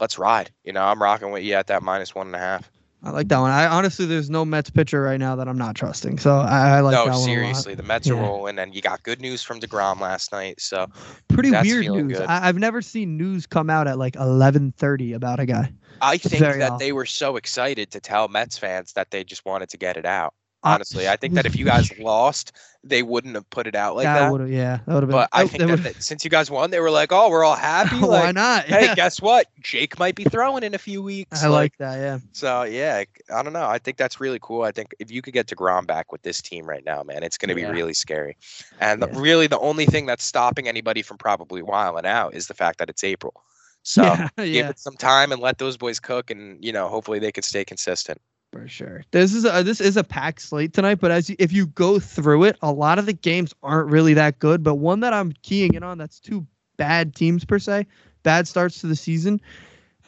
let's 0.01 0.19
ride. 0.19 0.51
You 0.65 0.73
know, 0.73 0.83
I'm 0.83 1.03
rocking 1.03 1.31
with 1.31 1.43
you 1.43 1.55
at 1.55 1.67
that 1.69 1.83
minus 1.83 2.15
one 2.15 2.27
and 2.27 2.37
a 2.37 2.39
half. 2.39 2.71
I 3.05 3.11
like 3.11 3.27
that 3.29 3.39
one. 3.39 3.51
I 3.51 3.67
honestly, 3.67 4.07
there's 4.07 4.31
no 4.31 4.45
Mets 4.45 4.71
pitcher 4.71 5.03
right 5.03 5.19
now 5.19 5.35
that 5.35 5.49
I'm 5.49 5.59
not 5.59 5.75
trusting. 5.75 6.19
So 6.19 6.37
I, 6.37 6.77
I 6.77 6.81
like 6.81 6.93
that 6.93 6.99
no, 6.99 7.05
one 7.07 7.15
a 7.15 7.19
lot. 7.19 7.25
seriously, 7.25 7.75
the 7.75 7.83
Mets 7.83 8.09
are 8.09 8.15
rolling, 8.15 8.61
and 8.61 8.73
you 8.73 8.81
got 8.81 9.03
good 9.03 9.21
news 9.21 9.43
from 9.43 9.59
deGrom 9.59 10.01
last 10.01 10.31
night. 10.31 10.61
So 10.61 10.87
Pretty 11.27 11.51
weird 11.51 11.87
news. 11.87 12.19
good. 12.19 12.27
I, 12.29 12.47
I've 12.49 12.59
never 12.59 12.81
seen 12.81 13.17
news 13.17 13.45
come 13.45 13.71
out 13.71 13.89
at 13.89 13.99
like 13.99 14.15
11:30 14.15 15.17
about 15.17 15.41
a 15.41 15.47
guy. 15.47 15.73
I 16.01 16.17
think 16.17 16.43
that 16.43 16.73
off. 16.73 16.79
they 16.79 16.93
were 16.93 17.07
so 17.07 17.37
excited 17.37 17.91
to 17.91 18.01
tell 18.01 18.29
Mets 18.29 18.57
fans 18.57 18.93
that 18.93 19.11
they 19.11 19.25
just 19.25 19.45
wanted 19.45 19.69
to 19.71 19.79
get 19.79 19.97
it 19.97 20.07
out. 20.07 20.35
Honestly, 20.63 21.09
I 21.09 21.17
think 21.17 21.35
that 21.35 21.47
if 21.47 21.57
you 21.57 21.65
guys 21.65 21.91
lost, 21.99 22.53
they 22.85 23.03
wouldn't 23.03 23.35
have 23.35 23.49
put 23.51 23.67
it 23.67 23.75
out 23.75 23.97
like 23.97 24.13
that 24.13 24.13
that. 24.13 24.29
would 24.29 24.41
have, 24.41 24.51
yeah, 24.51 24.79
that 24.87 24.95
would 24.95 25.03
have 25.05 25.09
been. 25.11 25.23
But 25.23 25.29
I 25.33 25.45
oh, 25.45 25.47
think 25.47 25.67
that 25.67 25.83
that, 25.83 26.03
since 26.03 26.25
you 26.25 26.31
guys 26.31 26.51
won, 26.51 26.71
they 26.71 26.81
were 26.81 26.91
like, 26.91 27.13
"Oh, 27.13 27.31
we're 27.31 27.45
all 27.45 27.57
happy." 27.57 28.05
why 28.07 28.31
Like, 28.31 28.33
not? 28.33 28.65
hey, 28.65 28.89
guess 28.95 29.21
what? 29.21 29.47
Jake 29.61 29.99
might 29.99 30.15
be 30.15 30.25
throwing 30.25 30.63
in 30.65 30.75
a 30.75 30.79
few 30.79 31.03
weeks. 31.03 31.43
I 31.43 31.49
like 31.49 31.77
that. 31.79 31.97
Yeah. 31.97 32.19
So 32.33 32.63
yeah, 32.63 33.05
I 33.35 33.43
don't 33.43 33.53
know. 33.53 33.67
I 33.67 33.79
think 33.79 33.97
that's 33.97 34.21
really 34.21 34.39
cool. 34.41 34.63
I 34.63 34.73
think 34.73 34.95
if 34.99 35.11
you 35.11 35.23
could 35.23 35.35
get 35.35 35.47
deGrom 35.47 35.87
back 35.87 36.13
with 36.13 36.23
this 36.23 36.41
team 36.41 36.67
right 36.67 36.85
now, 36.85 37.03
man, 37.03 37.23
it's 37.23 37.39
going 37.39 37.49
to 37.49 37.55
be 37.55 37.65
Yeah. 37.65 37.71
really 37.71 37.95
scary. 37.95 38.37
And 38.81 39.03
the, 39.03 39.09
really, 39.09 39.47
the 39.47 39.59
only 39.59 39.87
thing 39.87 40.07
that's 40.07 40.25
stopping 40.25 40.69
anybody 40.69 41.03
from 41.03 41.19
probably 41.19 41.63
wiling 41.63 42.07
out 42.07 42.35
is 42.35 42.47
the 42.47 42.55
fact 42.55 42.79
that 42.79 42.89
it's 42.91 43.05
April. 43.05 43.35
So 43.83 44.03
yeah, 44.03 44.29
give 44.51 44.67
yeah, 44.67 44.69
it 44.69 44.79
some 44.79 44.97
time 44.97 45.33
and 45.33 45.41
let 45.41 45.59
those 45.59 45.77
boys 45.77 46.01
cook, 46.01 46.31
and 46.31 46.63
you 46.65 46.73
know, 46.73 46.89
hopefully 46.89 47.19
they 47.19 47.33
can 47.33 47.43
stay 47.43 47.65
consistent. 47.65 48.21
For 48.53 48.69
sure. 48.69 49.03
This 49.11 49.35
is 49.35 49.45
a 49.45 49.63
this 49.63 49.81
is 49.81 49.97
a 49.97 50.05
packed 50.05 50.43
slate 50.43 50.75
tonight, 50.75 51.01
but 51.01 51.11
as 51.11 51.31
you, 51.31 51.37
if 51.39 51.53
you 51.53 51.67
go 51.69 51.99
through 51.99 52.45
it, 52.45 52.57
a 52.63 52.71
lot 52.71 52.99
of 52.99 53.07
the 53.07 53.13
games 53.13 53.55
aren't 53.63 53.91
really 53.91 54.15
that 54.15 54.39
good. 54.39 54.63
But 54.63 54.77
one 54.77 55.01
that 55.01 55.13
I'm 55.13 55.33
keying 55.43 55.75
in 55.75 55.83
on 55.83 55.99
that's 55.99 56.21
two 56.21 56.47
bad 56.77 57.15
teams 57.15 57.45
per 57.45 57.59
se, 57.59 57.87
bad 58.23 58.47
starts 58.47 58.81
to 58.83 58.87
the 58.87 58.97
season, 58.97 59.41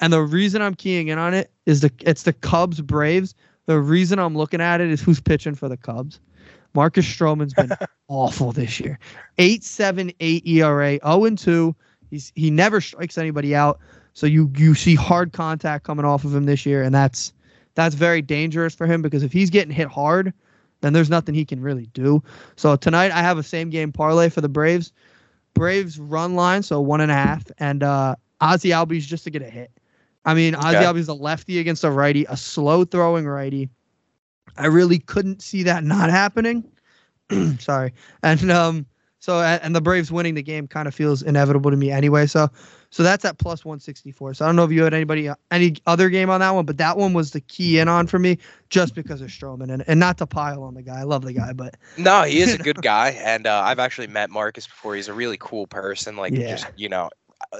and 0.01 0.13
the 0.13 0.23
reason 0.23 0.63
I'm 0.63 0.75
keying 0.75 1.09
in 1.09 1.19
on 1.19 1.35
it 1.35 1.51
is 1.67 1.81
the 1.81 1.91
it's 2.01 2.25
the 2.25 2.35
Cubs 2.35 2.81
Braves. 2.81 3.35
The 3.67 3.81
reason 3.81 4.19
I'm 4.19 4.37
looking 4.37 4.61
at 4.61 4.83
it 4.83 4.91
is 4.91 5.01
who's 5.01 5.21
pitching 5.21 5.55
for 5.55 5.69
the 5.69 5.79
Cubs. 5.79 6.21
Marcus 6.75 7.07
Stroman's 7.07 7.55
been 7.55 7.71
awful 8.09 8.53
this 8.53 8.79
year. 8.79 8.99
8.78 9.39 10.47
ERA, 10.47 10.99
0 10.99 11.25
and 11.25 11.39
2. 11.39 11.75
He's 12.11 12.33
he 12.35 12.51
never 12.51 12.81
strikes 12.81 13.17
anybody 13.17 13.55
out. 13.55 13.81
So 14.13 14.27
you 14.27 14.53
you 14.57 14.75
see 14.75 14.95
hard 14.95 15.33
contact 15.33 15.85
coming 15.85 16.05
off 16.05 16.25
of 16.25 16.35
him 16.35 16.45
this 16.45 16.67
year, 16.67 16.83
and 16.83 16.95
that's 16.95 17.33
that's 17.75 17.95
very 17.95 18.23
dangerous 18.23 18.75
for 18.75 18.87
him 18.87 19.03
because 19.03 19.23
if 19.23 19.33
he's 19.33 19.51
getting 19.51 19.73
hit 19.73 19.89
hard, 19.89 20.33
then 20.81 20.93
there's 20.93 21.11
nothing 21.11 21.35
he 21.35 21.45
can 21.45 21.61
really 21.61 21.87
do. 21.87 22.23
So 22.57 22.77
tonight 22.77 23.11
I 23.11 23.21
have 23.23 23.39
a 23.39 23.43
same 23.43 23.71
game 23.71 23.93
parlay 23.93 24.29
for 24.29 24.41
the 24.41 24.49
Braves. 24.49 24.93
Braves 25.55 25.99
run 25.99 26.35
line, 26.35 26.63
so 26.63 26.81
one 26.81 27.01
and 27.01 27.11
a 27.11 27.15
half, 27.15 27.45
and 27.59 27.83
uh 27.83 28.17
Ozzie 28.41 28.71
Albies 28.71 29.03
just 29.03 29.25
to 29.25 29.31
get 29.31 29.41
a 29.43 29.49
hit. 29.49 29.71
I 30.25 30.35
mean, 30.35 30.55
Ozzie 30.55 30.79
Albies 30.79 31.09
a 31.09 31.13
lefty 31.15 31.59
against 31.59 31.85
a 31.85 31.91
righty, 31.91 32.27
a 32.29 32.37
slow 32.37 32.85
throwing 32.85 33.27
righty. 33.27 33.69
I 34.57 34.67
really 34.67 34.99
couldn't 34.99 35.43
see 35.43 35.63
that 35.63 35.85
not 35.85 36.11
happening. 36.11 36.65
Sorry, 37.59 37.93
and 38.23 38.51
um, 38.51 38.87
so 39.25 39.41
and 39.41 39.75
the 39.75 39.81
Braves 39.81 40.13
winning 40.13 40.35
the 40.35 40.43
game 40.43 40.69
kind 40.69 40.87
of 40.87 40.95
feels 40.95 41.23
inevitable 41.23 41.71
to 41.71 41.77
me 41.79 41.91
anyway. 41.91 42.27
So, 42.27 42.51
so 42.91 43.03
that's 43.03 43.25
at 43.25 43.39
plus 43.39 43.65
one 43.65 43.81
sixty 43.81 44.13
four. 44.13 44.35
So 44.35 44.45
I 44.45 44.49
don't 44.49 44.57
know 44.57 44.65
if 44.65 44.71
you 44.71 44.85
had 44.85 44.93
anybody 44.93 45.31
any 45.51 45.77
other 45.87 46.11
game 46.11 46.29
on 46.29 46.41
that 46.41 46.51
one, 46.51 46.67
but 46.67 46.77
that 46.77 46.99
one 46.99 47.15
was 47.15 47.31
the 47.31 47.41
key 47.41 47.79
in 47.79 47.89
on 47.89 48.07
for 48.07 48.19
me 48.19 48.37
just 48.69 48.95
because 48.95 49.23
of 49.23 49.29
Stroman 49.29 49.73
and 49.73 49.83
and 49.89 49.99
not 49.99 50.19
to 50.19 50.27
pile 50.27 50.63
on 50.63 50.75
the 50.75 50.83
guy. 50.83 51.01
I 51.01 51.05
love 51.05 51.23
the 51.25 51.33
guy, 51.33 51.55
but 51.55 51.77
No, 51.97 52.23
he 52.25 52.43
is 52.43 52.53
a 52.53 52.59
good 52.59 52.83
guy, 52.83 53.11
and 53.11 53.47
uh, 53.47 53.63
I've 53.65 53.79
actually 53.79 54.09
met 54.09 54.31
Marcus 54.31 54.67
before. 54.67 54.95
He's 54.95 55.09
a 55.09 55.15
really 55.15 55.39
cool 55.41 55.67
person, 55.67 56.17
like 56.17 56.35
Yeah. 56.35 56.45
just 56.45 56.69
you 56.77 56.89
know, 56.91 57.09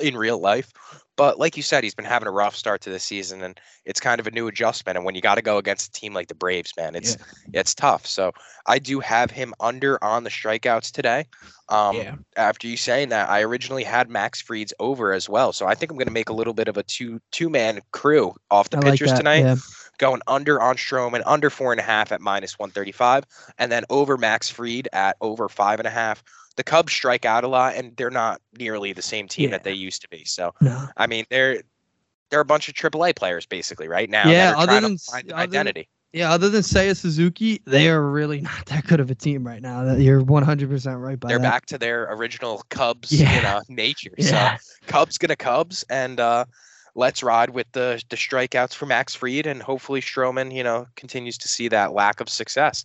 in 0.01 0.17
real 0.17 0.39
life. 0.39 0.73
But 1.17 1.39
like 1.39 1.57
you 1.57 1.63
said, 1.63 1.85
he's 1.85 1.95
been 1.95 2.05
having 2.05 2.27
a 2.27 2.33
rough 2.33 2.57
start 2.57 2.81
to 2.83 2.91
the 2.91 2.99
season, 2.99 3.43
and 3.43 3.61
it's 3.85 4.01
kind 4.01 4.19
of 4.19 4.27
a 4.27 4.33
new 4.33 4.49
adjustment. 4.49 4.97
And 4.97 5.05
when 5.05 5.15
you 5.15 5.21
got 5.21 5.37
to 5.37 5.43
go 5.43 5.59
against 5.59 5.89
a 5.89 6.01
team 6.01 6.13
like 6.13 6.27
the 6.27 6.35
Braves, 6.35 6.73
man, 6.77 6.97
it's 6.97 7.17
it's 7.53 7.75
tough. 7.75 8.05
So 8.07 8.33
I 8.67 8.79
do 8.79 8.99
have 9.01 9.31
him 9.31 9.55
under 9.61 10.03
on 10.03 10.25
the 10.25 10.31
strikeouts 10.31 10.91
today. 10.91 11.27
Um, 11.69 12.25
After 12.37 12.67
you 12.67 12.77
saying 12.77 13.11
that, 13.11 13.31
I 13.31 13.43
originally 13.43 13.85
had 13.85 14.11
Max 14.11 14.41
Fried's 14.43 14.75
over 14.81 15.13
as 15.13 15.29
well. 15.29 15.53
So 15.53 15.67
I 15.67 15.75
think 15.75 15.91
I'm 15.91 15.97
going 15.97 16.09
to 16.09 16.13
make 16.13 16.29
a 16.29 16.35
little 16.35 16.53
bit 16.53 16.69
of 16.69 16.77
a 16.77 16.83
two 16.83 17.21
two 17.31 17.49
man 17.49 17.81
crew 17.93 18.35
off 18.51 18.71
the 18.71 18.79
I 18.79 18.91
pitchers 18.91 19.11
that. 19.11 19.19
tonight 19.19 19.45
Yeah. 19.45 19.57
going 19.99 20.21
under 20.27 20.61
on 20.61 20.77
Stroman, 20.77 21.23
under 21.25 21.49
four 21.49 21.73
and 21.73 21.81
a 21.81 21.85
half 21.85 22.11
at 22.11 22.21
minus 22.21 22.59
135, 22.59 23.25
and 23.59 23.71
then 23.71 23.85
over 23.89 24.17
Max 24.17 24.51
Fried 24.51 24.89
at 24.93 25.17
over 25.21 25.49
five 25.49 25.79
and 25.79 25.87
a 25.87 25.91
half. 25.91 26.25
The 26.57 26.63
Cubs 26.65 26.93
strike 26.93 27.25
out 27.25 27.43
a 27.45 27.49
lot, 27.49 27.75
and 27.75 27.97
they're 27.97 28.11
not 28.11 28.41
nearly 28.59 28.93
the 28.93 29.03
same 29.03 29.27
team 29.29 29.51
Yeah. 29.51 29.57
that 29.57 29.65
they 29.65 29.73
used 29.73 30.03
to 30.03 30.09
be. 30.09 30.25
So, 30.25 30.55
No. 30.61 30.87
I 30.97 31.07
mean, 31.07 31.25
they're 31.31 31.63
they're 32.31 32.41
a 32.41 32.45
bunch 32.45 32.69
of 32.69 32.75
AAA 32.75 33.15
players 33.15 33.47
basically 33.47 33.87
right 33.87 34.09
now. 34.11 34.29
Yeah, 34.29 34.55
other 34.57 34.67
trying 34.67 34.83
than 34.83 34.97
to 34.97 35.05
find 35.05 35.25
an 35.27 35.33
other 35.33 35.43
identity. 35.43 35.89
Yeah, 36.13 36.33
other 36.33 36.49
than 36.49 36.63
Seiya 36.63 36.97
Suzuki, 36.97 37.61
they 37.65 37.89
are 37.89 38.01
really 38.03 38.41
not 38.53 38.67
that 38.67 38.87
good 38.87 38.99
of 39.01 39.11
a 39.11 39.15
team 39.15 39.47
right 39.47 39.61
now. 39.63 39.85
That 39.85 40.01
you're 40.01 40.21
100% 40.23 41.01
right 41.03 41.19
by 41.19 41.29
They're 41.29 41.39
that. 41.39 41.43
back 41.51 41.67
to 41.67 41.79
their 41.79 42.05
original 42.13 42.63
Cubs, 42.71 43.11
Yeah. 43.13 43.35
you 43.37 43.43
know, 43.43 43.61
nature. 43.69 44.11
Yeah. 44.19 44.57
So, 44.59 44.73
Cubs 44.87 45.19
gonna 45.19 45.37
Cubs, 45.37 45.85
and 45.91 46.19
uh, 46.21 46.45
let's 46.95 47.23
ride 47.23 47.51
with 47.51 47.67
the 47.73 48.03
the 48.09 48.17
strikeouts 48.17 48.75
for 48.75 48.87
Max 48.87 49.15
Fried, 49.15 49.47
and 49.47 49.61
hopefully 49.63 50.01
Stroman, 50.01 50.53
you 50.55 50.63
know, 50.65 50.87
continues 50.97 51.37
to 51.39 51.49
see 51.49 51.69
that 51.69 51.93
lack 51.93 52.21
of 52.21 52.29
success. 52.29 52.85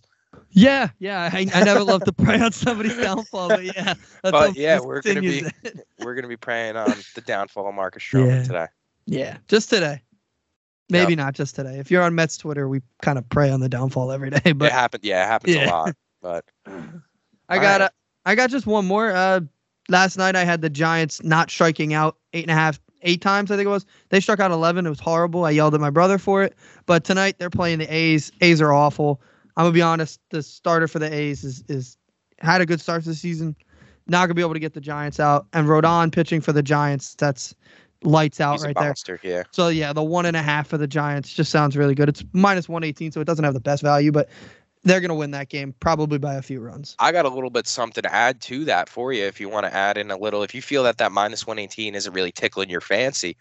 Yeah, 0.50 0.90
yeah. 0.98 1.30
I, 1.32 1.46
I 1.54 1.64
never 1.64 1.82
love 1.84 2.04
to 2.04 2.12
pray 2.12 2.40
on 2.40 2.52
somebody's 2.52 2.96
downfall, 3.02 3.48
but 3.48 3.64
yeah. 3.64 3.94
But, 4.22 4.56
yeah, 4.56 4.80
we're 4.80 5.00
gonna 5.00 5.20
be- 5.20 5.44
it. 5.62 5.86
We're 6.00 6.14
gonna 6.14 6.28
be 6.28 6.36
praying 6.36 6.76
on 6.76 6.92
the 7.14 7.20
downfall 7.20 7.68
of 7.68 7.74
Marcus 7.74 8.02
Stroman 8.02 8.28
Yeah. 8.38 8.42
today. 8.44 8.66
yeah, 9.06 9.36
just 9.48 9.70
today. 9.70 10.02
Maybe 10.88 11.14
not 11.14 11.34
just 11.34 11.54
today. 11.54 11.78
If 11.78 11.88
you're 11.90 12.02
on 12.02 12.16
Mets 12.16 12.36
Twitter, 12.36 12.68
we 12.68 12.80
kind 13.00 13.16
of 13.16 13.28
pray 13.28 13.48
on 13.50 13.60
the 13.60 13.68
downfall 13.68 14.10
every 14.10 14.30
day. 14.30 14.40
it 14.44 14.58
But 14.58 14.72
happened. 14.72 15.04
Yeah, 15.04 15.22
it 15.24 15.28
happens 15.28 15.54
Yeah. 15.54 15.66
a 15.66 15.70
lot. 15.70 15.96
But 16.22 16.44
I 17.48 17.58
got 17.58 17.80
right. 17.80 17.82
a, 17.82 17.90
I 18.26 18.34
got 18.34 18.50
just 18.50 18.66
one 18.66 18.84
more. 18.86 19.10
Uh, 19.12 19.40
last 19.88 20.18
night 20.18 20.36
I 20.36 20.44
had 20.44 20.60
the 20.62 20.68
Giants 20.68 21.22
not 21.22 21.50
striking 21.50 21.94
out 21.94 22.18
eight 22.34 22.44
and 22.44 22.50
a 22.50 22.54
half, 22.54 22.78
eight 23.02 23.22
times. 23.22 23.50
I 23.50 23.56
think 23.56 23.66
it 23.66 23.70
was. 23.70 23.86
They 24.10 24.20
struck 24.20 24.38
out 24.40 24.50
eleven. 24.50 24.84
It 24.84 24.90
was 24.90 25.00
horrible. 25.00 25.44
I 25.46 25.50
yelled 25.50 25.74
at 25.74 25.80
my 25.80 25.88
brother 25.90 26.18
for 26.18 26.42
it. 26.42 26.54
But 26.86 27.04
tonight 27.04 27.36
they're 27.38 27.48
playing 27.50 27.78
the 27.78 27.86
A's. 27.94 28.30
A's 28.42 28.60
are 28.60 28.72
awful. 28.72 29.22
I'm 29.56 29.64
gonna 29.64 29.72
be 29.72 29.82
honest. 29.82 30.20
The 30.30 30.42
starter 30.42 30.88
for 30.88 30.98
the 30.98 31.12
A's 31.12 31.44
is 31.44 31.64
is 31.68 31.96
had 32.38 32.60
a 32.60 32.66
good 32.66 32.80
start 32.80 33.02
to 33.04 33.10
the 33.10 33.14
season. 33.14 33.56
Not 34.06 34.26
gonna 34.26 34.34
be 34.34 34.42
able 34.42 34.54
to 34.54 34.60
get 34.60 34.74
the 34.74 34.80
Giants 34.80 35.20
out. 35.20 35.46
And 35.52 35.68
Rodon 35.68 36.12
pitching 36.12 36.40
for 36.40 36.52
the 36.52 36.62
Giants. 36.62 37.14
That's 37.14 37.54
lights 38.02 38.40
out 38.40 38.54
he's 38.54 38.64
right 38.64 38.76
there. 38.76 39.20
Yeah. 39.22 39.42
So 39.50 39.68
yeah, 39.68 39.92
the 39.92 40.02
one 40.02 40.26
and 40.26 40.36
a 40.36 40.42
half 40.42 40.68
for 40.68 40.78
the 40.78 40.86
Giants 40.86 41.32
just 41.32 41.50
sounds 41.50 41.76
really 41.76 41.94
good. 41.94 42.08
It's 42.08 42.24
minus 42.32 42.68
one 42.68 42.84
eighteen, 42.84 43.12
so 43.12 43.20
it 43.20 43.26
doesn't 43.26 43.44
have 43.44 43.54
the 43.54 43.60
best 43.60 43.82
value, 43.82 44.12
but 44.12 44.28
they're 44.82 45.00
gonna 45.00 45.14
win 45.14 45.32
that 45.32 45.48
game 45.48 45.74
probably 45.80 46.18
by 46.18 46.34
a 46.34 46.42
few 46.42 46.60
runs. 46.60 46.96
I 46.98 47.12
got 47.12 47.26
a 47.26 47.28
little 47.28 47.50
bit 47.50 47.66
something 47.66 48.02
to 48.02 48.12
add 48.12 48.40
to 48.42 48.64
that 48.66 48.88
for 48.88 49.12
you 49.12 49.24
if 49.24 49.40
you 49.40 49.48
want 49.48 49.66
to 49.66 49.74
add 49.74 49.98
in 49.98 50.10
a 50.10 50.16
little. 50.16 50.42
If 50.42 50.54
you 50.54 50.62
feel 50.62 50.82
that 50.84 50.98
that 50.98 51.12
minus 51.12 51.46
118 51.46 51.94
isn't 51.94 52.12
really 52.12 52.32
tickling 52.32 52.70
your 52.70 52.80
fancy, 52.80 53.36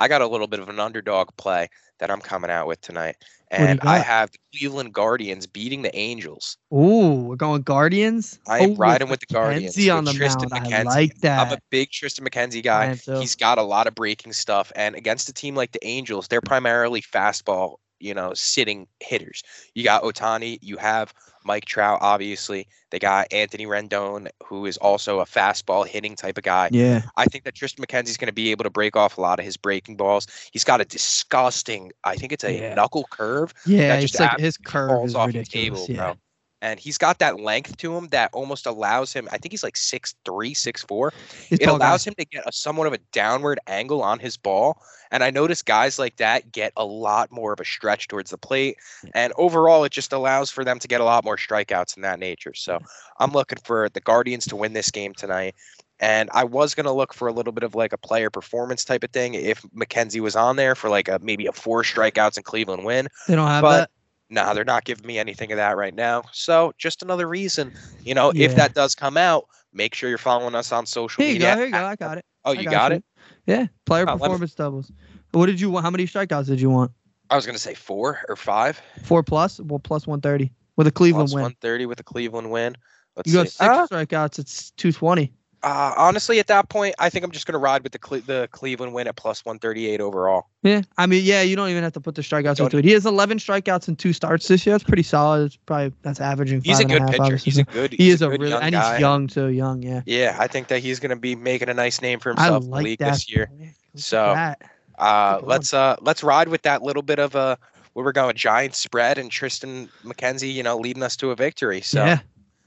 I 0.00 0.08
got 0.08 0.22
a 0.22 0.26
little 0.26 0.46
bit 0.46 0.60
of 0.60 0.68
an 0.68 0.80
underdog 0.80 1.28
play 1.36 1.68
that 1.98 2.10
I'm 2.10 2.20
coming 2.22 2.50
out 2.50 2.66
with 2.66 2.80
tonight. 2.80 3.16
And 3.52 3.80
I 3.82 3.98
have 3.98 4.30
the 4.30 4.38
Cleveland 4.56 4.94
Guardians 4.94 5.46
beating 5.46 5.82
the 5.82 5.94
Angels. 5.94 6.56
Ooh, 6.72 7.24
we're 7.24 7.36
going 7.36 7.62
Guardians. 7.62 8.38
I 8.46 8.60
am 8.60 8.70
Oh, 8.70 8.74
riding 8.76 9.08
with 9.08 9.20
the 9.20 9.26
Guardians. 9.26 9.76
McKenzie 9.76 9.94
on 9.94 10.04
with 10.04 10.14
the 10.14 10.18
Tristan 10.18 10.48
mound. 10.50 10.72
I 10.72 10.82
like 10.84 11.18
that. 11.18 11.46
I'm 11.46 11.52
a 11.52 11.58
big 11.68 11.90
Tristan 11.90 12.24
McKenzie 12.24 12.62
guy. 12.62 12.94
He's 12.94 13.34
got 13.34 13.58
a 13.58 13.62
lot 13.62 13.86
of 13.86 13.94
breaking 13.94 14.32
stuff, 14.32 14.72
and 14.74 14.94
against 14.94 15.28
a 15.28 15.32
team 15.32 15.54
like 15.54 15.72
the 15.72 15.84
Angels, 15.86 16.28
they're 16.28 16.40
primarily 16.40 17.02
fastball, 17.02 17.76
you 18.00 18.14
know, 18.14 18.32
sitting 18.34 18.86
hitters. 19.00 19.42
You 19.74 19.84
got 19.84 20.02
Ohtani, 20.02 20.58
you 20.62 20.76
have 20.78 21.12
Mike 21.44 21.64
Trout, 21.64 21.98
obviously. 22.02 22.66
They 22.90 22.98
got 22.98 23.32
Anthony 23.32 23.66
Rendon, 23.66 24.28
who 24.44 24.66
is 24.66 24.76
also 24.78 25.20
a 25.20 25.24
fastball 25.24 25.86
hitting 25.86 26.16
type 26.16 26.36
of 26.36 26.44
guy. 26.44 26.68
yeah, 26.72 27.02
I 27.16 27.24
think 27.26 27.44
that 27.44 27.54
Tristan 27.54 27.84
McKenzie's 27.84 28.16
going 28.16 28.26
to 28.26 28.32
be 28.32 28.50
able 28.50 28.64
to 28.64 28.70
break 28.70 28.96
off 28.96 29.16
a 29.16 29.20
lot 29.20 29.38
of 29.38 29.44
his 29.44 29.56
breaking 29.56 29.96
balls. 29.96 30.26
He's 30.52 30.64
got 30.64 30.80
a 30.80 30.84
disgusting, 30.84 31.92
I 32.04 32.16
think 32.16 32.32
it's 32.32 32.44
a 32.44 32.52
Yeah. 32.52 32.74
knuckle 32.74 33.06
curve 33.10 33.54
yeah. 33.66 34.00
just 34.00 34.18
like 34.18 34.38
his 34.38 34.56
curve 34.56 34.90
falls 34.90 35.10
is 35.10 35.14
off 35.14 35.28
ridiculous. 35.28 35.86
the 35.86 35.86
table, 35.86 35.86
yeah. 35.88 36.12
bro. 36.12 36.16
And 36.62 36.78
he's 36.78 36.98
got 36.98 37.18
that 37.20 37.40
length 37.40 37.76
to 37.78 37.96
him 37.96 38.08
that 38.08 38.30
almost 38.34 38.66
allows 38.66 39.12
him. 39.12 39.28
I 39.32 39.38
think 39.38 39.52
he's 39.52 39.62
like 39.62 39.76
six 39.78 40.14
three, 40.24 40.52
six 40.52 40.82
four. 40.82 41.12
He's 41.48 41.58
It 41.58 41.64
tall 41.64 41.78
guy. 41.78 41.86
allows 41.86 42.06
him 42.06 42.14
to 42.18 42.24
get 42.24 42.46
a 42.46 42.52
somewhat 42.52 42.86
of 42.86 42.92
a 42.92 42.98
downward 43.12 43.58
angle 43.66 44.02
on 44.02 44.18
his 44.18 44.36
ball. 44.36 44.82
And 45.10 45.24
I 45.24 45.30
notice 45.30 45.62
guys 45.62 45.98
like 45.98 46.16
that 46.16 46.52
get 46.52 46.72
a 46.76 46.84
lot 46.84 47.32
more 47.32 47.52
of 47.52 47.60
a 47.60 47.64
stretch 47.64 48.08
towards 48.08 48.30
the 48.30 48.38
plate. 48.38 48.76
And 49.14 49.32
overall, 49.36 49.84
it 49.84 49.92
just 49.92 50.12
allows 50.12 50.50
for 50.50 50.62
them 50.64 50.78
to 50.78 50.86
get 50.86 51.00
a 51.00 51.04
lot 51.04 51.24
more 51.24 51.36
strikeouts 51.36 51.96
in 51.96 52.02
that 52.02 52.18
nature. 52.18 52.54
So 52.54 52.78
I'm 53.18 53.32
looking 53.32 53.58
for 53.64 53.88
the 53.88 54.00
Guardians 54.00 54.44
to 54.48 54.56
win 54.56 54.74
this 54.74 54.90
game 54.90 55.14
tonight. 55.14 55.54
And 55.98 56.30
I 56.32 56.44
was 56.44 56.74
gonna 56.74 56.92
look 56.92 57.12
for 57.12 57.28
a 57.28 57.32
little 57.32 57.52
bit 57.52 57.62
of 57.62 57.74
like 57.74 57.92
a 57.92 57.98
player 57.98 58.30
performance 58.30 58.84
type 58.84 59.02
of 59.04 59.10
thing 59.10 59.34
if 59.34 59.62
McKenzie 59.76 60.20
was 60.20 60.36
on 60.36 60.56
there 60.56 60.74
for 60.74 60.88
like 60.88 61.08
a 61.08 61.18
maybe 61.22 61.46
a 61.46 61.52
four 61.52 61.82
strikeouts 61.82 62.36
in 62.36 62.42
Cleveland 62.42 62.84
win. 62.84 63.08
They 63.28 63.34
don't 63.36 63.48
have 63.48 63.62
but- 63.62 63.76
that. 63.78 63.90
Nah, 64.30 64.54
they're 64.54 64.64
not 64.64 64.84
giving 64.84 65.06
me 65.06 65.18
anything 65.18 65.50
of 65.52 65.56
that 65.56 65.76
right 65.76 65.94
now. 65.94 66.22
So 66.32 66.72
just 66.78 67.02
another 67.02 67.26
reason, 67.26 67.72
you 68.04 68.14
know, 68.14 68.32
Yeah. 68.32 68.46
if 68.46 68.54
that 68.54 68.74
does 68.74 68.94
come 68.94 69.16
out, 69.16 69.44
make 69.72 69.94
sure 69.94 70.08
you're 70.08 70.18
following 70.18 70.54
us 70.54 70.70
on 70.70 70.86
social 70.86 71.22
Here 71.22 71.32
you 71.32 71.38
media. 71.40 71.54
go. 71.54 71.56
Here 71.58 71.66
you 71.66 71.72
go. 71.72 71.84
I 71.84 71.96
got 71.96 72.18
it. 72.18 72.24
Oh, 72.44 72.52
you 72.52 72.70
got, 72.70 72.92
it? 72.92 73.04
Yeah, 73.46 73.66
player 73.86 74.04
Oh, 74.08 74.12
let 74.12 74.14
me- 74.14 74.20
performance 74.20 74.54
doubles. 74.54 74.92
What 75.32 75.46
did 75.46 75.60
you 75.60 75.68
want? 75.70 75.84
How 75.84 75.90
many 75.90 76.04
strikeouts 76.06 76.46
did 76.46 76.60
you 76.60 76.70
want? 76.70 76.92
I 77.28 77.36
was 77.36 77.44
gonna 77.46 77.58
say 77.58 77.74
four 77.74 78.20
or 78.28 78.36
five. 78.36 78.80
Four 79.04 79.22
plus. 79.22 79.60
Well, 79.60 79.78
plus 79.78 80.06
one 80.06 80.20
thirty 80.20 80.52
with 80.76 80.86
a 80.86 80.90
Cleveland 80.92 81.28
Plus 81.28 81.34
win. 81.34 81.42
130 81.42 81.86
with 81.86 82.00
a 82.00 82.02
Cleveland 82.02 82.50
win. 82.50 82.76
Let's 83.16 83.28
You 83.28 83.34
go 83.38 83.44
see. 83.44 83.50
six 83.50 83.60
Ah, 83.60 83.86
strikeouts. 83.90 84.38
It's 84.38 84.70
two 84.72 84.90
twenty. 84.92 85.32
Uh, 85.62 85.92
honestly, 85.96 86.38
at 86.38 86.46
that 86.46 86.68
point, 86.68 86.94
I 86.98 87.10
think 87.10 87.24
I'm 87.24 87.30
just 87.30 87.46
gonna 87.46 87.58
ride 87.58 87.82
with 87.82 87.92
the 87.92 87.98
Cle- 87.98 88.20
the 88.20 88.48
Cleveland 88.52 88.94
win 88.94 89.06
at 89.06 89.16
plus 89.16 89.44
138 89.44 90.00
overall. 90.00 90.46
Yeah, 90.62 90.82
I 90.96 91.06
mean, 91.06 91.22
yeah, 91.24 91.42
you 91.42 91.56
don't 91.56 91.68
even 91.68 91.82
have 91.82 91.92
to 91.94 92.00
put 92.00 92.14
the 92.14 92.22
strikeouts 92.22 92.56
Don't- 92.56 92.66
into 92.66 92.78
it. 92.78 92.84
He 92.84 92.92
has 92.92 93.06
11 93.06 93.38
strikeouts 93.38 93.88
in 93.88 93.96
two 93.96 94.12
starts 94.12 94.48
this 94.48 94.64
year. 94.64 94.74
That's 94.74 94.84
pretty 94.84 95.02
solid. 95.02 95.46
It's 95.46 95.56
probably 95.56 95.92
that's 96.02 96.20
averaging. 96.20 96.62
He's 96.62 96.78
a 96.78 96.82
and 96.82 96.90
good 96.90 97.00
half, 97.02 97.10
pitcher. 97.10 97.22
obviously. 97.22 97.50
He's 97.50 97.58
a 97.58 97.64
good. 97.64 97.92
he 97.92 98.10
is 98.10 98.22
a, 98.22 98.28
good 98.28 98.40
really, 98.40 98.54
and 98.54 98.72
guy. 98.72 98.92
he's 98.92 99.00
young 99.00 99.28
so 99.28 99.46
Young, 99.48 99.82
yeah. 99.82 100.02
Yeah, 100.06 100.36
I 100.38 100.46
think 100.46 100.68
that 100.68 100.80
he's 100.80 101.00
gonna 101.00 101.16
be 101.16 101.34
making 101.36 101.68
a 101.68 101.74
nice 101.74 102.00
name 102.00 102.20
for 102.20 102.30
himself 102.30 102.64
in 102.64 102.70
the 102.70 102.76
league 102.76 102.98
that. 103.00 103.12
this 103.12 103.30
year. 103.30 103.50
So. 103.96 104.54
Uh, 104.98 105.40
let's 105.44 105.72
uh 105.72 105.96
let's 106.02 106.22
ride 106.22 106.48
with 106.48 106.60
that 106.60 106.82
little 106.82 107.00
bit 107.00 107.18
of 107.18 107.34
a 107.34 107.56
where 107.94 108.04
we're 108.04 108.12
going 108.12 108.36
giant 108.36 108.74
spread 108.74 109.18
and 109.18 109.30
Tristan 109.30 109.88
McKenzie, 110.04 110.52
you 110.52 110.62
know, 110.62 110.76
leading 110.76 111.02
us 111.02 111.16
to 111.16 111.30
a 111.30 111.36
victory. 111.36 111.80
So 111.80 112.04
yeah, 112.04 112.20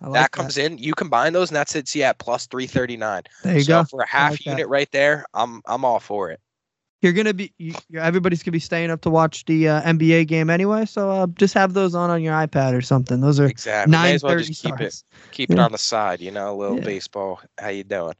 like 0.10 0.22
that 0.22 0.32
comes 0.32 0.58
in. 0.58 0.78
You 0.78 0.94
combine 0.94 1.34
those, 1.34 1.50
and 1.50 1.56
that's 1.56 1.72
sits 1.72 1.96
you 1.96 2.04
at 2.04 2.18
plus 2.20 2.48
three 2.48 2.68
thirty 2.68 2.98
nine. 2.98 3.24
There 3.44 3.56
you 3.58 3.63
so 3.63 3.82
go. 3.82 3.84
for 3.86 4.02
a 4.02 4.08
half 4.08 4.32
like 4.32 4.39
that. 4.39 4.50
unit 4.52 4.68
right 4.68 4.92
there, 4.92 5.26
I'm 5.34 5.62
I'm 5.66 5.86
all 5.86 6.00
for 6.00 6.30
it. 6.32 6.39
You're 7.02 7.13
gonna 7.13 7.34
be. 7.34 7.54
You, 7.58 7.74
everybody's 7.98 8.44
gonna 8.44 8.54
be 8.54 8.60
staying 8.60 8.89
up 8.89 9.02
to 9.02 9.10
watch 9.10 9.44
the 9.46 9.68
uh, 9.68 9.82
NBA 9.82 10.28
game 10.28 10.50
anyway. 10.50 10.86
So 10.86 11.10
uh, 11.12 11.28
just 11.36 11.54
have 11.54 11.74
those 11.74 11.96
on 11.96 12.10
on 12.10 12.22
your 12.22 12.34
iPad 12.34 12.74
or 12.78 12.82
something. 12.82 13.20
Those 13.20 13.39
are 13.42 13.46
Exactly. 13.48 13.92
Nine 13.92 14.16
as 14.16 14.24
well 14.24 14.34
thirty 14.34 14.46
just 14.46 14.63
keep 14.63 14.80
it 14.80 15.04
keep 15.32 15.52
it 15.52 15.60
on 15.60 15.72
the 15.74 15.78
side, 15.78 16.22
you 16.22 16.32
know, 16.32 16.54
a 16.54 16.56
little 16.56 16.78
Yeah. 16.78 16.86
baseball. 16.86 17.42
How 17.60 17.70
you 17.70 17.84
doing? 17.84 18.13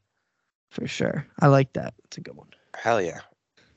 for 0.70 0.88
sure. 0.88 1.26
I 1.40 1.46
like 1.46 1.72
that. 1.74 1.94
It's 2.04 2.18
a 2.18 2.20
good 2.20 2.36
one. 2.36 2.48
Hell 2.76 3.00
yeah. 3.00 3.20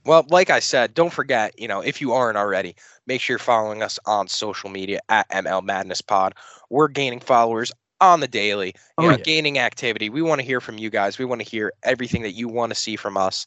Well, 0.04 0.26
like 0.30 0.50
I 0.50 0.60
said, 0.60 0.93
don't 0.96 1.13
forget, 1.13 1.54
you 1.60 1.67
know, 1.67 1.82
if 1.82 2.02
you 2.02 2.13
aren't 2.13 2.38
already, 2.38 2.76
make 3.06 3.22
sure 3.22 3.34
you're 3.36 3.39
following 3.39 3.84
us 3.84 4.00
on 4.08 4.28
social 4.28 4.70
media 4.70 5.02
at 5.08 5.30
ML 5.30 5.63
Madness 5.63 6.02
Pod. 6.02 6.34
We're 6.72 6.88
gaining 6.88 7.20
followers 7.20 7.72
on 8.01 8.19
the 8.19 8.27
daily, 8.27 8.73
Oh, 8.97 9.03
know, 9.03 9.10
yeah. 9.12 9.17
gaining 9.17 9.60
activity. 9.60 10.10
We 10.10 10.21
want 10.21 10.39
to 10.41 10.45
hear 10.45 10.62
from 10.62 10.77
you 10.77 10.89
guys. 10.89 11.17
We 11.17 11.25
want 11.25 11.41
to 11.41 11.47
hear 11.49 11.71
everything 11.83 12.21
that 12.23 12.31
you 12.33 12.47
want 12.47 12.71
to 12.71 12.75
see 12.79 12.95
from 12.95 13.17
us. 13.17 13.45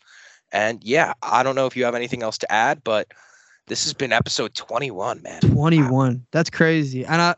And 0.53 0.83
yeah, 0.83 1.13
I 1.23 1.43
don't 1.43 1.55
know 1.55 1.67
if 1.67 1.77
you 1.77 1.85
have 1.85 1.95
anything 1.95 2.23
else 2.23 2.37
to 2.39 2.51
add, 2.53 2.83
but 2.83 3.09
this 3.69 3.85
has 3.85 3.95
been 3.95 4.13
episode 4.13 4.55
21, 4.55 5.23
man. 5.23 5.41
21. 5.43 6.27
That's 6.33 6.51
crazy. 6.51 7.05
And 7.05 7.23
I, 7.23 7.37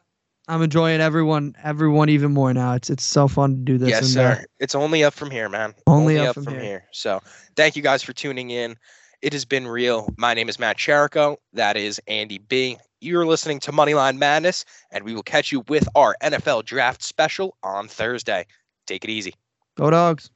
I'm 0.49 0.63
enjoying 0.63 1.01
everyone, 1.01 1.55
everyone 1.63 2.09
even 2.09 2.33
more 2.33 2.53
now. 2.55 2.73
It's 2.73 2.89
it's 2.91 3.05
so 3.05 3.29
fun 3.29 3.57
to 3.57 3.61
do 3.61 3.79
this. 3.79 3.91
yes, 3.91 4.07
sir. 4.09 4.45
It's 4.59 4.75
only 4.75 5.05
up 5.05 5.13
from 5.15 5.31
here, 5.31 5.49
man. 5.49 5.75
Only 5.87 6.19
up 6.19 6.35
from 6.35 6.49
here. 6.59 6.85
So 6.93 7.21
thank 7.55 7.77
you 7.77 7.83
guys 7.83 8.03
for 8.03 8.13
tuning 8.13 8.51
in. 8.51 8.77
It 9.21 9.33
has 9.35 9.45
been 9.45 9.69
real. 9.69 10.09
My 10.17 10.35
name 10.35 10.49
is 10.49 10.59
Matt 10.59 10.79
Chirico. 10.79 11.37
That 11.53 11.77
is 11.77 12.01
Andy 12.09 12.39
B. 12.39 12.77
You're 13.03 13.27
listening 13.27 13.59
to 13.61 13.73
Moneyline 13.73 14.17
Madness, 14.17 14.65
and 14.93 15.03
we 15.05 15.13
will 15.13 15.25
catch 15.25 15.51
you 15.51 15.65
with 15.67 15.89
our 15.97 16.15
NFL 16.23 16.65
draft 16.65 17.03
special 17.03 17.57
on 17.65 17.89
Thursday. 17.89 18.47
Take 18.87 19.03
it 19.03 19.11
easy. 19.11 19.35
go 19.77 19.91
dogs. 19.91 20.31